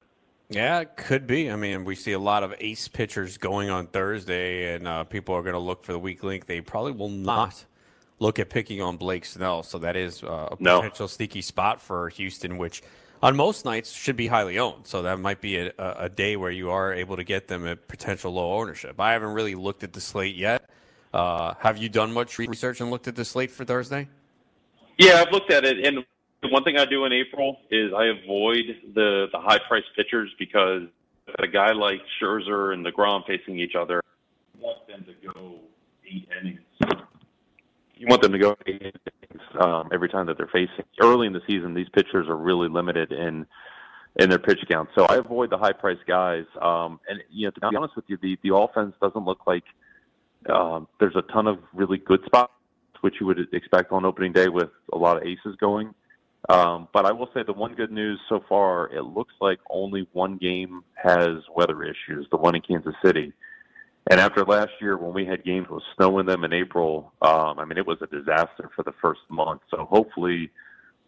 Yeah, 0.49 0.79
it 0.79 0.95
could 0.95 1.27
be. 1.27 1.51
I 1.51 1.55
mean, 1.55 1.85
we 1.85 1.95
see 1.95 2.13
a 2.13 2.19
lot 2.19 2.43
of 2.43 2.53
ace 2.59 2.87
pitchers 2.87 3.37
going 3.37 3.69
on 3.69 3.87
Thursday, 3.87 4.73
and 4.73 4.87
uh, 4.87 5.03
people 5.03 5.35
are 5.35 5.41
going 5.41 5.53
to 5.53 5.59
look 5.59 5.83
for 5.83 5.91
the 5.91 5.99
weak 5.99 6.23
link. 6.23 6.45
They 6.45 6.61
probably 6.61 6.93
will 6.93 7.09
not 7.09 7.63
look 8.19 8.39
at 8.39 8.49
picking 8.49 8.81
on 8.81 8.97
Blake 8.97 9.25
Snell, 9.25 9.63
so 9.63 9.77
that 9.79 9.95
is 9.95 10.23
uh, 10.23 10.49
a 10.51 10.55
potential 10.55 11.03
no. 11.03 11.07
sneaky 11.07 11.41
spot 11.41 11.81
for 11.81 12.09
Houston, 12.09 12.57
which 12.57 12.81
on 13.25 13.35
most 13.35 13.65
nights 13.65 13.91
should 13.91 14.15
be 14.15 14.27
highly 14.27 14.59
owned. 14.59 14.85
So 14.85 15.01
that 15.01 15.19
might 15.19 15.41
be 15.41 15.57
a, 15.57 15.73
a 15.79 16.09
day 16.09 16.35
where 16.35 16.51
you 16.51 16.69
are 16.69 16.93
able 16.93 17.15
to 17.15 17.23
get 17.23 17.47
them 17.47 17.65
at 17.65 17.87
potential 17.87 18.31
low 18.33 18.53
ownership. 18.53 18.99
I 18.99 19.13
haven't 19.13 19.33
really 19.33 19.55
looked 19.55 19.83
at 19.83 19.93
the 19.93 20.01
slate 20.01 20.35
yet. 20.35 20.69
Uh, 21.11 21.55
have 21.59 21.79
you 21.79 21.89
done 21.89 22.13
much 22.13 22.37
research 22.37 22.81
and 22.81 22.91
looked 22.91 23.07
at 23.07 23.15
the 23.15 23.25
slate 23.25 23.49
for 23.49 23.65
Thursday? 23.65 24.07
Yeah, 24.99 25.23
I've 25.25 25.31
looked 25.31 25.51
at 25.51 25.65
it, 25.65 25.83
and 25.83 26.05
the 26.43 26.49
one 26.49 26.63
thing 26.63 26.77
I 26.77 26.85
do 26.85 27.05
in 27.05 27.13
April 27.13 27.57
is 27.71 27.91
I 27.93 28.05
avoid 28.05 28.65
the 28.93 29.27
the 29.31 29.39
high 29.39 29.59
priced 29.67 29.87
pitchers 29.95 30.29
because 30.37 30.83
a 31.39 31.47
guy 31.47 31.71
like 31.71 32.01
Scherzer 32.21 32.73
and 32.73 32.85
Degrom 32.85 33.25
facing 33.25 33.57
each 33.59 33.73
other, 33.75 34.01
you 34.53 34.63
want 34.63 34.87
them 34.87 35.03
to 35.05 35.33
go 35.33 35.55
eight 36.05 36.29
innings. 36.39 36.59
You 37.97 38.07
want 38.07 38.21
them 38.21 38.33
to 38.33 38.39
go 38.39 38.57
um, 39.59 39.89
every 39.93 40.09
time 40.09 40.25
that 40.27 40.37
they're 40.37 40.47
facing. 40.47 40.85
Early 41.01 41.27
in 41.27 41.33
the 41.33 41.41
season, 41.47 41.73
these 41.73 41.89
pitchers 41.89 42.27
are 42.27 42.35
really 42.35 42.69
limited 42.69 43.11
in 43.11 43.45
in 44.17 44.29
their 44.29 44.39
pitch 44.39 44.59
count. 44.69 44.89
So 44.95 45.05
I 45.05 45.15
avoid 45.15 45.49
the 45.49 45.57
high 45.57 45.73
price 45.73 45.97
guys. 46.07 46.45
Um, 46.61 46.99
and 47.09 47.21
you 47.29 47.47
know, 47.47 47.51
to 47.51 47.69
be 47.69 47.75
honest 47.75 47.95
with 47.95 48.05
you, 48.07 48.17
the 48.21 48.37
the 48.43 48.55
offense 48.55 48.95
doesn't 49.01 49.25
look 49.25 49.47
like 49.47 49.63
um, 50.49 50.87
there's 50.99 51.15
a 51.15 51.21
ton 51.33 51.47
of 51.47 51.59
really 51.73 51.97
good 51.97 52.21
spots, 52.25 52.53
which 53.01 53.15
you 53.19 53.25
would 53.25 53.39
expect 53.53 53.91
on 53.91 54.05
opening 54.05 54.33
day 54.33 54.47
with 54.47 54.69
a 54.93 54.97
lot 54.97 55.17
of 55.17 55.23
aces 55.23 55.55
going. 55.59 55.93
Um, 56.47 56.87
but 56.93 57.05
I 57.05 57.11
will 57.11 57.29
say 57.33 57.41
the 57.43 57.53
one 57.53 57.73
good 57.73 57.91
news 57.91 58.19
so 58.29 58.43
far, 58.47 58.93
it 58.93 59.01
looks 59.01 59.33
like 59.41 59.59
only 59.69 60.07
one 60.13 60.37
game 60.37 60.83
has 60.93 61.39
weather 61.55 61.83
issues, 61.83 62.27
the 62.29 62.37
one 62.37 62.55
in 62.55 62.61
Kansas 62.61 62.93
City. 63.03 63.33
And 64.11 64.19
after 64.19 64.43
last 64.45 64.71
year, 64.79 64.97
when 64.97 65.13
we 65.13 65.25
had 65.25 65.43
games 65.43 65.67
with 65.69 65.81
snow 65.95 66.19
in 66.19 66.27
them 66.27 66.43
in 66.43 66.53
April, 66.53 67.11
um, 67.23 67.57
I 67.57 67.65
mean, 67.65 67.77
it 67.77 67.87
was 67.87 67.97
a 68.01 68.07
disaster 68.07 68.69
for 68.75 68.83
the 68.83 68.93
first 69.01 69.21
month. 69.29 69.61
So 69.71 69.85
hopefully, 69.85 70.51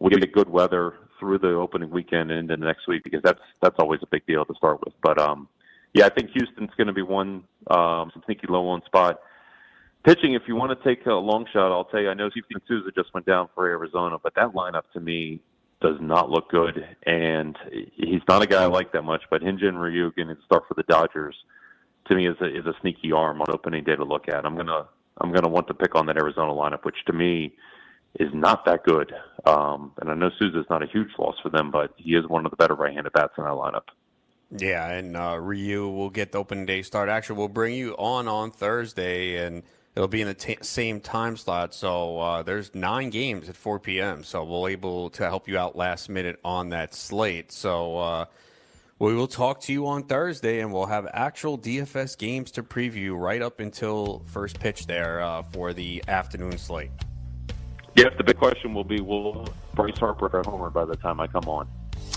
we 0.00 0.10
get 0.10 0.32
good 0.32 0.48
weather 0.48 0.94
through 1.18 1.38
the 1.38 1.50
opening 1.50 1.90
weekend 1.90 2.30
and 2.30 2.50
into 2.50 2.66
next 2.66 2.86
week 2.88 3.04
because 3.04 3.20
that's 3.22 3.40
that's 3.62 3.76
always 3.78 4.00
a 4.02 4.06
big 4.06 4.26
deal 4.26 4.44
to 4.44 4.54
start 4.54 4.80
with. 4.84 4.94
But 5.02 5.18
um, 5.20 5.48
yeah, 5.94 6.06
I 6.06 6.08
think 6.08 6.30
Houston's 6.30 6.70
going 6.76 6.88
to 6.88 6.92
be 6.92 7.02
one 7.02 7.44
um, 7.70 8.10
sneaky 8.24 8.46
low 8.48 8.68
on 8.68 8.82
spot. 8.84 9.20
Pitching, 10.04 10.34
if 10.34 10.42
you 10.46 10.56
want 10.56 10.76
to 10.76 10.88
take 10.88 11.06
a 11.06 11.12
long 11.12 11.46
shot, 11.52 11.72
I'll 11.72 11.84
tell 11.84 12.00
you. 12.00 12.10
I 12.10 12.14
know 12.14 12.30
Steven 12.30 12.62
Souza 12.66 12.90
just 12.94 13.12
went 13.14 13.26
down 13.26 13.48
for 13.54 13.68
Arizona, 13.68 14.16
but 14.22 14.34
that 14.34 14.54
lineup 14.54 14.90
to 14.94 15.00
me 15.00 15.40
does 15.80 15.96
not 16.00 16.30
look 16.30 16.50
good, 16.50 16.84
and 17.06 17.56
he's 17.94 18.22
not 18.28 18.42
a 18.42 18.46
guy 18.46 18.64
I 18.64 18.66
like 18.66 18.92
that 18.92 19.02
much. 19.02 19.22
But 19.30 19.42
Hyun-Jin 19.42 19.76
Ryu 19.76 20.12
getting 20.16 20.34
to 20.34 20.42
start 20.44 20.64
for 20.66 20.74
the 20.74 20.82
Dodgers 20.84 21.36
to 22.08 22.14
me 22.14 22.26
is 22.26 22.36
a, 22.40 22.46
is 22.46 22.66
a 22.66 22.74
sneaky 22.80 23.12
arm 23.12 23.40
on 23.40 23.46
opening 23.50 23.84
day 23.84 23.96
to 23.96 24.04
look 24.04 24.28
at. 24.28 24.44
I'm 24.44 24.56
gonna 24.56 24.86
I'm 25.20 25.32
gonna 25.32 25.48
want 25.48 25.68
to 25.68 25.74
pick 25.74 25.94
on 25.94 26.06
that 26.06 26.16
Arizona 26.16 26.52
lineup, 26.52 26.84
which 26.84 26.96
to 27.06 27.12
me 27.12 27.54
is 28.18 28.30
not 28.32 28.64
that 28.64 28.84
good. 28.84 29.12
Um, 29.46 29.92
and 30.00 30.10
I 30.10 30.14
know 30.14 30.30
Souza's 30.38 30.66
not 30.70 30.82
a 30.82 30.86
huge 30.86 31.10
loss 31.18 31.36
for 31.42 31.50
them, 31.50 31.70
but 31.70 31.92
he 31.96 32.14
is 32.14 32.26
one 32.26 32.44
of 32.44 32.50
the 32.50 32.56
better 32.56 32.74
right-handed 32.74 33.12
bats 33.12 33.34
in 33.38 33.44
our 33.44 33.56
lineup. 33.56 33.84
Yeah, 34.56 34.88
and 34.88 35.16
uh, 35.16 35.36
Ryu 35.38 35.88
will 35.88 36.10
get 36.10 36.32
the 36.32 36.38
opening 36.38 36.64
day 36.64 36.82
start. 36.82 37.08
Actually, 37.08 37.36
we'll 37.36 37.48
bring 37.48 37.74
you 37.74 37.92
on 37.96 38.26
on 38.26 38.50
Thursday, 38.50 39.44
and 39.44 39.62
it'll 39.94 40.08
be 40.08 40.22
in 40.22 40.26
the 40.26 40.34
t- 40.34 40.56
same 40.62 41.00
time 41.00 41.36
slot. 41.36 41.74
So 41.74 42.18
uh, 42.18 42.42
there's 42.42 42.74
nine 42.74 43.10
games 43.10 43.50
at 43.50 43.56
4 43.56 43.78
p.m. 43.78 44.24
So 44.24 44.42
we'll 44.44 44.68
able 44.68 45.10
to 45.10 45.24
help 45.24 45.48
you 45.48 45.58
out 45.58 45.76
last 45.76 46.08
minute 46.08 46.40
on 46.44 46.70
that 46.70 46.94
slate. 46.94 47.52
So. 47.52 47.98
Uh, 47.98 48.24
We 49.00 49.14
will 49.14 49.28
talk 49.28 49.60
to 49.62 49.72
you 49.72 49.86
on 49.86 50.02
Thursday, 50.02 50.58
and 50.58 50.72
we'll 50.72 50.86
have 50.86 51.06
actual 51.12 51.56
DFS 51.56 52.18
games 52.18 52.50
to 52.52 52.64
preview 52.64 53.16
right 53.16 53.40
up 53.40 53.60
until 53.60 54.24
first 54.26 54.58
pitch 54.58 54.86
there 54.86 55.20
uh, 55.20 55.42
for 55.42 55.72
the 55.72 56.02
afternoon 56.08 56.58
slate. 56.58 56.90
Yes, 57.94 58.12
the 58.16 58.24
big 58.24 58.38
question 58.38 58.74
will 58.74 58.82
be: 58.82 59.00
Will 59.00 59.46
Bryce 59.74 59.98
Harper 59.98 60.36
at 60.36 60.46
homer 60.46 60.70
by 60.70 60.84
the 60.84 60.96
time 60.96 61.20
I 61.20 61.28
come 61.28 61.44
on? 61.44 61.68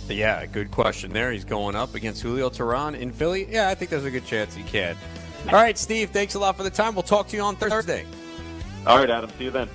Yeah, 0.10 0.44
good 0.48 0.72
question 0.72 1.14
there. 1.14 1.32
He's 1.32 1.46
going 1.46 1.76
up 1.76 1.94
against 1.94 2.24
Julio 2.24 2.50
Teheran 2.50 2.98
in 2.98 3.12
Philly. 3.12 3.48
Yeah, 3.48 3.70
I 3.70 3.76
think 3.76 3.92
there's 3.92 4.06
a 4.06 4.12
good 4.12 4.26
chance 4.26 4.56
he 4.56 4.64
can. 4.64 4.98
All 5.48 5.54
right, 5.54 5.78
Steve, 5.78 6.10
thanks 6.10 6.34
a 6.34 6.40
lot 6.40 6.58
for 6.58 6.64
the 6.64 6.70
time. 6.72 6.96
We'll 6.96 7.04
talk 7.04 7.28
to 7.28 7.38
you 7.38 7.44
on 7.44 7.56
Thursday. 7.58 8.06
All 8.88 8.98
right, 8.98 9.10
Adam. 9.10 9.30
See 9.38 9.46
you 9.46 9.52
then. 9.52 9.70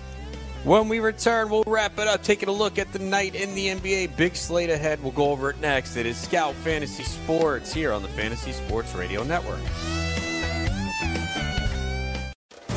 When 0.66 0.88
we 0.88 0.98
return, 0.98 1.48
we'll 1.48 1.62
wrap 1.64 1.96
it 1.96 2.08
up, 2.08 2.24
taking 2.24 2.48
a 2.48 2.52
look 2.52 2.76
at 2.76 2.92
the 2.92 2.98
night 2.98 3.36
in 3.36 3.54
the 3.54 3.68
NBA. 3.68 4.16
Big 4.16 4.34
slate 4.34 4.68
ahead. 4.68 5.00
We'll 5.00 5.12
go 5.12 5.30
over 5.30 5.50
it 5.50 5.60
next. 5.60 5.94
It 5.94 6.06
is 6.06 6.16
Scout 6.16 6.54
Fantasy 6.56 7.04
Sports 7.04 7.72
here 7.72 7.92
on 7.92 8.02
the 8.02 8.08
Fantasy 8.08 8.50
Sports 8.50 8.92
Radio 8.92 9.22
Network. 9.22 9.60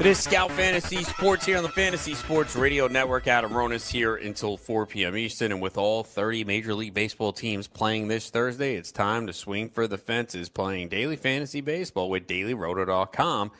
It 0.00 0.06
is 0.06 0.18
Scout 0.18 0.50
Fantasy 0.52 1.04
Sports 1.04 1.44
here 1.44 1.58
on 1.58 1.62
the 1.62 1.68
Fantasy 1.68 2.14
Sports 2.14 2.56
Radio 2.56 2.86
Network. 2.86 3.26
Adam 3.26 3.52
Ronis 3.52 3.86
here 3.86 4.16
until 4.16 4.56
4 4.56 4.86
p.m. 4.86 5.14
Eastern. 5.14 5.52
And 5.52 5.60
with 5.60 5.76
all 5.76 6.04
30 6.04 6.44
Major 6.44 6.72
League 6.72 6.94
Baseball 6.94 7.34
teams 7.34 7.68
playing 7.68 8.08
this 8.08 8.30
Thursday, 8.30 8.76
it's 8.76 8.90
time 8.92 9.26
to 9.26 9.34
swing 9.34 9.68
for 9.68 9.86
the 9.86 9.98
fences 9.98 10.48
playing 10.48 10.88
daily 10.88 11.16
fantasy 11.16 11.60
baseball 11.60 12.08
with 12.08 12.26
DailyRoto.com, 12.26 13.50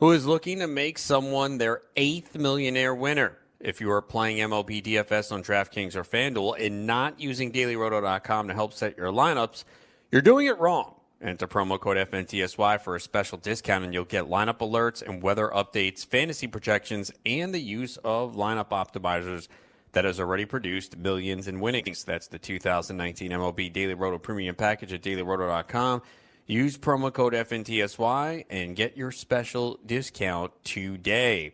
who 0.00 0.12
is 0.12 0.24
looking 0.24 0.60
to 0.60 0.66
make 0.66 0.96
someone 0.96 1.58
their 1.58 1.82
eighth 1.94 2.38
millionaire 2.38 2.94
winner. 2.94 3.36
If 3.60 3.82
you 3.82 3.90
are 3.90 4.00
playing 4.00 4.38
MLB 4.38 4.82
DFS 4.82 5.30
on 5.30 5.42
DraftKings 5.42 5.94
or 5.94 6.04
FanDuel 6.04 6.58
and 6.58 6.86
not 6.86 7.20
using 7.20 7.52
DailyRoto.com 7.52 8.48
to 8.48 8.54
help 8.54 8.72
set 8.72 8.96
your 8.96 9.12
lineups, 9.12 9.64
you're 10.10 10.22
doing 10.22 10.46
it 10.46 10.58
wrong. 10.58 10.94
Enter 11.22 11.46
promo 11.46 11.78
code 11.78 11.96
FNTSY 11.96 12.80
for 12.80 12.96
a 12.96 13.00
special 13.00 13.38
discount, 13.38 13.84
and 13.84 13.94
you'll 13.94 14.04
get 14.04 14.24
lineup 14.24 14.58
alerts 14.58 15.02
and 15.02 15.22
weather 15.22 15.52
updates, 15.54 16.04
fantasy 16.04 16.48
projections, 16.48 17.12
and 17.24 17.54
the 17.54 17.60
use 17.60 17.96
of 17.98 18.34
lineup 18.34 18.70
optimizers 18.70 19.46
that 19.92 20.04
has 20.04 20.18
already 20.18 20.44
produced 20.44 20.96
millions 20.96 21.46
in 21.46 21.60
winnings. 21.60 22.02
That's 22.02 22.26
the 22.26 22.40
2019 22.40 23.30
MLB 23.30 23.72
Daily 23.72 23.94
Roto 23.94 24.18
Premium 24.18 24.56
Package 24.56 24.94
at 24.94 25.02
dailyroto.com. 25.02 26.02
Use 26.46 26.76
promo 26.76 27.12
code 27.12 27.34
FNTSY 27.34 28.46
and 28.50 28.74
get 28.74 28.96
your 28.96 29.12
special 29.12 29.78
discount 29.86 30.52
today. 30.64 31.52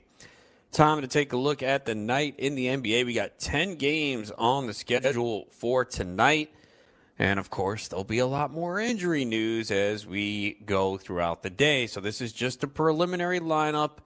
Time 0.73 1.03
to 1.03 1.07
take 1.07 1.35
a 1.35 1.37
look 1.37 1.63
at 1.63 1.85
the 1.85 1.95
night 1.95 2.37
in 2.39 2.55
the 2.55 2.69
NBA. 2.69 3.05
We 3.05 3.13
got 3.13 3.39
10 3.39 3.75
games 3.75 4.31
on 4.31 4.67
the 4.67 4.73
schedule 4.73 5.47
for 5.51 5.85
tonight. 5.85 6.53
And 7.19 7.41
of 7.41 7.51
course, 7.51 7.89
there'll 7.89 8.05
be 8.05 8.21
a 8.21 8.27
lot 8.27 8.53
more 8.53 8.79
injury 8.79 9.25
news 9.25 9.73
as 9.73 10.07
we 10.07 10.55
go 10.65 10.97
throughout 10.97 11.43
the 11.43 11.51
day. 11.51 11.89
So 11.89 12.01
this 12.01 12.21
is 12.21 12.33
just 12.33 12.63
a 12.63 12.69
preliminary 12.69 13.41
lineup, 13.41 13.99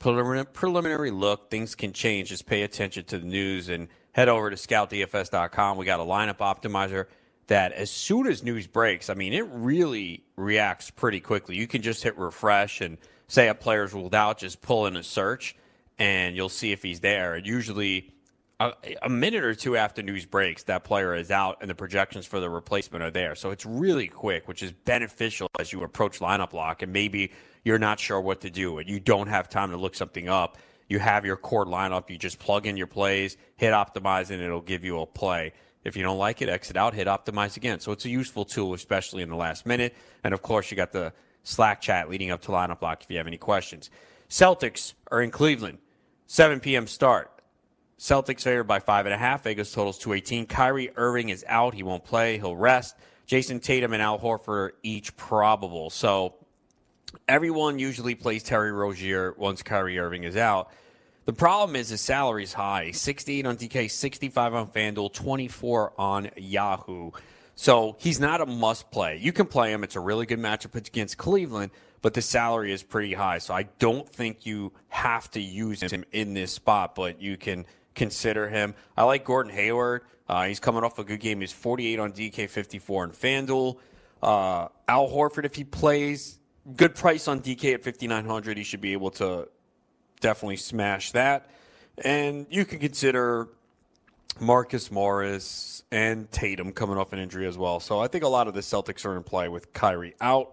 preliminary 0.00 1.12
look. 1.12 1.48
Things 1.48 1.76
can 1.76 1.92
change. 1.92 2.30
Just 2.30 2.46
pay 2.46 2.62
attention 2.62 3.04
to 3.04 3.18
the 3.18 3.26
news 3.26 3.68
and 3.68 3.86
head 4.12 4.28
over 4.28 4.50
to 4.50 4.56
scoutdfs.com. 4.56 5.76
We 5.76 5.84
got 5.84 6.00
a 6.00 6.04
lineup 6.04 6.38
optimizer 6.38 7.06
that 7.46 7.70
as 7.72 7.90
soon 7.90 8.26
as 8.26 8.42
news 8.42 8.66
breaks, 8.66 9.08
I 9.10 9.14
mean, 9.14 9.32
it 9.32 9.46
really 9.52 10.24
reacts 10.34 10.90
pretty 10.90 11.20
quickly. 11.20 11.54
You 11.54 11.68
can 11.68 11.82
just 11.82 12.02
hit 12.02 12.18
refresh 12.18 12.80
and 12.80 12.98
say 13.28 13.46
a 13.48 13.54
player's 13.54 13.94
ruled 13.94 14.14
out, 14.14 14.38
just 14.38 14.60
pull 14.60 14.86
in 14.86 14.96
a 14.96 15.04
search 15.04 15.54
and 15.98 16.34
you'll 16.34 16.48
see 16.48 16.72
if 16.72 16.82
he's 16.82 16.98
there. 16.98 17.34
And 17.34 17.46
usually 17.46 18.12
a, 18.58 18.72
a, 19.02 19.08
minute 19.08 19.44
or 19.44 19.54
two 19.54 19.76
after 19.76 20.02
news 20.02 20.24
breaks, 20.24 20.62
that 20.64 20.84
player 20.84 21.14
is 21.14 21.30
out 21.30 21.58
and 21.60 21.68
the 21.68 21.74
projections 21.74 22.24
for 22.24 22.40
the 22.40 22.48
replacement 22.48 23.04
are 23.04 23.10
there. 23.10 23.34
So 23.34 23.50
it's 23.50 23.66
really 23.66 24.08
quick, 24.08 24.48
which 24.48 24.62
is 24.62 24.72
beneficial 24.72 25.48
as 25.58 25.72
you 25.72 25.82
approach 25.82 26.20
lineup 26.20 26.52
lock 26.52 26.82
and 26.82 26.92
maybe 26.92 27.32
you're 27.64 27.78
not 27.78 28.00
sure 28.00 28.20
what 28.20 28.40
to 28.42 28.50
do 28.50 28.78
and 28.78 28.88
you 28.88 28.98
don't 28.98 29.26
have 29.26 29.48
time 29.48 29.70
to 29.70 29.76
look 29.76 29.94
something 29.94 30.28
up. 30.28 30.56
You 30.88 30.98
have 31.00 31.26
your 31.26 31.36
core 31.36 31.66
lineup, 31.66 32.08
you 32.08 32.16
just 32.16 32.38
plug 32.38 32.66
in 32.66 32.76
your 32.76 32.86
plays, 32.86 33.36
hit 33.56 33.72
optimize, 33.72 34.30
and 34.30 34.40
it'll 34.40 34.60
give 34.60 34.84
you 34.84 35.00
a 35.00 35.06
play. 35.06 35.52
If 35.84 35.96
you 35.96 36.02
don't 36.02 36.18
like 36.18 36.42
it, 36.42 36.48
exit 36.48 36.76
out, 36.76 36.94
hit 36.94 37.08
optimize 37.08 37.56
again. 37.56 37.80
So 37.80 37.92
it's 37.92 38.04
a 38.04 38.08
useful 38.08 38.44
tool, 38.44 38.72
especially 38.74 39.22
in 39.22 39.28
the 39.28 39.36
last 39.36 39.66
minute. 39.66 39.94
And 40.24 40.32
of 40.32 40.42
course, 40.42 40.70
you 40.70 40.76
got 40.76 40.92
the 40.92 41.12
Slack 41.42 41.80
chat 41.80 42.08
leading 42.08 42.30
up 42.30 42.40
to 42.42 42.48
lineup 42.48 42.82
lock 42.82 43.02
if 43.02 43.10
you 43.10 43.18
have 43.18 43.26
any 43.26 43.36
questions. 43.36 43.90
Celtics 44.28 44.94
are 45.12 45.22
in 45.22 45.30
Cleveland, 45.30 45.78
7 46.26 46.58
p.m. 46.60 46.86
start. 46.86 47.35
Celtics 47.98 48.42
favored 48.42 48.64
by 48.64 48.78
five 48.78 49.06
and 49.06 49.14
a 49.14 49.18
half. 49.18 49.44
Vegas 49.44 49.72
totals 49.72 49.98
218. 49.98 50.46
Kyrie 50.46 50.90
Irving 50.96 51.30
is 51.30 51.44
out. 51.48 51.74
He 51.74 51.82
won't 51.82 52.04
play. 52.04 52.38
He'll 52.38 52.56
rest. 52.56 52.96
Jayson 53.26 53.60
Tatum 53.60 53.92
and 53.92 54.02
Al 54.02 54.18
Horford 54.18 54.72
each 54.82 55.16
probable. 55.16 55.90
So 55.90 56.34
everyone 57.26 57.78
usually 57.78 58.14
plays 58.14 58.42
Terry 58.42 58.70
Rozier 58.70 59.34
once 59.36 59.62
Kyrie 59.62 59.98
Irving 59.98 60.24
is 60.24 60.36
out. 60.36 60.70
The 61.24 61.32
problem 61.32 61.74
is 61.74 61.88
his 61.88 62.00
salary 62.00 62.44
is 62.44 62.52
high 62.52 62.92
68 62.92 63.46
on 63.46 63.56
DK, 63.56 63.90
65 63.90 64.54
on 64.54 64.68
FanDuel, 64.68 65.12
24 65.12 65.92
on 65.98 66.30
Yahoo. 66.36 67.10
So 67.56 67.96
he's 67.98 68.20
not 68.20 68.40
a 68.40 68.46
must 68.46 68.90
play. 68.90 69.16
You 69.16 69.32
can 69.32 69.46
play 69.46 69.72
him. 69.72 69.82
It's 69.82 69.96
a 69.96 70.00
really 70.00 70.26
good 70.26 70.38
matchup 70.38 70.74
against 70.74 71.16
Cleveland, 71.16 71.72
but 72.02 72.14
the 72.14 72.22
salary 72.22 72.72
is 72.72 72.82
pretty 72.82 73.14
high. 73.14 73.38
So 73.38 73.54
I 73.54 73.64
don't 73.80 74.08
think 74.08 74.46
you 74.46 74.72
have 74.88 75.30
to 75.32 75.40
use 75.40 75.80
him 75.80 76.04
in 76.12 76.34
this 76.34 76.52
spot, 76.52 76.94
but 76.94 77.20
you 77.20 77.36
can 77.36 77.66
consider 77.96 78.48
him. 78.48 78.74
I 78.96 79.02
like 79.02 79.24
Gordon 79.24 79.52
Hayward. 79.52 80.02
Uh, 80.28 80.44
he's 80.44 80.60
coming 80.60 80.84
off 80.84 80.98
a 80.98 81.04
good 81.04 81.20
game. 81.20 81.40
He's 81.40 81.52
48 81.52 81.98
on 81.98 82.12
DK, 82.12 82.48
54 82.48 83.02
on 83.02 83.10
FanDuel. 83.10 83.78
Uh, 84.22 84.68
Al 84.86 85.08
Horford, 85.08 85.44
if 85.44 85.54
he 85.54 85.64
plays, 85.64 86.38
good 86.76 86.94
price 86.94 87.26
on 87.26 87.40
DK 87.40 87.74
at 87.74 87.84
5,900. 87.84 88.56
He 88.56 88.64
should 88.64 88.80
be 88.80 88.92
able 88.92 89.10
to 89.12 89.48
definitely 90.20 90.56
smash 90.56 91.12
that. 91.12 91.50
And 92.04 92.46
you 92.50 92.64
can 92.64 92.78
consider 92.78 93.48
Marcus 94.40 94.90
Morris 94.90 95.82
and 95.90 96.30
Tatum 96.30 96.72
coming 96.72 96.98
off 96.98 97.12
an 97.12 97.18
injury 97.18 97.46
as 97.46 97.56
well. 97.56 97.80
So 97.80 98.00
I 98.00 98.08
think 98.08 98.24
a 98.24 98.28
lot 98.28 98.48
of 98.48 98.54
the 98.54 98.60
Celtics 98.60 99.04
are 99.06 99.16
in 99.16 99.22
play 99.22 99.48
with 99.48 99.72
Kyrie 99.72 100.14
out. 100.20 100.52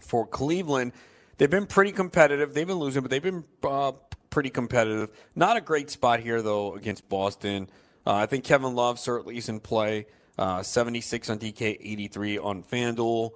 For 0.00 0.26
Cleveland, 0.26 0.92
they've 1.38 1.48
been 1.48 1.64
pretty 1.64 1.90
competitive. 1.90 2.52
They've 2.52 2.66
been 2.66 2.76
losing, 2.76 3.00
but 3.00 3.10
they've 3.10 3.22
been 3.22 3.44
uh, 3.64 3.92
pretty 4.36 4.50
competitive. 4.50 5.08
Not 5.34 5.56
a 5.56 5.62
great 5.62 5.88
spot 5.88 6.20
here, 6.20 6.42
though, 6.42 6.74
against 6.74 7.08
Boston. 7.08 7.70
Uh, 8.06 8.16
I 8.16 8.26
think 8.26 8.44
Kevin 8.44 8.74
Love 8.74 8.98
certainly 8.98 9.38
is 9.38 9.48
in 9.48 9.60
play. 9.60 10.08
Uh, 10.36 10.62
76 10.62 11.30
on 11.30 11.38
DK, 11.38 11.78
83 11.80 12.36
on 12.36 12.62
FanDuel. 12.62 13.30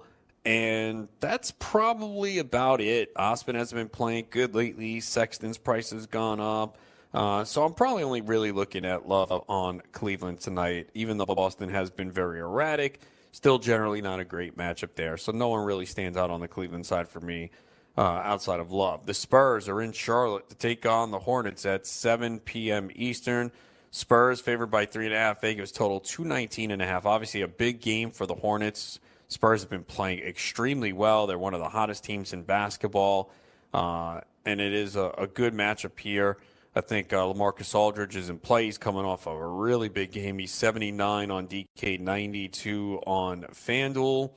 And 0.45 1.07
that's 1.19 1.53
probably 1.57 2.37
about 2.37 2.81
it. 2.81 3.11
Osman 3.15 3.55
hasn't 3.55 3.79
been 3.79 3.89
playing 3.89 4.27
good 4.29 4.53
lately. 4.53 4.99
Sexton's 4.99 5.57
price 5.57 5.89
has 5.89 6.05
gone 6.05 6.39
up. 6.39 6.77
Uh, 7.15 7.45
so 7.45 7.65
I'm 7.65 7.73
probably 7.73 8.03
only 8.03 8.21
really 8.21 8.51
looking 8.51 8.85
at 8.85 9.09
Love 9.09 9.31
on 9.49 9.81
Cleveland 9.93 10.39
tonight, 10.39 10.89
even 10.93 11.17
though 11.17 11.25
Boston 11.25 11.69
has 11.69 11.89
been 11.89 12.11
very 12.11 12.41
erratic. 12.41 12.99
Still, 13.31 13.57
generally 13.57 14.01
not 14.01 14.19
a 14.19 14.23
great 14.23 14.55
matchup 14.55 14.89
there. 14.93 15.17
So 15.17 15.31
no 15.31 15.49
one 15.49 15.65
really 15.65 15.87
stands 15.87 16.15
out 16.15 16.29
on 16.29 16.41
the 16.41 16.47
Cleveland 16.47 16.85
side 16.85 17.07
for 17.09 17.21
me 17.21 17.49
uh, 17.97 18.01
outside 18.01 18.59
of 18.59 18.71
love. 18.71 19.05
The 19.05 19.13
Spurs 19.13 19.67
are 19.67 19.81
in 19.81 19.91
Charlotte 19.91 20.49
to 20.49 20.55
take 20.55 20.85
on 20.85 21.11
the 21.11 21.19
Hornets 21.19 21.65
at 21.65 21.85
7 21.85 22.39
p.m. 22.39 22.89
Eastern. 22.95 23.51
Spurs 23.91 24.39
favored 24.39 24.67
by 24.67 24.85
three 24.85 25.05
and 25.05 25.13
a 25.13 25.17
half. 25.17 25.41
Vegas 25.41 25.71
total 25.71 25.99
219 25.99 26.71
and 26.71 26.81
a 26.81 26.85
half. 26.85 27.05
Obviously, 27.05 27.41
a 27.41 27.47
big 27.47 27.81
game 27.81 28.11
for 28.11 28.25
the 28.25 28.35
Hornets. 28.35 28.99
Spurs 29.27 29.61
have 29.61 29.69
been 29.69 29.83
playing 29.83 30.19
extremely 30.19 30.93
well. 30.93 31.27
They're 31.27 31.37
one 31.37 31.53
of 31.53 31.59
the 31.59 31.69
hottest 31.69 32.03
teams 32.03 32.33
in 32.33 32.43
basketball, 32.43 33.31
uh, 33.73 34.21
and 34.45 34.59
it 34.59 34.73
is 34.73 34.95
a, 34.95 35.13
a, 35.17 35.27
good 35.27 35.53
matchup 35.53 35.97
here. 35.97 36.37
I 36.75 36.81
think 36.81 37.13
uh, 37.13 37.17
Lamarcus 37.17 37.73
Aldridge 37.73 38.17
is 38.17 38.29
in 38.29 38.39
play. 38.39 38.65
He's 38.65 38.77
coming 38.77 39.05
off 39.05 39.27
of 39.27 39.37
a 39.37 39.47
really 39.47 39.87
big 39.87 40.11
game. 40.11 40.37
He's 40.37 40.51
79 40.51 41.31
on 41.31 41.47
DK, 41.47 41.99
92 41.99 43.01
on 43.07 43.43
FanDuel. 43.53 44.31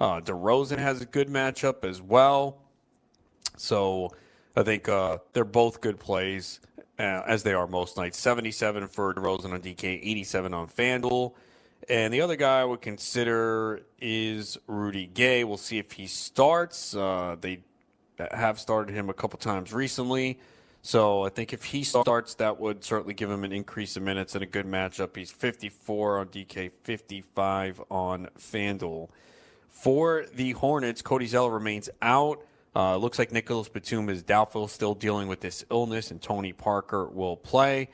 Uh, 0.00 0.20
DeRozan 0.20 0.78
has 0.78 1.02
a 1.02 1.06
good 1.06 1.28
matchup 1.28 1.84
as 1.84 2.00
well. 2.00 2.61
So 3.56 4.10
I 4.56 4.62
think 4.62 4.88
uh, 4.88 5.18
they're 5.32 5.44
both 5.44 5.80
good 5.80 5.98
plays. 5.98 6.60
uh, 6.98 7.22
as 7.26 7.42
they 7.42 7.52
are 7.52 7.66
most 7.66 7.96
nights. 7.96 8.18
77 8.18 8.86
for 8.88 9.14
DeRozan 9.14 9.52
on 9.52 9.60
DK, 9.60 9.84
87 10.02 10.54
on 10.54 10.68
FanDuel. 10.68 11.32
And 11.88 12.14
the 12.14 12.20
other 12.20 12.36
guy 12.36 12.60
I 12.60 12.64
would 12.64 12.80
consider 12.80 13.82
is 14.00 14.56
Rudy 14.68 15.06
Gay. 15.06 15.42
We'll 15.42 15.56
see 15.56 15.78
if 15.78 15.92
he 15.92 16.06
starts. 16.06 16.94
Uh, 16.94 17.36
they 17.40 17.60
have 18.30 18.60
started 18.60 18.94
him 18.94 19.10
a 19.10 19.14
couple 19.14 19.38
times 19.38 19.72
recently. 19.72 20.38
So 20.82 21.24
I 21.24 21.28
think 21.28 21.52
if 21.52 21.64
he 21.64 21.82
starts, 21.84 22.34
that 22.36 22.58
would 22.60 22.84
certainly 22.84 23.14
give 23.14 23.30
him 23.30 23.44
an 23.44 23.52
increase 23.52 23.96
in 23.96 24.04
minutes 24.04 24.34
and 24.34 24.42
a 24.42 24.46
good 24.46 24.66
matchup. 24.66 25.16
He's 25.16 25.30
54 25.30 26.18
on 26.18 26.26
DK, 26.28 26.70
55 26.82 27.82
on 27.90 28.28
FanDuel. 28.38 29.08
For 29.68 30.26
the 30.34 30.52
Hornets, 30.52 31.02
Cody 31.02 31.26
Zeller 31.26 31.50
remains 31.50 31.88
out. 32.00 32.44
Uh, 32.74 32.96
looks 32.96 33.18
like 33.18 33.32
Nicholas 33.32 33.68
Batum 33.68 34.08
is 34.08 34.22
doubtful, 34.22 34.66
still 34.66 34.94
dealing 34.94 35.28
with 35.28 35.40
this 35.40 35.64
illness, 35.70 36.10
and 36.10 36.22
Tony 36.22 36.52
Parker 36.52 37.06
will 37.06 37.36
play. 37.36 37.88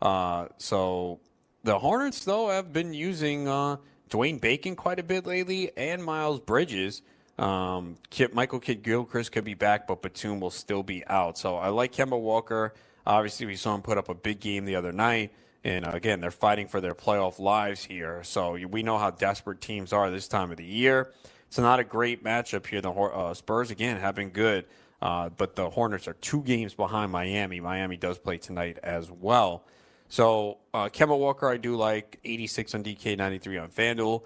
Uh, 0.00 0.48
so 0.56 1.20
the 1.64 1.78
Hornets, 1.78 2.24
though, 2.24 2.48
have 2.48 2.72
been 2.72 2.94
using 2.94 3.46
uh, 3.46 3.76
Dwayne 4.10 4.40
Bacon 4.40 4.74
quite 4.74 4.98
a 4.98 5.02
bit 5.02 5.26
lately 5.26 5.70
and 5.76 6.02
Miles 6.02 6.40
Bridges. 6.40 7.02
Um, 7.38 7.96
Kip, 8.10 8.34
Michael 8.34 8.60
Kidd 8.60 8.82
Gilchrist 8.82 9.32
could 9.32 9.44
be 9.44 9.54
back, 9.54 9.86
but 9.86 10.02
Batum 10.02 10.40
will 10.40 10.50
still 10.50 10.82
be 10.82 11.04
out. 11.06 11.38
So 11.38 11.56
I 11.56 11.68
like 11.68 11.92
Kemba 11.92 12.20
Walker. 12.20 12.74
Obviously, 13.06 13.46
we 13.46 13.56
saw 13.56 13.74
him 13.74 13.82
put 13.82 13.98
up 13.98 14.08
a 14.08 14.14
big 14.14 14.40
game 14.40 14.64
the 14.64 14.76
other 14.76 14.92
night. 14.92 15.32
And 15.64 15.86
uh, 15.86 15.90
again, 15.92 16.20
they're 16.20 16.30
fighting 16.30 16.68
for 16.68 16.80
their 16.80 16.94
playoff 16.94 17.38
lives 17.38 17.84
here. 17.84 18.22
So 18.24 18.58
we 18.66 18.82
know 18.82 18.98
how 18.98 19.10
desperate 19.10 19.60
teams 19.60 19.92
are 19.92 20.10
this 20.10 20.28
time 20.28 20.50
of 20.50 20.56
the 20.56 20.64
year. 20.64 21.12
It's 21.52 21.58
not 21.58 21.80
a 21.80 21.84
great 21.84 22.24
matchup 22.24 22.66
here. 22.66 22.80
The 22.80 22.90
uh, 22.90 23.34
Spurs, 23.34 23.70
again, 23.70 23.98
have 23.98 24.14
been 24.14 24.30
good, 24.30 24.64
uh, 25.02 25.28
but 25.28 25.54
the 25.54 25.68
Hornets 25.68 26.08
are 26.08 26.14
two 26.14 26.40
games 26.40 26.72
behind 26.72 27.12
Miami. 27.12 27.60
Miami 27.60 27.98
does 27.98 28.16
play 28.16 28.38
tonight 28.38 28.78
as 28.82 29.10
well. 29.10 29.64
So 30.08 30.60
uh, 30.72 30.88
Kemba 30.88 31.18
Walker, 31.18 31.50
I 31.50 31.58
do 31.58 31.76
like 31.76 32.18
86 32.24 32.74
on 32.74 32.82
DK, 32.82 33.18
93 33.18 33.58
on 33.58 33.68
FanDuel. 33.68 34.22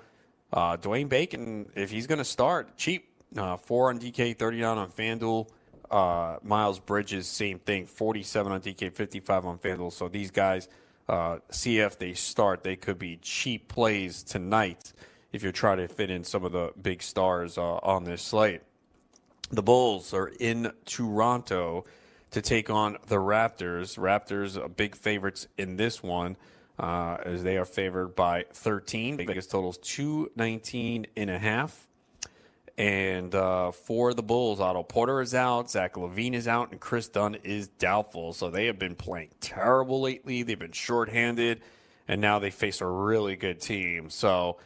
Uh, 0.53 0.77
Dwayne 0.77 1.09
Bacon, 1.09 1.68
if 1.74 1.91
he's 1.91 2.07
going 2.07 2.18
to 2.18 2.24
start, 2.24 2.77
cheap. 2.77 3.09
Uh, 3.37 3.57
4 3.57 3.89
on 3.89 3.99
DK, 3.99 4.39
39 4.39 4.79
on 4.79 4.93
FanDuel. 4.93 5.49
Uh, 5.91 6.37
Miles 6.45 6.79
Bridges, 6.79 7.27
same 7.27 7.59
thing, 7.59 7.87
47 7.87 8.53
on 8.53 8.61
DK, 8.61 8.93
55 8.93 9.47
on 9.47 9.59
FanDuel. 9.59 9.93
So 9.93 10.07
these 10.07 10.31
guys, 10.31 10.68
uh, 11.09 11.39
see 11.51 11.81
if 11.81 11.99
they 11.99 12.14
start. 12.14 12.62
They 12.62 12.77
could 12.77 13.01
be 13.01 13.16
cheap 13.16 13.66
plays 13.66 14.22
tonight 14.22 14.93
if 15.37 15.43
you're 15.43 15.53
trying 15.53 15.78
to 15.78 15.87
fit 15.87 16.11
in 16.11 16.24
some 16.24 16.45
of 16.45 16.53
the 16.53 16.72
big 16.80 17.03
stars 17.03 17.59
uh, 17.59 17.76
on 17.76 18.05
this 18.05 18.22
slate. 18.22 18.62
The 19.51 19.62
Bulls 19.62 20.12
are 20.12 20.32
in 20.41 20.72
Toronto 20.84 21.84
to 22.32 22.43
take 22.43 22.70
on 22.70 22.97
the 23.07 23.16
Raptors. 23.16 23.97
Raptors 23.97 24.57
are 24.62 24.68
big 24.68 24.97
favorites 24.97 25.47
in 25.57 25.76
this 25.76 26.03
one. 26.03 26.37
Uh, 26.78 27.16
as 27.24 27.43
they 27.43 27.57
are 27.57 27.64
favored 27.64 28.14
by 28.14 28.45
13. 28.53 29.16
Biggest 29.16 29.51
totals 29.51 29.78
219 29.78 31.07
and 31.16 31.30
a 31.30 31.39
half. 31.39 31.87
And 32.76 33.34
uh, 33.34 33.70
for 33.70 34.12
the 34.12 34.22
Bulls, 34.22 34.61
Otto 34.61 34.82
Porter 34.82 35.22
is 35.22 35.34
out, 35.34 35.70
Zach 35.70 35.95
LaVine 35.95 36.34
is 36.34 36.47
out, 36.47 36.72
and 36.72 36.78
Kris 36.78 37.09
Dunn 37.09 37.37
is 37.37 37.68
doubtful. 37.68 38.34
So 38.34 38.51
they 38.51 38.66
have 38.66 38.78
been 38.78 38.95
playing 38.95 39.30
terrible 39.41 40.03
lately. 40.03 40.43
They've 40.43 40.59
been 40.59 40.72
shorthanded, 40.72 41.62
and 42.07 42.20
now 42.20 42.39
they 42.39 42.51
face 42.51 42.82
a 42.82 42.87
really 42.87 43.37
good 43.37 43.62
team. 43.62 44.11
So 44.11 44.59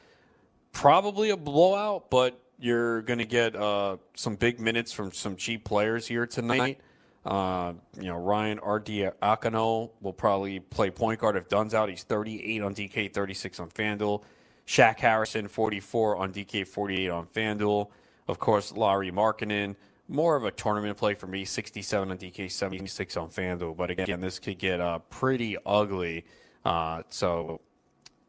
probably 0.73 1.31
a 1.31 1.37
blowout, 1.37 2.11
but 2.11 2.41
you're 2.59 3.03
going 3.03 3.19
to 3.19 3.25
get 3.25 3.57
uh, 3.57 3.97
some 4.15 4.37
big 4.37 4.61
minutes 4.61 4.93
from 4.93 5.13
some 5.13 5.37
cheap 5.37 5.65
players 5.65 6.07
here 6.07 6.27
tonight. 6.27 6.81
Uh, 7.25 7.75
you 7.99 8.09
know, 8.09 8.17
Ryan 8.17 8.59
Arcidiacono 8.59 9.91
will 10.01 10.13
probably 10.13 10.61
play 10.61 10.91
point 10.91 11.21
guard 11.21 11.37
if 11.37 11.49
Dunn's 11.49 11.75
out. 11.75 11.89
He's 11.89 12.03
38 12.03 12.63
on 12.63 12.75
DK, 12.75 13.13
36 13.13 13.61
on 13.61 13.69
FanDuel. 13.71 14.23
Shaq 14.67 15.01
Harrison, 15.01 15.49
44 15.49 16.17
on 16.17 16.33
DK, 16.33 16.67
48 16.67 17.09
on 17.11 17.27
FanDuel. 17.27 17.89
Of 18.29 18.39
course, 18.39 18.73
Lauri 18.73 19.11
Markkanen, 19.11 19.75
more 20.09 20.37
of 20.37 20.45
a 20.45 20.51
tournament 20.51 20.97
play 20.97 21.15
for 21.15 21.27
me, 21.27 21.45
67 21.45 22.11
on 22.11 22.17
DK, 22.17 22.51
76 22.51 23.17
on 23.17 23.29
FanDuel. 23.29 23.77
But 23.77 23.91
again, 23.91 24.21
this 24.21 24.39
could 24.39 24.59
get 24.59 24.81
uh, 24.81 25.01
pretty 25.11 25.57
ugly. 25.67 26.25
Uh, 26.65 27.03
so, 27.09 27.61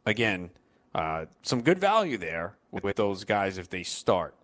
again, 0.05 0.49
uh, 0.93 1.25
some 1.41 1.61
good 1.61 1.79
value 1.79 2.17
there 2.17 2.55
with 2.71 2.95
those 2.95 3.23
guys 3.23 3.57
if 3.57 3.69
they 3.69 3.83
start. 3.83 4.35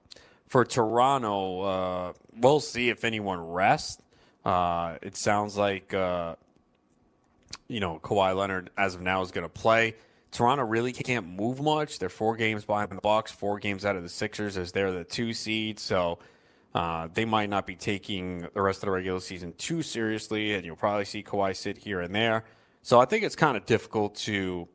For 0.47 0.63
Toronto, 0.63 1.61
uh, 1.61 2.13
we'll 2.37 2.61
see 2.61 2.89
if 2.89 3.03
anyone 3.03 3.39
rests. 3.39 4.01
Uh, 4.45 4.97
it 5.01 5.17
sounds 5.17 5.57
like 5.57 5.93
uh, 5.93 6.35
you 7.67 7.81
know 7.81 7.99
Kawhi 7.99 8.35
Leonard 8.35 8.69
as 8.77 8.95
of 8.95 9.01
now 9.01 9.21
is 9.21 9.31
going 9.31 9.43
to 9.45 9.49
play. 9.49 9.95
Toronto 10.31 10.63
really 10.63 10.93
can't 10.93 11.27
move 11.27 11.61
much. 11.61 11.99
They're 11.99 12.09
four 12.09 12.35
games 12.35 12.63
behind 12.63 12.89
the 12.91 13.01
Bucks, 13.01 13.31
four 13.31 13.59
games 13.59 13.85
out 13.85 13.95
of 13.95 14.03
the 14.03 14.09
Sixers 14.09 14.57
as 14.57 14.71
they're 14.71 14.91
the 14.91 15.03
two 15.03 15.33
seed. 15.33 15.79
So 15.79 16.19
uh, 16.75 17.07
they 17.13 17.25
might 17.25 17.49
not 17.49 17.65
be 17.65 17.75
taking 17.75 18.47
the 18.53 18.61
rest 18.61 18.83
of 18.83 18.87
the 18.87 18.91
regular 18.91 19.19
season 19.19 19.53
too 19.57 19.81
seriously, 19.81 20.53
and 20.53 20.65
you'll 20.65 20.75
probably 20.75 21.05
see 21.05 21.23
Kawhi 21.23 21.55
sit 21.55 21.77
here 21.77 22.01
and 22.01 22.13
there. 22.13 22.43
So 22.83 22.99
I 22.99 23.05
think 23.05 23.23
it's 23.23 23.35
kind 23.35 23.57
of 23.57 23.65
difficult 23.65 24.15
to 24.15 24.67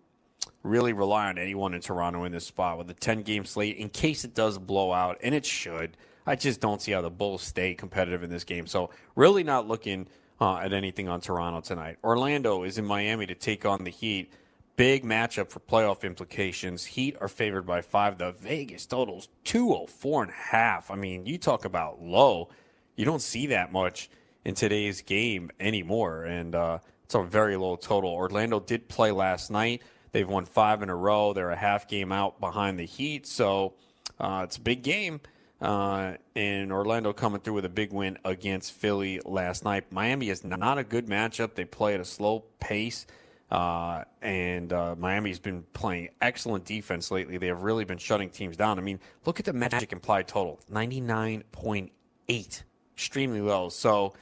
really 0.63 0.93
rely 0.93 1.29
on 1.29 1.39
anyone 1.39 1.75
in 1.75 1.81
Toronto 1.81 2.25
in 2.25 2.33
this 2.33 2.47
spot 2.47 2.79
with 2.79 2.91
a 2.91 2.95
10 2.95 3.23
game 3.23 3.45
slate 3.45 3.77
in 3.77 3.89
case 3.89 4.25
it 4.25 4.35
does 4.35 4.59
blow 4.59 4.93
out, 4.93 5.19
and 5.23 5.35
it 5.35 5.45
should. 5.45 5.97
I 6.27 6.37
just 6.37 6.61
don't 6.61 6.81
see 6.81 6.93
how 6.93 7.03
the 7.03 7.11
Bulls 7.11 7.43
stay 7.43 7.75
competitive 7.75 8.23
in 8.23 8.31
this 8.31 8.45
game. 8.45 8.67
So, 8.67 8.91
really 9.17 9.43
not 9.43 9.67
looking 9.67 10.07
uh, 10.41 10.59
at 10.59 10.73
anything 10.73 11.09
on 11.09 11.21
Toronto 11.21 11.61
tonight. 11.61 11.99
Orlando 12.03 12.65
is 12.65 12.79
in 12.79 12.85
Miami 12.85 13.27
to 13.27 13.35
take 13.35 13.65
on 13.65 13.85
the 13.85 13.91
Heat. 13.91 14.33
Big 14.77 15.05
matchup 15.05 15.51
for 15.51 15.61
playoff 15.61 16.03
implications. 16.03 16.85
Heat 16.85 17.17
are 17.21 17.29
favored 17.29 17.67
by 17.67 17.83
five. 17.83 18.19
The 18.19 18.33
Vegas 18.33 18.87
totals 18.87 19.29
204 19.45 20.23
and 20.23 20.31
a 20.31 20.35
half. 20.35 20.91
I 20.91 20.95
mean, 20.95 21.27
you 21.27 21.39
talk 21.39 21.65
about 21.65 22.03
low. 22.03 22.49
You 22.97 23.05
don't 23.05 23.23
see 23.23 23.49
that 23.49 23.73
much 23.73 24.09
in 24.45 24.55
today's 24.55 25.03
game 25.03 25.51
anymore. 25.61 26.25
And 26.25 26.55
uh, 26.55 26.79
it's 27.05 27.15
a 27.15 27.23
very 27.23 27.57
low 27.57 27.77
total. 27.77 28.11
Orlando 28.11 28.61
did 28.61 28.89
play 28.89 29.11
last 29.11 29.51
night. 29.51 29.83
They've 30.13 30.29
won 30.29 30.45
five 30.45 30.83
in 30.83 30.91
a 30.91 30.97
row. 30.97 31.33
They're 31.33 31.51
a 31.51 31.57
half 31.57 31.89
game 31.89 32.13
out 32.13 32.39
behind 32.41 32.79
the 32.79 32.85
Heat. 32.85 33.27
So 33.27 33.75
uh, 34.21 34.43
it's 34.45 34.59
a 34.59 34.61
big 34.61 34.83
game. 34.83 35.21
Uh, 35.61 36.15
and 36.35 36.73
Orlando 36.73 37.13
coming 37.13 37.41
through 37.41 37.55
with 37.55 37.65
a 37.65 37.71
big 37.71 37.93
win 37.93 38.19
against 38.25 38.73
Philly 38.73 39.21
last 39.25 39.65
night. 39.65 39.85
Miami 39.91 40.29
is 40.29 40.45
not 40.45 40.77
a 40.77 40.85
good 40.85 41.07
matchup. 41.07 41.55
They 41.55 41.65
play 41.65 41.95
at 41.95 42.01
a 42.01 42.05
slow 42.05 42.45
pace. 42.61 43.07
Uh, 43.51 44.05
and 44.23 44.73
uh, 44.73 44.97
Miami's 44.97 45.39
been 45.39 45.63
playing 45.73 46.09
excellent 46.21 46.65
defense 46.65 47.11
lately. 47.11 47.37
They 47.37 47.49
have 47.49 47.63
really 47.63 47.85
been 47.85 47.99
shutting 47.99 48.31
teams 48.31 48.57
down. 48.57 48.79
I 48.79 48.83
mean, 48.83 48.99
look 49.27 49.39
at 49.41 49.45
the 49.45 49.53
Magic 49.53 49.93
implied 49.93 50.27
total 50.27 50.59
99.8, 50.73 52.63
extremely 52.95 53.41
low. 53.43 53.69
So, 53.69 54.15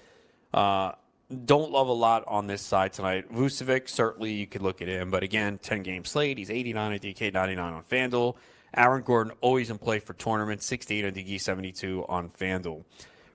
uh, 0.52 0.92
don't 1.44 1.70
love 1.70 1.88
a 1.88 1.92
lot 1.92 2.24
on 2.26 2.46
this 2.46 2.62
side 2.62 2.92
tonight. 2.92 3.32
Vucevic, 3.32 3.88
certainly 3.88 4.32
you 4.32 4.46
could 4.46 4.62
look 4.62 4.82
at 4.82 4.88
him, 4.88 5.10
but 5.10 5.22
again, 5.22 5.58
10 5.58 5.82
game 5.82 6.04
slate. 6.04 6.38
He's 6.38 6.50
89 6.50 6.92
at 6.92 7.02
DK, 7.02 7.32
99 7.32 7.72
on 7.72 7.82
FanDuel. 7.84 8.36
Aaron 8.76 9.02
Gordon, 9.02 9.32
always 9.40 9.70
in 9.70 9.78
play 9.78 9.98
for 9.98 10.14
tournaments, 10.14 10.66
68 10.66 11.04
on 11.04 11.12
DK, 11.12 11.40
72 11.40 12.04
on 12.08 12.30
FanDuel. 12.30 12.84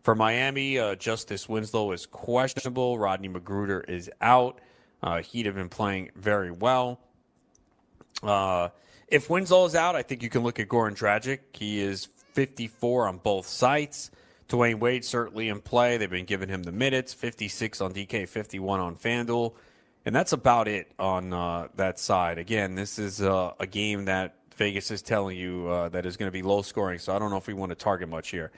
For 0.04 0.14
Miami, 0.14 0.78
uh, 0.78 0.96
Justice 0.96 1.50
Winslow 1.50 1.91
is 1.91 2.06
questionable. 2.06 3.00
Rodney 3.00 3.30
McGruder 3.30 3.89
is 3.89 4.10
out. 4.22 4.60
Uh, 5.02 5.22
he'd 5.22 5.46
have 5.46 5.56
been 5.56 5.70
playing 5.70 6.12
very 6.16 6.52
well. 6.52 7.00
Uh, 8.22 8.70
if 9.08 9.30
Winslow 9.30 9.66
is 9.66 9.76
out, 9.76 9.96
I 9.96 10.04
think 10.04 10.22
you 10.22 10.30
can 10.30 10.43
look 10.43 10.60
at 10.60 10.68
Goran 10.68 10.96
Dragic. 10.96 11.39
He 11.54 11.80
is 11.80 12.08
54 12.34 13.08
on 13.08 13.18
both 13.18 13.48
sites. 13.48 14.12
Dwyane 14.50 14.80
Wade 14.80 15.04
certainly 15.04 15.50
in 15.50 15.62
play. 15.62 15.98
They've 15.98 16.10
been 16.10 16.26
giving 16.26 16.50
him 16.50 16.64
the 16.64 16.72
minutes 16.72 17.14
56 17.14 17.82
on 17.82 17.93
DK, 17.93 18.28
51 18.28 18.80
on 18.80 18.96
FanDuel. 18.96 19.54
And 20.06 20.16
that's 20.16 20.34
about 20.34 20.68
it 20.68 20.91
on 21.00 21.34
uh, 21.34 21.68
that 21.76 21.98
side. 21.98 22.38
Again, 22.38 22.76
this 22.76 23.00
is 23.00 23.22
uh, 23.22 23.54
a 23.60 23.66
game 23.66 24.06
that 24.06 24.36
Vegas 24.56 24.91
is 24.91 25.02
telling 25.02 25.38
you 25.38 25.68
uh, 25.68 25.89
that 25.89 26.06
is 26.06 26.16
going 26.16 26.28
to 26.28 26.34
be 26.34 26.43
low 26.43 26.62
scoring, 26.62 27.00
so 27.00 27.16
I 27.16 27.20
don't 27.20 27.32
know 27.32 27.38
if 27.38 27.48
we 27.48 27.54
want 27.54 27.72
to 27.72 27.76
target 27.76 28.08
much 28.08 28.30
here. 28.30 28.52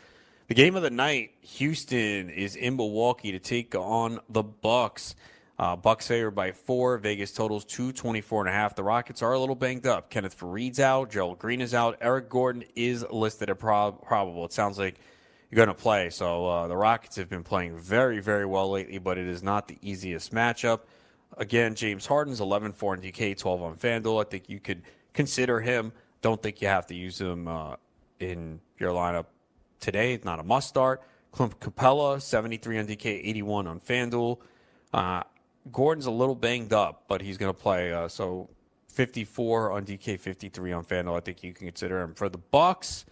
The 0.48 0.54
game 0.54 0.76
of 0.76 0.84
the 0.84 0.90
night, 0.90 1.32
Houston 1.42 2.30
is 2.30 2.56
in 2.56 2.76
Milwaukee 2.76 3.32
to 3.32 3.40
take 3.40 3.76
on 3.76 4.20
the 4.30 4.44
Bucks. 4.44 5.16
Uh, 5.60 5.76
Bucks 5.76 6.08
favored 6.08 6.32
by 6.32 6.52
four. 6.52 6.98
Vegas 7.00 7.32
totals 7.32 7.66
two 7.66 7.92
twenty 7.92 8.22
four 8.22 8.42
and 8.42 8.50
a 8.50 8.54
half. 8.54 8.76
The 8.76 8.84
Rockets 8.84 9.22
are 9.22 9.34
a 9.34 9.40
little 9.40 9.56
banged 9.56 9.88
up. 9.88 10.10
Kenneth 10.10 10.36
Faried's 10.36 10.80
out. 10.80 11.10
Gerald 11.10 11.40
Green 11.40 11.62
is 11.62 11.74
out. 11.74 11.98
Eric 12.00 12.30
Gordon 12.30 12.64
is 12.76 13.04
listed 13.10 13.50
as 13.50 13.58
prob- 13.58 14.06
probable. 14.06 14.46
It 14.46 14.54
sounds 14.54 14.78
like 14.78 15.00
going 15.56 15.68
to 15.68 15.74
play. 15.74 16.10
So 16.10 16.46
uh, 16.48 16.68
the 16.68 16.76
Rockets 16.76 17.16
have 17.16 17.30
been 17.30 17.44
playing 17.44 17.78
very, 17.78 18.20
very 18.20 18.46
well 18.46 18.70
lately, 18.70 18.98
but 18.98 19.18
it 19.18 19.28
is 19.28 19.42
not 19.42 19.68
the 19.68 19.78
easiest 19.82 20.34
matchup. 20.34 20.82
Again, 21.38 21.76
James 21.76 22.06
Harden's 22.06 22.42
11 22.42 22.74
4 22.74 22.94
on 22.94 23.02
DK, 23.02 23.38
12 23.38 23.62
on 23.62 23.76
FanDuel. 23.76 24.26
I 24.26 24.30
think 24.30 24.50
you 24.50 24.60
could 24.60 24.82
consider 25.14 25.60
him. 25.60 25.92
Don't 26.22 26.42
think 26.42 26.62
you 26.62 26.68
have 26.68 26.88
to 26.88 26.96
use 26.96 27.20
him 27.20 27.48
uh, 27.48 27.76
in 28.20 28.60
your 28.80 28.92
lineup 28.92 29.26
today. 29.80 30.14
It's 30.14 30.26
not 30.26 30.40
a 30.40 30.44
must 30.44 30.68
start. 30.68 31.02
Clint 31.32 31.60
Capela, 31.60 32.22
73 32.22 32.80
on 32.80 32.88
DK, 32.88 33.06
81 33.06 33.68
on 33.68 33.80
FanDuel. 33.80 34.40
Uh, 34.94 35.24
Gordon's 35.72 36.06
a 36.06 36.12
little 36.12 36.36
banged 36.36 36.74
up, 36.74 37.04
but 37.08 37.22
he's 37.22 37.38
going 37.38 37.54
to 37.54 37.60
play. 37.60 37.94
Uh, 37.94 38.08
so 38.08 38.50
54 38.90 39.74
on 39.74 39.86
DK, 39.86 40.20
53 40.20 40.72
on 40.72 40.84
FanDuel. 40.84 41.18
I 41.18 41.20
think 41.20 41.44
you 41.44 41.54
can 41.54 41.68
consider 41.68 42.02
him 42.02 42.14
for 42.14 42.30
the 42.30 42.38
Bucks. 42.38 43.06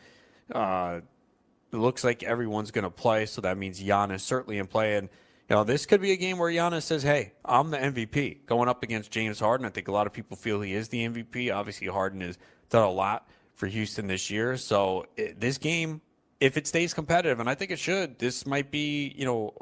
It 1.76 1.80
looks 1.80 2.04
like 2.04 2.24
everyone's 2.24 2.72
going 2.72 2.84
to 2.84 2.90
play, 2.90 3.26
so 3.26 3.42
that 3.42 3.58
means 3.58 3.82
Giannis 3.82 4.22
certainly 4.22 4.58
in 4.58 4.68
play. 4.68 4.96
And 4.96 5.10
you 5.50 5.56
know, 5.56 5.64
this 5.64 5.86
could 5.86 6.02
be 6.02 6.12
a 6.12 6.18
game 6.18 6.38
where 6.38 6.52
Giannis 6.52 6.84
says, 6.84 7.04
"Hey, 7.04 7.34
I'm 7.44 7.70
the 7.70 7.78
MVP." 7.78 8.46
Going 8.46 8.68
up 8.70 8.82
against 8.82 9.12
James 9.12 9.40
Harden, 9.40 9.66
I 9.66 9.70
think 9.70 9.88
a 9.88 9.92
lot 9.92 10.08
of 10.08 10.14
people 10.14 10.38
feel 10.38 10.62
he 10.62 10.74
is 10.74 10.90
the 10.90 11.06
MVP. 11.06 11.54
Obviously, 11.54 11.88
Harden 11.88 12.22
has 12.22 12.38
done 12.70 12.84
a 12.84 12.92
lot 12.92 13.28
for 13.54 13.68
Houston 13.68 14.08
this 14.08 14.30
year, 14.30 14.58
so 14.58 15.06
it, 15.16 15.40
this 15.40 15.58
game, 15.58 16.02
if 16.40 16.58
it 16.58 16.66
stays 16.66 16.94
competitive, 16.94 17.40
and 17.40 17.50
I 17.50 17.56
think 17.56 17.72
it 17.72 17.80
should, 17.80 18.18
this 18.20 18.46
might 18.46 18.72
be 18.72 19.14
you 19.16 19.26
know 19.26 19.54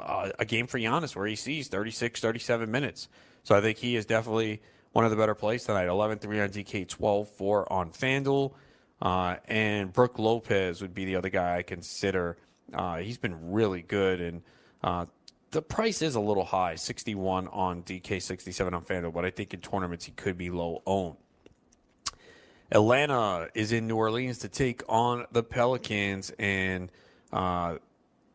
uh, 0.00 0.30
a 0.38 0.44
game 0.44 0.66
for 0.66 0.78
Giannis 0.78 1.14
where 1.14 1.26
he 1.26 1.36
sees 1.36 1.68
36, 1.68 2.20
37 2.20 2.70
minutes. 2.70 3.08
So 3.42 3.54
I 3.54 3.60
think 3.60 3.78
he 3.78 3.96
is 3.96 4.06
definitely 4.06 4.62
one 4.92 5.04
of 5.04 5.10
the 5.10 5.16
better 5.16 5.34
plays 5.34 5.64
tonight. 5.64 5.88
11 5.88 6.18
3 6.18 6.40
on 6.40 6.48
DK, 6.48 6.88
12 6.88 7.28
4 7.28 7.72
on 7.72 7.90
FanDuel. 7.90 8.52
Uh, 9.00 9.36
and 9.46 9.92
Brook 9.92 10.18
Lopez 10.18 10.80
would 10.80 10.94
be 10.94 11.04
the 11.04 11.16
other 11.16 11.28
guy 11.28 11.56
I 11.56 11.62
consider. 11.62 12.36
Uh, 12.72 12.96
he's 12.96 13.18
been 13.18 13.52
really 13.52 13.82
good, 13.82 14.20
and 14.20 14.42
uh, 14.82 15.06
the 15.50 15.62
price 15.62 16.02
is 16.02 16.14
a 16.14 16.20
little 16.20 16.44
high 16.44 16.74
61 16.74 17.48
on 17.48 17.82
DK, 17.82 18.20
67 18.20 18.74
on 18.74 18.84
FanDuel, 18.84 19.12
but 19.12 19.24
I 19.24 19.30
think 19.30 19.54
in 19.54 19.60
tournaments 19.60 20.04
he 20.04 20.12
could 20.12 20.36
be 20.38 20.50
low 20.50 20.82
owned. 20.86 21.16
Atlanta 22.72 23.48
is 23.54 23.70
in 23.70 23.86
New 23.86 23.96
Orleans 23.96 24.38
to 24.38 24.48
take 24.48 24.82
on 24.88 25.26
the 25.30 25.42
Pelicans, 25.42 26.32
and 26.38 26.90
uh, 27.32 27.76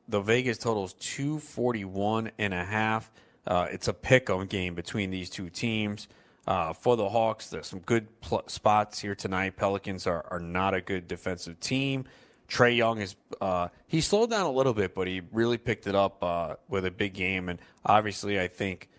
the 0.07 0.21
Vegas 0.21 0.57
total 0.57 0.85
is 0.85 0.93
241 0.93 2.31
and 2.37 2.53
a 2.53 2.63
half. 2.63 3.11
Uh, 3.45 3.67
it's 3.71 3.87
a 3.87 3.93
pick 3.93 4.29
'em 4.29 4.45
game 4.45 4.73
between 4.73 5.09
these 5.09 5.29
two 5.29 5.49
teams. 5.49 6.07
Uh, 6.47 6.73
for 6.73 6.97
the 6.97 7.07
Hawks, 7.07 7.49
there's 7.49 7.67
some 7.67 7.79
good 7.79 8.19
pl- 8.21 8.43
spots 8.47 8.99
here 8.99 9.13
tonight. 9.13 9.55
Pelicans 9.57 10.07
are, 10.07 10.25
are 10.31 10.39
not 10.39 10.73
a 10.73 10.81
good 10.81 11.07
defensive 11.07 11.59
team. 11.59 12.05
Trae 12.49 12.75
Young 12.75 12.99
is 12.99 13.15
uh, 13.39 13.69
he 13.87 14.01
slowed 14.01 14.29
down 14.29 14.45
a 14.45 14.51
little 14.51 14.73
bit, 14.73 14.93
but 14.93 15.07
he 15.07 15.21
really 15.31 15.57
picked 15.57 15.87
it 15.87 15.95
up 15.95 16.23
uh, 16.23 16.55
with 16.67 16.85
a 16.85 16.91
big 16.91 17.13
game. 17.13 17.47
And 17.47 17.59
obviously, 17.85 18.39
I 18.39 18.47
think 18.47 18.89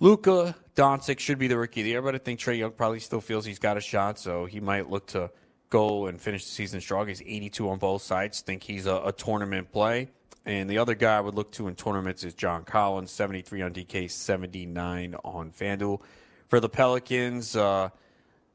Luka 0.00 0.56
Doncic 0.74 1.18
should 1.18 1.38
be 1.38 1.48
the 1.48 1.58
rookie 1.58 1.80
of 1.80 1.84
the 1.84 1.90
year, 1.90 2.02
but 2.02 2.14
I 2.14 2.18
think 2.18 2.40
Trae 2.40 2.58
Young 2.58 2.72
probably 2.72 3.00
still 3.00 3.20
feels 3.20 3.44
he's 3.44 3.58
got 3.58 3.76
a 3.76 3.80
shot, 3.80 4.18
so 4.18 4.46
he 4.46 4.60
might 4.60 4.88
look 4.88 5.06
to 5.08 5.30
go 5.70 6.06
and 6.06 6.20
finish 6.20 6.44
the 6.44 6.50
season 6.50 6.80
strong. 6.80 7.08
He's 7.08 7.20
82 7.20 7.68
on 7.68 7.78
both 7.78 8.02
sides. 8.02 8.40
Think 8.40 8.62
he's 8.62 8.86
a, 8.86 9.02
a 9.06 9.12
tournament 9.12 9.72
play. 9.72 10.08
And 10.46 10.68
the 10.68 10.78
other 10.78 10.94
guy 10.94 11.16
I 11.16 11.20
would 11.20 11.34
look 11.34 11.52
to 11.52 11.68
in 11.68 11.74
tournaments 11.74 12.22
is 12.22 12.34
John 12.34 12.64
Collins, 12.64 13.10
73 13.10 13.62
on 13.62 13.72
DK, 13.72 14.10
79 14.10 15.16
on 15.24 15.50
FanDuel. 15.50 16.00
For 16.48 16.60
the 16.60 16.68
Pelicans, 16.68 17.56
uh, 17.56 17.88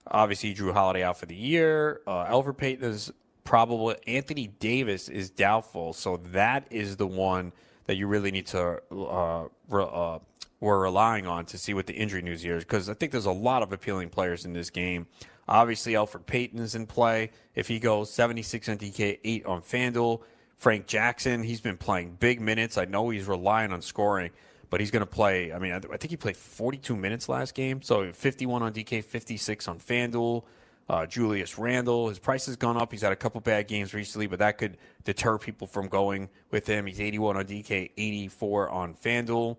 obviously 0.08 0.54
Jrue 0.54 0.74
Holiday 0.74 1.04
out 1.04 1.18
for 1.18 1.26
the 1.26 1.36
year. 1.36 2.02
Uh, 2.08 2.26
Elfrid 2.26 2.58
Payton 2.58 2.90
is 2.90 3.12
probable. 3.44 3.96
Anthony 4.08 4.48
Davis 4.48 5.10
is 5.10 5.30
doubtful. 5.30 5.94
So 5.94 6.18
that 6.32 6.68
is 6.70 6.98
the 6.98 7.08
one 7.08 7.52
that 7.86 7.96
you 7.96 8.08
really 8.08 8.32
need 8.32 8.46
to 8.48 8.82
uh, 8.92 9.46
re- 9.68 9.88
uh, 9.92 10.20
we're 10.60 10.80
relying 10.80 11.26
on 11.26 11.46
to 11.46 11.58
see 11.58 11.74
what 11.74 11.88
the 11.88 11.94
injury 11.94 12.22
news 12.22 12.42
here 12.42 12.58
is 12.58 12.64
because 12.64 12.90
I 12.90 12.94
think 12.94 13.12
there's 13.12 13.26
a 13.26 13.32
lot 13.32 13.64
of 13.64 13.72
appealing 13.72 14.10
players 14.10 14.46
in 14.46 14.54
this 14.54 14.70
game. 14.70 15.08
Obviously, 15.48 15.94
Elfrid 15.94 16.26
Payton 16.26 16.60
is 16.60 16.76
in 16.76 16.86
play. 16.86 17.32
If 17.56 17.68
he 17.68 17.80
goes 17.80 18.12
76 18.12 18.70
on 18.70 18.78
DK, 18.78 19.20
8 19.24 19.46
on 19.46 19.62
FanDuel. 19.62 20.22
Frank 20.58 20.86
Jackson, 20.88 21.42
he's 21.42 21.62
been 21.62 21.78
playing 21.78 22.18
big 22.20 22.42
minutes. 22.42 22.78
I 22.78 22.84
know 22.84 23.10
he's 23.10 23.26
relying 23.28 23.72
on 23.72 23.82
scoring, 23.82 24.32
but 24.70 24.80
he's 24.80 24.92
going 24.92 25.02
to 25.02 25.06
play. 25.06 25.52
I 25.52 25.60
mean, 25.60 25.72
I 25.74 25.80
think 25.80 26.10
he 26.10 26.18
played 26.18 26.38
42 26.38 26.96
minutes 26.96 27.30
last 27.30 27.56
game. 27.56 27.82
So 27.82 28.12
51 28.12 28.64
on 28.64 28.74
DK, 28.74 29.04
56 29.04 29.68
on 29.68 29.80
FanDuel. 29.80 30.44
Uh, 30.88 31.06
Julius 31.06 31.60
Randle, 31.60 32.10
his 32.10 32.18
price 32.18 32.48
has 32.48 32.56
gone 32.56 32.76
up. 32.76 32.92
He's 32.92 33.04
had 33.04 33.12
a 33.12 33.16
couple 33.16 33.40
bad 33.42 33.68
games 33.68 33.94
recently, 33.94 34.26
but 34.26 34.40
that 34.40 34.58
could 34.58 34.78
deter 35.04 35.38
people 35.38 35.68
from 35.68 35.88
going 35.88 36.30
with 36.50 36.66
him. 36.66 36.88
He's 36.88 37.00
81 37.00 37.38
on 37.38 37.46
DK, 37.46 37.92
84 37.96 38.70
on 38.70 38.96
FanDuel. 38.96 39.58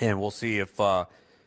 And 0.00 0.20
we'll 0.20 0.30
see 0.30 0.58
if 0.58 0.78
uh, 0.78 1.06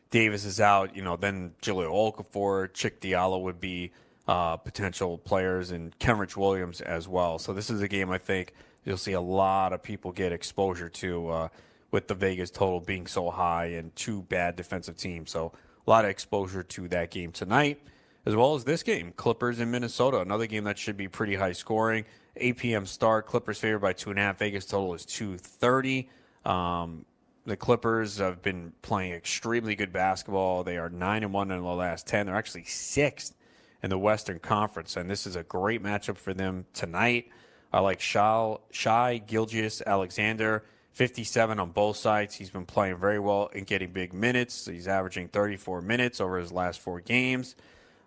Davis 0.09 0.45
is 0.45 0.59
out. 0.59 0.95
You 0.95 1.03
know, 1.03 1.15
then 1.15 1.53
Jahlil 1.61 1.91
Okafor, 1.91 2.69
Cheick 2.69 2.99
Diallo 2.99 3.41
would 3.43 3.59
be 3.59 3.91
uh, 4.27 4.57
potential 4.57 5.17
players, 5.17 5.71
and 5.71 5.97
Kenrich 5.99 6.35
Williams 6.35 6.81
as 6.81 7.07
well. 7.07 7.37
So 7.37 7.53
this 7.53 7.69
is 7.69 7.81
a 7.81 7.87
game 7.87 8.09
I 8.11 8.17
think 8.17 8.53
you'll 8.83 8.97
see 8.97 9.13
a 9.13 9.21
lot 9.21 9.73
of 9.73 9.83
people 9.83 10.11
get 10.11 10.31
exposure 10.31 10.89
to 10.89 11.29
uh, 11.29 11.47
with 11.91 12.07
the 12.07 12.15
Vegas 12.15 12.49
total 12.49 12.79
being 12.79 13.05
so 13.05 13.29
high 13.29 13.65
and 13.65 13.95
two 13.95 14.23
bad 14.23 14.55
defensive 14.55 14.97
teams. 14.97 15.31
So 15.31 15.51
a 15.85 15.89
lot 15.89 16.05
of 16.05 16.11
exposure 16.11 16.63
to 16.63 16.87
that 16.89 17.11
game 17.11 17.31
tonight, 17.31 17.81
as 18.25 18.35
well 18.35 18.55
as 18.55 18.63
this 18.63 18.83
game, 18.83 19.13
Clippers 19.15 19.59
in 19.59 19.71
Minnesota, 19.71 20.19
another 20.21 20.47
game 20.47 20.63
that 20.63 20.77
should 20.77 20.97
be 20.97 21.07
pretty 21.07 21.35
high 21.35 21.53
scoring. 21.53 22.05
8 22.37 22.57
p.m. 22.57 22.85
start. 22.85 23.25
Clippers 23.25 23.59
favored 23.59 23.79
by 23.79 23.93
two 23.93 24.09
and 24.09 24.17
a 24.17 24.21
half. 24.21 24.39
Vegas 24.39 24.65
total 24.65 24.93
is 24.93 25.05
230. 25.05 26.09
Um, 26.45 27.05
the 27.45 27.57
Clippers 27.57 28.17
have 28.17 28.41
been 28.41 28.71
playing 28.81 29.13
extremely 29.13 29.75
good 29.75 29.91
basketball. 29.91 30.63
They 30.63 30.77
are 30.77 30.89
nine 30.89 31.23
and 31.23 31.33
one 31.33 31.51
in 31.51 31.61
the 31.61 31.67
last 31.67 32.07
ten. 32.07 32.25
They're 32.27 32.35
actually 32.35 32.65
sixth 32.65 33.35
in 33.83 33.89
the 33.89 33.97
Western 33.97 34.39
Conference, 34.39 34.95
and 34.95 35.09
this 35.09 35.25
is 35.25 35.35
a 35.35 35.43
great 35.43 35.81
matchup 35.81 36.17
for 36.17 36.33
them 36.33 36.65
tonight. 36.73 37.29
I 37.73 37.79
like 37.79 37.99
Shai, 37.99 39.21
Gilgeous 39.25 39.81
Alexander, 39.85 40.63
57 40.93 41.59
on 41.59 41.71
both 41.71 41.97
sides. 41.97 42.35
He's 42.35 42.49
been 42.49 42.65
playing 42.65 42.97
very 42.97 43.19
well 43.19 43.49
and 43.53 43.65
getting 43.65 43.91
big 43.91 44.13
minutes. 44.13 44.65
He's 44.65 44.87
averaging 44.87 45.29
34 45.29 45.81
minutes 45.81 46.19
over 46.19 46.37
his 46.37 46.51
last 46.51 46.79
four 46.81 46.99
games. 46.99 47.55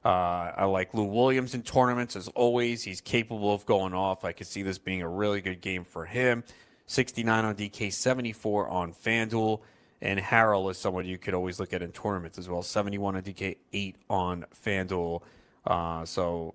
Uh, 0.05 0.53
I 0.57 0.65
like 0.67 0.93
Lou 0.93 1.05
Williams 1.05 1.55
in 1.55 1.63
tournaments 1.63 2.15
as 2.15 2.29
always. 2.29 2.83
He's 2.83 3.01
capable 3.01 3.55
of 3.55 3.65
going 3.65 3.95
off. 3.95 4.25
I 4.25 4.33
could 4.33 4.47
see 4.47 4.63
this 4.63 4.77
being 4.77 5.01
a 5.01 5.09
really 5.09 5.41
good 5.41 5.63
game 5.63 5.85
for 5.85 6.05
him. 6.05 6.45
69 6.87 7.45
on 7.45 7.55
DK, 7.55 7.91
74 7.91 8.69
on 8.69 8.93
FanDuel. 8.93 9.61
And 10.03 10.21
Harrell 10.21 10.71
is 10.71 10.77
someone 10.77 11.07
you 11.07 11.17
could 11.17 11.33
always 11.33 11.59
look 11.59 11.73
at 11.73 11.81
in 11.81 11.91
tournaments 11.93 12.37
as 12.37 12.51
well. 12.51 12.63
71 12.63 13.17
on 13.17 13.23
DK, 13.23 13.57
8 13.73 13.97
on 14.11 14.45
FanDuel. 14.63 15.23
Uh, 15.67 16.05
so 16.05 16.55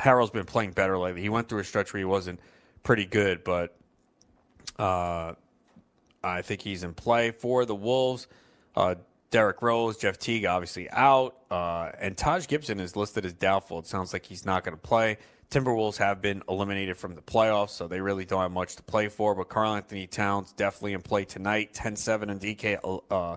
Harrell's 0.00 0.30
been 0.30 0.46
playing 0.46 0.72
better 0.72 0.98
lately. 0.98 1.22
He 1.22 1.28
went 1.28 1.48
through 1.48 1.60
a 1.60 1.64
stretch 1.64 1.92
where 1.92 1.98
he 1.98 2.04
wasn't 2.04 2.40
pretty 2.82 3.06
good, 3.06 3.44
but 3.44 3.76
uh, 4.76 5.34
I 6.22 6.42
think 6.42 6.62
he's 6.62 6.82
in 6.82 6.94
play 6.94 7.30
for 7.30 7.64
the 7.64 7.74
Wolves. 7.74 8.26
Uh, 8.74 8.94
Derrick 9.30 9.62
Rose, 9.62 9.96
Jeff 9.96 10.18
Teague 10.18 10.44
obviously 10.44 10.90
out, 10.90 11.36
uh, 11.50 11.90
and 11.98 12.16
Taj 12.16 12.46
Gibson 12.46 12.78
is 12.78 12.96
listed 12.96 13.24
as 13.24 13.32
doubtful. 13.32 13.78
It 13.78 13.86
sounds 13.86 14.12
like 14.12 14.26
he's 14.26 14.44
not 14.44 14.62
going 14.62 14.76
to 14.76 14.80
play. 14.80 15.16
Timberwolves 15.50 15.96
have 15.98 16.22
been 16.22 16.42
eliminated 16.48 16.96
from 16.96 17.14
the 17.14 17.20
playoffs, 17.22 17.70
so 17.70 17.86
they 17.86 18.00
really 18.00 18.24
don't 18.24 18.40
have 18.40 18.52
much 18.52 18.76
to 18.76 18.82
play 18.82 19.08
for. 19.08 19.34
But 19.34 19.48
Karl-Anthony 19.48 20.06
Towns 20.06 20.52
definitely 20.52 20.94
in 20.94 21.02
play 21.02 21.24
tonight. 21.24 21.74
10-7 21.74 22.30
on 22.30 22.38
DK, 22.38 23.02
uh, 23.10 23.36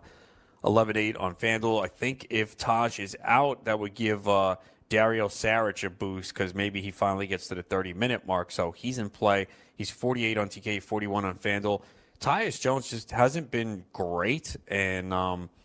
11-8 0.64 1.20
on 1.20 1.36
FanDuel. 1.36 1.84
I 1.84 1.88
think 1.88 2.28
if 2.30 2.58
Taj 2.58 3.00
is 3.00 3.18
out, 3.24 3.66
that 3.66 3.80
would 3.80 3.96
give 3.96 4.28
uh, 4.30 4.56
Dario 4.88 5.28
Saric 5.28 5.84
a 5.86 5.90
boost 5.90 6.34
because 6.34 6.54
maybe 6.54 6.82
he 6.82 6.92
finally 6.92 7.28
gets 7.28 7.48
to 7.48 7.56
the 7.56 7.64
30-minute 7.64 8.26
mark. 8.26 8.52
So 8.52 8.72
he's 8.72 8.98
in 8.98 9.10
play. 9.10 9.48
He's 9.76 9.92
48 9.92 10.38
on 10.38 10.48
DK, 10.48 10.82
41 10.82 11.26
on 11.26 11.38
FanDuel. 11.38 11.82
Tyus 12.20 12.60
Jones 12.60 12.90
just 12.90 13.12
hasn't 13.12 13.52
been 13.52 13.86
great, 13.94 14.56
and 14.68 15.14
um,– 15.14 15.50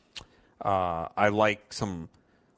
uh, 0.63 1.09
I 1.17 1.29
like 1.29 1.73
some 1.73 2.09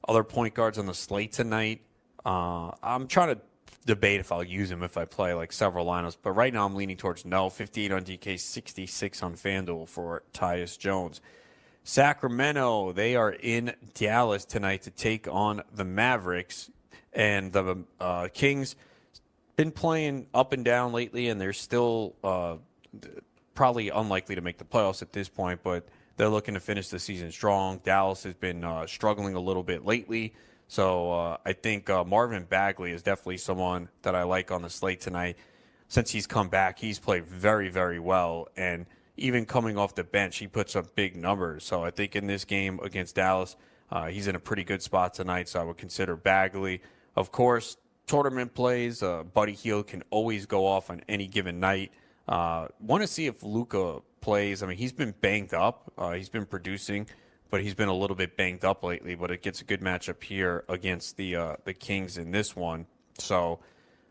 other 0.08 0.24
point 0.24 0.54
guards 0.54 0.78
on 0.78 0.86
the 0.86 0.94
slate 0.94 1.32
tonight. 1.32 1.82
Uh, 2.24 2.72
I'm 2.82 3.06
trying 3.06 3.36
to 3.36 3.40
debate 3.86 4.20
if 4.20 4.32
I'll 4.32 4.44
use 4.44 4.70
him 4.70 4.82
if 4.82 4.96
I 4.96 5.04
play 5.04 5.34
like 5.34 5.52
several 5.52 5.86
lineups, 5.86 6.16
but 6.22 6.32
right 6.32 6.52
now 6.52 6.66
I'm 6.66 6.74
leaning 6.74 6.96
towards 6.96 7.24
no. 7.24 7.48
58 7.48 7.92
on 7.92 8.04
DK, 8.04 8.38
66 8.38 9.22
on 9.22 9.34
FanDuel 9.34 9.88
for 9.88 10.22
Tyus 10.32 10.78
Jones. 10.78 11.20
Sacramento, 11.84 12.92
they 12.92 13.16
are 13.16 13.32
in 13.32 13.74
Dallas 13.94 14.44
tonight 14.44 14.82
to 14.82 14.90
take 14.90 15.26
on 15.26 15.62
the 15.74 15.84
Mavericks, 15.84 16.70
and 17.12 17.52
the 17.52 17.84
uh, 18.00 18.28
Kings 18.32 18.76
been 19.56 19.72
playing 19.72 20.26
up 20.32 20.52
and 20.52 20.64
down 20.64 20.92
lately, 20.92 21.28
and 21.28 21.40
they're 21.40 21.52
still 21.52 22.14
uh, 22.22 22.56
probably 23.54 23.88
unlikely 23.90 24.34
to 24.34 24.40
make 24.40 24.58
the 24.58 24.64
playoffs 24.64 25.02
at 25.02 25.12
this 25.12 25.28
point, 25.28 25.60
but 25.62 25.88
they're 26.16 26.28
looking 26.28 26.54
to 26.54 26.60
finish 26.60 26.88
the 26.88 26.98
season 26.98 27.30
strong. 27.30 27.80
Dallas 27.84 28.22
has 28.24 28.34
been 28.34 28.64
uh, 28.64 28.86
struggling 28.86 29.34
a 29.34 29.40
little 29.40 29.62
bit 29.62 29.84
lately. 29.84 30.34
So 30.68 31.12
uh, 31.12 31.36
I 31.44 31.52
think 31.52 31.90
uh, 31.90 32.04
Marvin 32.04 32.44
Bagley 32.44 32.92
is 32.92 33.02
definitely 33.02 33.38
someone 33.38 33.88
that 34.02 34.14
I 34.14 34.22
like 34.22 34.50
on 34.50 34.62
the 34.62 34.70
slate 34.70 35.00
tonight. 35.00 35.36
Since 35.88 36.10
he's 36.10 36.26
come 36.26 36.48
back, 36.48 36.78
he's 36.78 36.98
played 36.98 37.26
very, 37.26 37.68
very 37.68 37.98
well. 37.98 38.48
And 38.56 38.86
even 39.18 39.44
coming 39.44 39.76
off 39.76 39.94
the 39.94 40.04
bench, 40.04 40.38
he 40.38 40.46
puts 40.46 40.74
up 40.74 40.94
big 40.94 41.16
numbers. 41.16 41.64
So 41.64 41.84
I 41.84 41.90
think 41.90 42.16
in 42.16 42.26
this 42.26 42.44
game 42.46 42.80
against 42.82 43.16
Dallas, 43.16 43.56
uh, 43.90 44.06
he's 44.06 44.26
in 44.26 44.34
a 44.34 44.40
pretty 44.40 44.64
good 44.64 44.82
spot 44.82 45.12
tonight. 45.12 45.48
So 45.48 45.60
I 45.60 45.64
would 45.64 45.76
consider 45.76 46.16
Bagley. 46.16 46.80
Of 47.16 47.30
course, 47.30 47.76
tournament 48.06 48.54
plays, 48.54 49.02
uh, 49.02 49.24
Buddy 49.24 49.52
Hield 49.52 49.88
can 49.88 50.02
always 50.10 50.46
go 50.46 50.66
off 50.66 50.88
on 50.88 51.02
any 51.08 51.26
given 51.26 51.60
night. 51.60 51.92
Uh, 52.28 52.68
Want 52.80 53.02
to 53.02 53.06
see 53.06 53.26
if 53.26 53.42
Luka 53.42 54.00
plays. 54.20 54.62
I 54.62 54.66
mean, 54.66 54.76
he's 54.76 54.92
been 54.92 55.14
banged 55.20 55.54
up. 55.54 55.92
Uh, 55.98 56.12
he's 56.12 56.28
been 56.28 56.46
producing, 56.46 57.06
but 57.50 57.60
he's 57.62 57.74
been 57.74 57.88
a 57.88 57.94
little 57.94 58.16
bit 58.16 58.36
banged 58.36 58.64
up 58.64 58.82
lately. 58.84 59.14
But 59.14 59.30
it 59.30 59.42
gets 59.42 59.60
a 59.60 59.64
good 59.64 59.80
matchup 59.80 60.22
here 60.22 60.64
against 60.68 61.16
the 61.16 61.36
uh, 61.36 61.56
the 61.64 61.74
Kings 61.74 62.18
in 62.18 62.30
this 62.30 62.56
one. 62.56 62.86
So, 63.18 63.60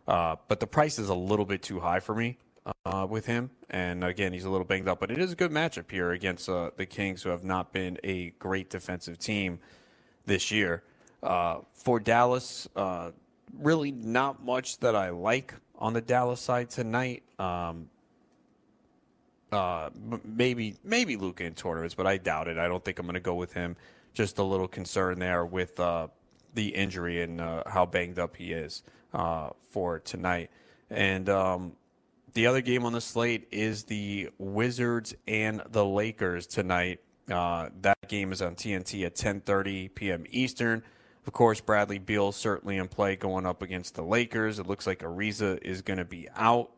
uh, 0.07 0.36
but 0.47 0.59
the 0.59 0.68
price 0.68 0.99
is 0.99 1.09
a 1.09 1.16
little 1.16 1.45
bit 1.45 1.62
too 1.64 1.80
high 1.80 1.99
for 1.99 2.14
me 2.14 2.38
uh, 2.86 3.07
with 3.09 3.26
him. 3.26 3.49
And 3.70 4.03
again, 4.03 4.34
he's 4.34 4.45
a 4.45 4.49
little 4.49 4.66
banged 4.66 4.88
up, 4.88 4.99
but 4.99 5.12
it 5.12 5.18
is 5.18 5.32
a 5.32 5.36
good 5.36 5.51
matchup 5.51 5.89
here 5.89 6.12
against 6.12 6.49
uh, 6.49 6.72
the 6.76 6.86
Kings, 6.86 7.24
who 7.24 7.30
have 7.30 7.43
not 7.43 7.72
been 7.72 7.97
a 8.03 8.32
great 8.32 8.70
defensive 8.70 9.18
team 9.18 9.59
this 10.26 10.51
year. 10.51 10.84
Uh, 11.24 11.59
for 11.74 11.99
Dallas, 11.99 12.68
uh, 12.76 13.12
really 13.59 13.91
not 13.91 14.43
much 14.43 14.80
that 14.80 14.95
I 14.95 15.09
like 15.09 15.53
on 15.78 15.93
the 15.93 16.01
Dallas 16.01 16.41
side 16.41 16.70
tonight. 16.70 17.24
Um, 17.39 17.89
uh, 19.52 19.89
maybe 20.24 20.76
maybe 20.84 21.16
Luka 21.18 21.43
in 21.43 21.54
tournaments, 21.54 21.95
but 21.95 22.08
I 22.08 22.18
doubt 22.18 22.47
it. 22.47 22.58
I 22.58 22.68
don't 22.68 22.84
think 22.84 22.99
I'm 22.99 23.06
going 23.06 23.16
to 23.16 23.20
go 23.20 23.36
with 23.36 23.54
him. 23.54 23.76
Just 24.14 24.39
a 24.39 24.43
little 24.43 24.68
concern 24.68 25.20
there 25.20 25.45
with 25.45 25.80
uh, 25.80 26.08
the 26.54 26.70
injury 26.70 27.22
and 27.22 27.39
uh, 27.39 27.64
how 27.68 27.86
banged 27.86 28.20
up 28.20 28.36
he 28.36 28.54
is 28.54 28.84
uh, 29.14 29.49
for 29.70 29.99
tonight. 29.99 30.52
And 30.89 31.30
um, 31.30 31.74
the 32.34 32.47
other 32.47 32.62
game 32.62 32.86
on 32.86 32.93
the 32.93 33.02
slate 33.02 33.47
is 33.52 33.84
the 33.84 34.30
Wizards 34.38 35.16
and 35.28 35.62
the 35.70 35.86
Lakers 35.86 36.47
tonight. 36.47 36.99
Uh, 37.30 37.70
that 37.82 38.08
game 38.08 38.32
is 38.32 38.41
on 38.41 38.56
TNT 38.56 39.06
at 39.06 39.16
10:30 39.16 39.93
p.m. 39.95 40.26
Eastern. 40.30 40.84
Of 41.28 41.34
course, 41.34 41.62
Bradley 41.62 41.99
Beal 41.99 42.32
certainly 42.32 42.78
in 42.78 42.88
play 42.88 43.16
going 43.16 43.45
up 43.45 43.62
against 43.62 43.95
the 43.95 44.02
Lakers. 44.02 44.60
It 44.60 44.68
looks 44.68 44.88
like 44.88 44.99
Ariza 44.99 45.62
is 45.62 45.82
going 45.82 45.99
to 45.99 46.06
be 46.06 46.28
out. 46.36 46.72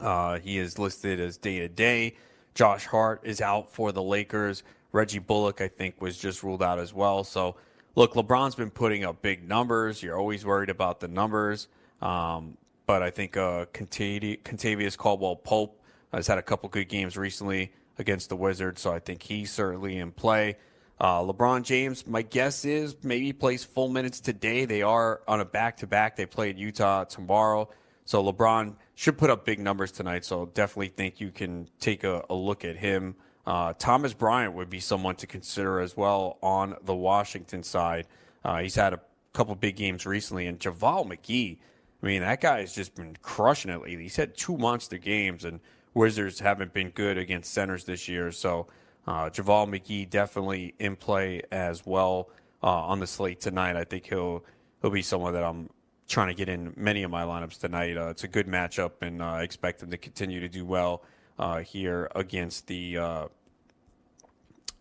Uh, 0.00 0.38
he 0.38 0.58
is 0.58 0.78
listed 0.78 1.20
as 1.20 1.36
day 1.36 1.58
to 1.60 1.68
day. 1.68 2.16
Josh 2.54 2.86
Hart 2.86 3.20
is 3.24 3.40
out 3.40 3.72
for 3.72 3.92
the 3.92 4.02
Lakers. 4.02 4.62
Reggie 4.92 5.18
Bullock, 5.18 5.60
I 5.60 5.68
think, 5.68 6.00
was 6.00 6.18
just 6.18 6.42
ruled 6.42 6.62
out 6.62 6.78
as 6.78 6.92
well. 6.92 7.24
So, 7.24 7.56
look, 7.94 8.14
LeBron's 8.14 8.54
been 8.54 8.70
putting 8.70 9.04
up 9.04 9.22
big 9.22 9.48
numbers. 9.48 10.02
You're 10.02 10.18
always 10.18 10.44
worried 10.44 10.70
about 10.70 11.00
the 11.00 11.08
numbers. 11.08 11.68
Um, 12.00 12.56
but 12.86 13.02
I 13.02 13.10
think 13.10 13.36
uh, 13.36 13.66
Kentavious 13.66 14.96
Caldwell 14.96 15.36
Pope 15.36 15.80
has 16.12 16.26
had 16.26 16.38
a 16.38 16.42
couple 16.42 16.68
good 16.68 16.88
games 16.88 17.16
recently 17.16 17.72
against 17.98 18.28
the 18.28 18.36
Wizards, 18.36 18.80
so 18.82 18.92
I 18.92 18.98
think 18.98 19.22
he's 19.22 19.50
certainly 19.50 19.98
in 19.98 20.12
play. 20.12 20.56
Uh, 21.00 21.20
LeBron 21.20 21.62
James, 21.62 22.06
my 22.06 22.22
guess 22.22 22.64
is 22.64 22.96
maybe 23.02 23.32
plays 23.32 23.64
full 23.64 23.88
minutes 23.88 24.20
today. 24.20 24.66
They 24.66 24.82
are 24.82 25.22
on 25.26 25.40
a 25.40 25.44
back 25.44 25.78
to 25.78 25.86
back. 25.86 26.16
They 26.16 26.26
play 26.26 26.50
in 26.50 26.58
Utah 26.58 27.04
tomorrow. 27.04 27.70
So 28.04 28.22
LeBron 28.22 28.74
should 28.94 29.18
put 29.18 29.30
up 29.30 29.44
big 29.44 29.58
numbers 29.58 29.92
tonight. 29.92 30.24
So 30.24 30.46
definitely 30.46 30.88
think 30.88 31.20
you 31.20 31.30
can 31.30 31.68
take 31.80 32.04
a, 32.04 32.24
a 32.28 32.34
look 32.34 32.64
at 32.64 32.76
him. 32.76 33.16
Uh, 33.46 33.72
Thomas 33.78 34.14
Bryant 34.14 34.54
would 34.54 34.70
be 34.70 34.80
someone 34.80 35.16
to 35.16 35.26
consider 35.26 35.80
as 35.80 35.96
well 35.96 36.38
on 36.42 36.76
the 36.84 36.94
Washington 36.94 37.62
side. 37.62 38.06
Uh, 38.44 38.58
he's 38.58 38.74
had 38.74 38.92
a 38.92 39.00
couple 39.32 39.54
big 39.54 39.76
games 39.76 40.06
recently, 40.06 40.46
and 40.46 40.58
JaVale 40.60 41.06
McGee. 41.06 41.58
I 42.02 42.06
mean, 42.06 42.22
that 42.22 42.40
guy 42.40 42.60
has 42.60 42.74
just 42.74 42.94
been 42.94 43.16
crushing 43.22 43.70
it 43.70 43.82
lately. 43.82 44.02
He's 44.02 44.16
had 44.16 44.36
two 44.36 44.56
monster 44.56 44.98
games, 44.98 45.44
and 45.44 45.60
Wizards 45.94 46.38
haven't 46.40 46.72
been 46.72 46.90
good 46.90 47.18
against 47.18 47.52
centers 47.52 47.84
this 47.84 48.08
year. 48.08 48.32
So 48.32 48.68
uh, 49.06 49.30
JaVale 49.30 49.80
McGee 49.80 50.08
definitely 50.08 50.74
in 50.78 50.96
play 50.96 51.42
as 51.50 51.84
well 51.84 52.28
uh, 52.62 52.66
on 52.66 53.00
the 53.00 53.06
slate 53.06 53.40
tonight. 53.40 53.76
I 53.76 53.84
think 53.84 54.06
he'll 54.06 54.44
he'll 54.80 54.90
be 54.90 55.02
someone 55.02 55.32
that 55.34 55.44
I'm 55.44 55.70
trying 56.08 56.28
to 56.28 56.34
get 56.34 56.48
in 56.48 56.72
many 56.76 57.02
of 57.02 57.10
my 57.10 57.24
lineups 57.24 57.60
tonight. 57.60 57.96
Uh, 57.96 58.08
it's 58.08 58.24
a 58.24 58.28
good 58.28 58.46
matchup, 58.46 58.92
and 59.00 59.22
uh, 59.22 59.26
I 59.26 59.42
expect 59.42 59.82
him 59.82 59.90
to 59.90 59.96
continue 59.96 60.40
to 60.40 60.48
do 60.48 60.64
well 60.64 61.02
uh, 61.38 61.60
here 61.60 62.10
against 62.14 62.66
the 62.66 62.98
uh, 62.98 63.28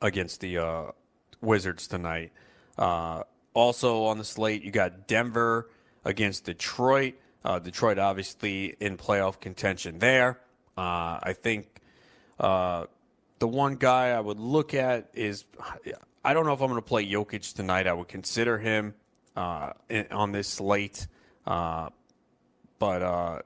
against 0.01 0.41
the 0.41 0.93
Wizards 1.41 1.87
tonight. 1.87 2.31
also 2.77 4.03
on 4.05 4.17
the 4.17 4.23
slate, 4.23 4.63
you 4.63 4.71
got 4.71 5.07
Denver 5.07 5.69
against 6.05 6.45
Detroit. 6.45 7.15
Detroit 7.63 7.97
obviously 7.97 8.75
in 8.79 8.97
playoff 8.97 9.39
contention 9.39 9.99
there. 9.99 10.39
I 10.77 11.35
think 11.39 11.81
the 12.39 12.87
one 13.39 13.75
guy 13.75 14.09
I 14.09 14.19
would 14.19 14.39
look 14.39 14.73
at 14.73 15.09
is 15.13 15.45
I 16.23 16.33
don't 16.33 16.45
know 16.45 16.53
if 16.53 16.61
I'm 16.61 16.69
going 16.69 16.81
to 16.81 16.87
play 16.87 17.05
Jokic 17.05 17.53
tonight. 17.53 17.87
I 17.87 17.93
would 17.93 18.07
consider 18.07 18.57
him 18.57 18.93
uh, 19.35 19.73
on 20.11 20.31
this 20.31 20.47
slate, 20.47 21.07
uh, 21.45 21.89
but 22.79 23.01
uh, 23.01 23.41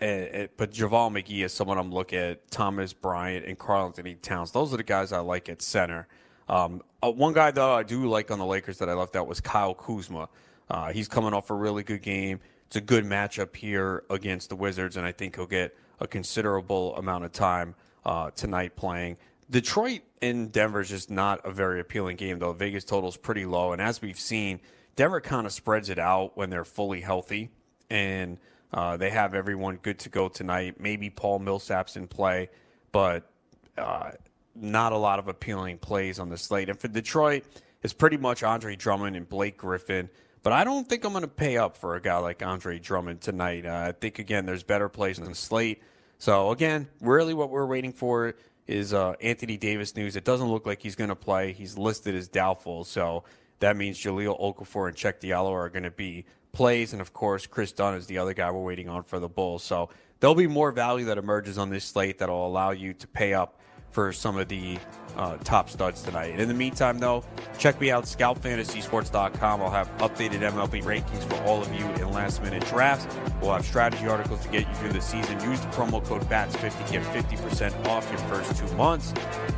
it, 0.00 0.06
it, 0.06 0.52
but 0.56 0.72
JaVale 0.72 1.22
McGee 1.22 1.44
is 1.44 1.52
someone 1.52 1.78
I'm 1.78 1.92
looking 1.92 2.18
at. 2.18 2.50
Thomas 2.50 2.92
Bryant 2.92 3.44
and 3.46 3.58
Karl-Anthony 3.58 4.14
Towns. 4.16 4.52
Those 4.52 4.72
are 4.72 4.76
the 4.76 4.82
guys 4.82 5.12
I 5.12 5.18
like 5.18 5.48
at 5.48 5.62
center. 5.62 6.06
Um, 6.48 6.82
uh, 7.02 7.10
one 7.10 7.34
guy 7.34 7.50
though 7.50 7.74
I 7.74 7.82
do 7.82 8.08
like 8.08 8.30
on 8.30 8.38
the 8.38 8.46
Lakers 8.46 8.78
that 8.78 8.88
I 8.88 8.94
left 8.94 9.16
out 9.16 9.26
was 9.26 9.40
Kyle 9.40 9.74
Kuzma. 9.74 10.28
Uh, 10.70 10.92
he's 10.92 11.08
coming 11.08 11.32
off 11.32 11.50
a 11.50 11.54
really 11.54 11.82
good 11.82 12.02
game. 12.02 12.40
It's 12.66 12.76
a 12.76 12.80
good 12.80 13.04
matchup 13.04 13.56
here 13.56 14.04
against 14.10 14.50
the 14.50 14.56
Wizards, 14.56 14.96
and 14.96 15.06
I 15.06 15.12
think 15.12 15.36
he'll 15.36 15.46
get 15.46 15.76
a 16.00 16.06
considerable 16.06 16.94
amount 16.96 17.24
of 17.24 17.32
time 17.32 17.74
uh, 18.04 18.30
tonight 18.32 18.76
playing. 18.76 19.16
Detroit 19.50 20.02
and 20.20 20.52
Denver 20.52 20.80
is 20.80 20.88
just 20.88 21.10
not 21.10 21.40
a 21.44 21.50
very 21.50 21.80
appealing 21.80 22.16
game, 22.16 22.38
though. 22.38 22.52
Vegas 22.52 22.84
total 22.84 23.08
is 23.08 23.16
pretty 23.16 23.46
low. 23.46 23.72
And 23.72 23.80
as 23.80 24.02
we've 24.02 24.18
seen, 24.18 24.60
Denver 24.96 25.20
kind 25.20 25.46
of 25.46 25.52
spreads 25.52 25.88
it 25.88 25.98
out 25.98 26.36
when 26.36 26.50
they're 26.50 26.64
fully 26.64 27.00
healthy. 27.00 27.50
And 27.88 28.38
uh, 28.72 28.96
they 28.96 29.10
have 29.10 29.34
everyone 29.34 29.76
good 29.76 29.98
to 30.00 30.08
go 30.10 30.28
tonight. 30.28 30.80
Maybe 30.80 31.08
Paul 31.08 31.38
Millsap's 31.38 31.96
in 31.96 32.06
play, 32.06 32.50
but 32.92 33.30
uh, 33.78 34.10
not 34.54 34.92
a 34.92 34.98
lot 34.98 35.18
of 35.18 35.28
appealing 35.28 35.78
plays 35.78 36.18
on 36.18 36.28
the 36.28 36.36
slate. 36.36 36.68
And 36.68 36.78
for 36.78 36.88
Detroit, 36.88 37.44
it's 37.82 37.94
pretty 37.94 38.18
much 38.18 38.42
Andre 38.42 38.76
Drummond 38.76 39.16
and 39.16 39.26
Blake 39.26 39.56
Griffin. 39.56 40.10
But 40.42 40.52
I 40.52 40.64
don't 40.64 40.88
think 40.88 41.04
I'm 41.04 41.12
going 41.12 41.22
to 41.22 41.28
pay 41.28 41.56
up 41.56 41.76
for 41.76 41.96
a 41.96 42.00
guy 42.00 42.18
like 42.18 42.42
Andre 42.42 42.78
Drummond 42.78 43.22
tonight. 43.22 43.64
Uh, 43.64 43.86
I 43.88 43.92
think, 43.92 44.18
again, 44.18 44.44
there's 44.44 44.62
better 44.62 44.88
plays 44.88 45.18
on 45.18 45.24
the 45.24 45.34
slate. 45.34 45.82
So 46.18 46.50
again, 46.50 46.88
really 47.00 47.32
what 47.32 47.50
we're 47.50 47.66
waiting 47.66 47.92
for 47.92 48.34
is 48.68 48.92
uh, 48.92 49.14
Anthony 49.20 49.56
Davis 49.56 49.96
news. 49.96 50.14
It 50.14 50.24
doesn't 50.24 50.48
look 50.48 50.66
like 50.66 50.80
he's 50.80 50.94
going 50.94 51.08
to 51.08 51.16
play. 51.16 51.52
He's 51.52 51.76
listed 51.76 52.14
as 52.14 52.28
doubtful. 52.28 52.84
So 52.84 53.24
that 53.60 53.76
means 53.76 53.98
Jahlil 53.98 54.38
Okafor 54.38 54.88
and 54.88 54.96
Cheick 54.96 55.20
Diallo 55.20 55.50
are 55.50 55.68
going 55.68 55.82
to 55.82 55.90
be 55.90 56.26
plays. 56.52 56.92
And 56.92 57.00
of 57.00 57.12
course, 57.12 57.46
Kris 57.46 57.72
Dunn 57.72 57.94
is 57.94 58.06
the 58.06 58.18
other 58.18 58.34
guy 58.34 58.50
we're 58.50 58.62
waiting 58.62 58.88
on 58.88 59.02
for 59.02 59.18
the 59.18 59.28
Bulls. 59.28 59.64
So 59.64 59.88
there'll 60.20 60.36
be 60.36 60.46
more 60.46 60.70
value 60.70 61.06
that 61.06 61.18
emerges 61.18 61.58
on 61.58 61.70
this 61.70 61.84
slate 61.84 62.18
that'll 62.18 62.46
allow 62.46 62.70
you 62.70 62.92
to 62.94 63.08
pay 63.08 63.32
up 63.34 63.58
for 63.90 64.12
some 64.12 64.36
of 64.36 64.48
the 64.48 64.78
uh, 65.16 65.36
top 65.38 65.68
studs 65.68 66.02
tonight. 66.02 66.38
In 66.38 66.48
the 66.48 66.54
meantime, 66.54 66.98
though, 66.98 67.24
check 67.58 67.80
me 67.80 67.90
out, 67.90 68.04
scoutfantasysports.com. 68.04 69.62
I'll 69.62 69.70
have 69.70 69.88
updated 69.98 70.40
MLB 70.40 70.82
rankings 70.84 71.24
for 71.28 71.42
all 71.44 71.60
of 71.60 71.72
you 71.74 71.84
in 72.02 72.12
last 72.12 72.42
minute 72.42 72.64
drafts. 72.66 73.06
We'll 73.40 73.52
have 73.52 73.66
strategy 73.66 74.06
articles 74.06 74.40
to 74.42 74.48
get 74.48 74.68
you 74.68 74.74
through 74.76 74.92
the 74.92 75.00
season. 75.00 75.40
Use 75.40 75.60
the 75.60 75.66
promo 75.68 76.04
code 76.04 76.22
BATS50, 76.22 76.92
get 76.92 77.02
50% 77.02 77.86
off 77.86 78.08
your 78.10 78.20
first 78.20 78.56
two 78.56 78.72
months. 78.76 79.12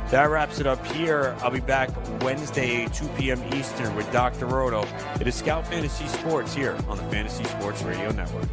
That 0.09 0.25
wraps 0.25 0.59
it 0.59 0.67
up 0.67 0.85
here. 0.87 1.35
I'll 1.41 1.51
be 1.51 1.59
back 1.59 1.89
Wednesday, 2.21 2.87
2 2.87 3.07
p.m. 3.17 3.41
Eastern 3.53 3.95
with 3.95 4.11
Dr. 4.11 4.47
Roto. 4.47 4.85
It 5.19 5.27
is 5.27 5.35
Scout 5.35 5.67
Fantasy 5.67 6.07
Sports 6.07 6.53
here 6.53 6.75
on 6.87 6.97
the 6.97 7.03
Fantasy 7.03 7.43
Sports 7.43 7.83
Radio 7.83 8.11
Network. 8.11 8.49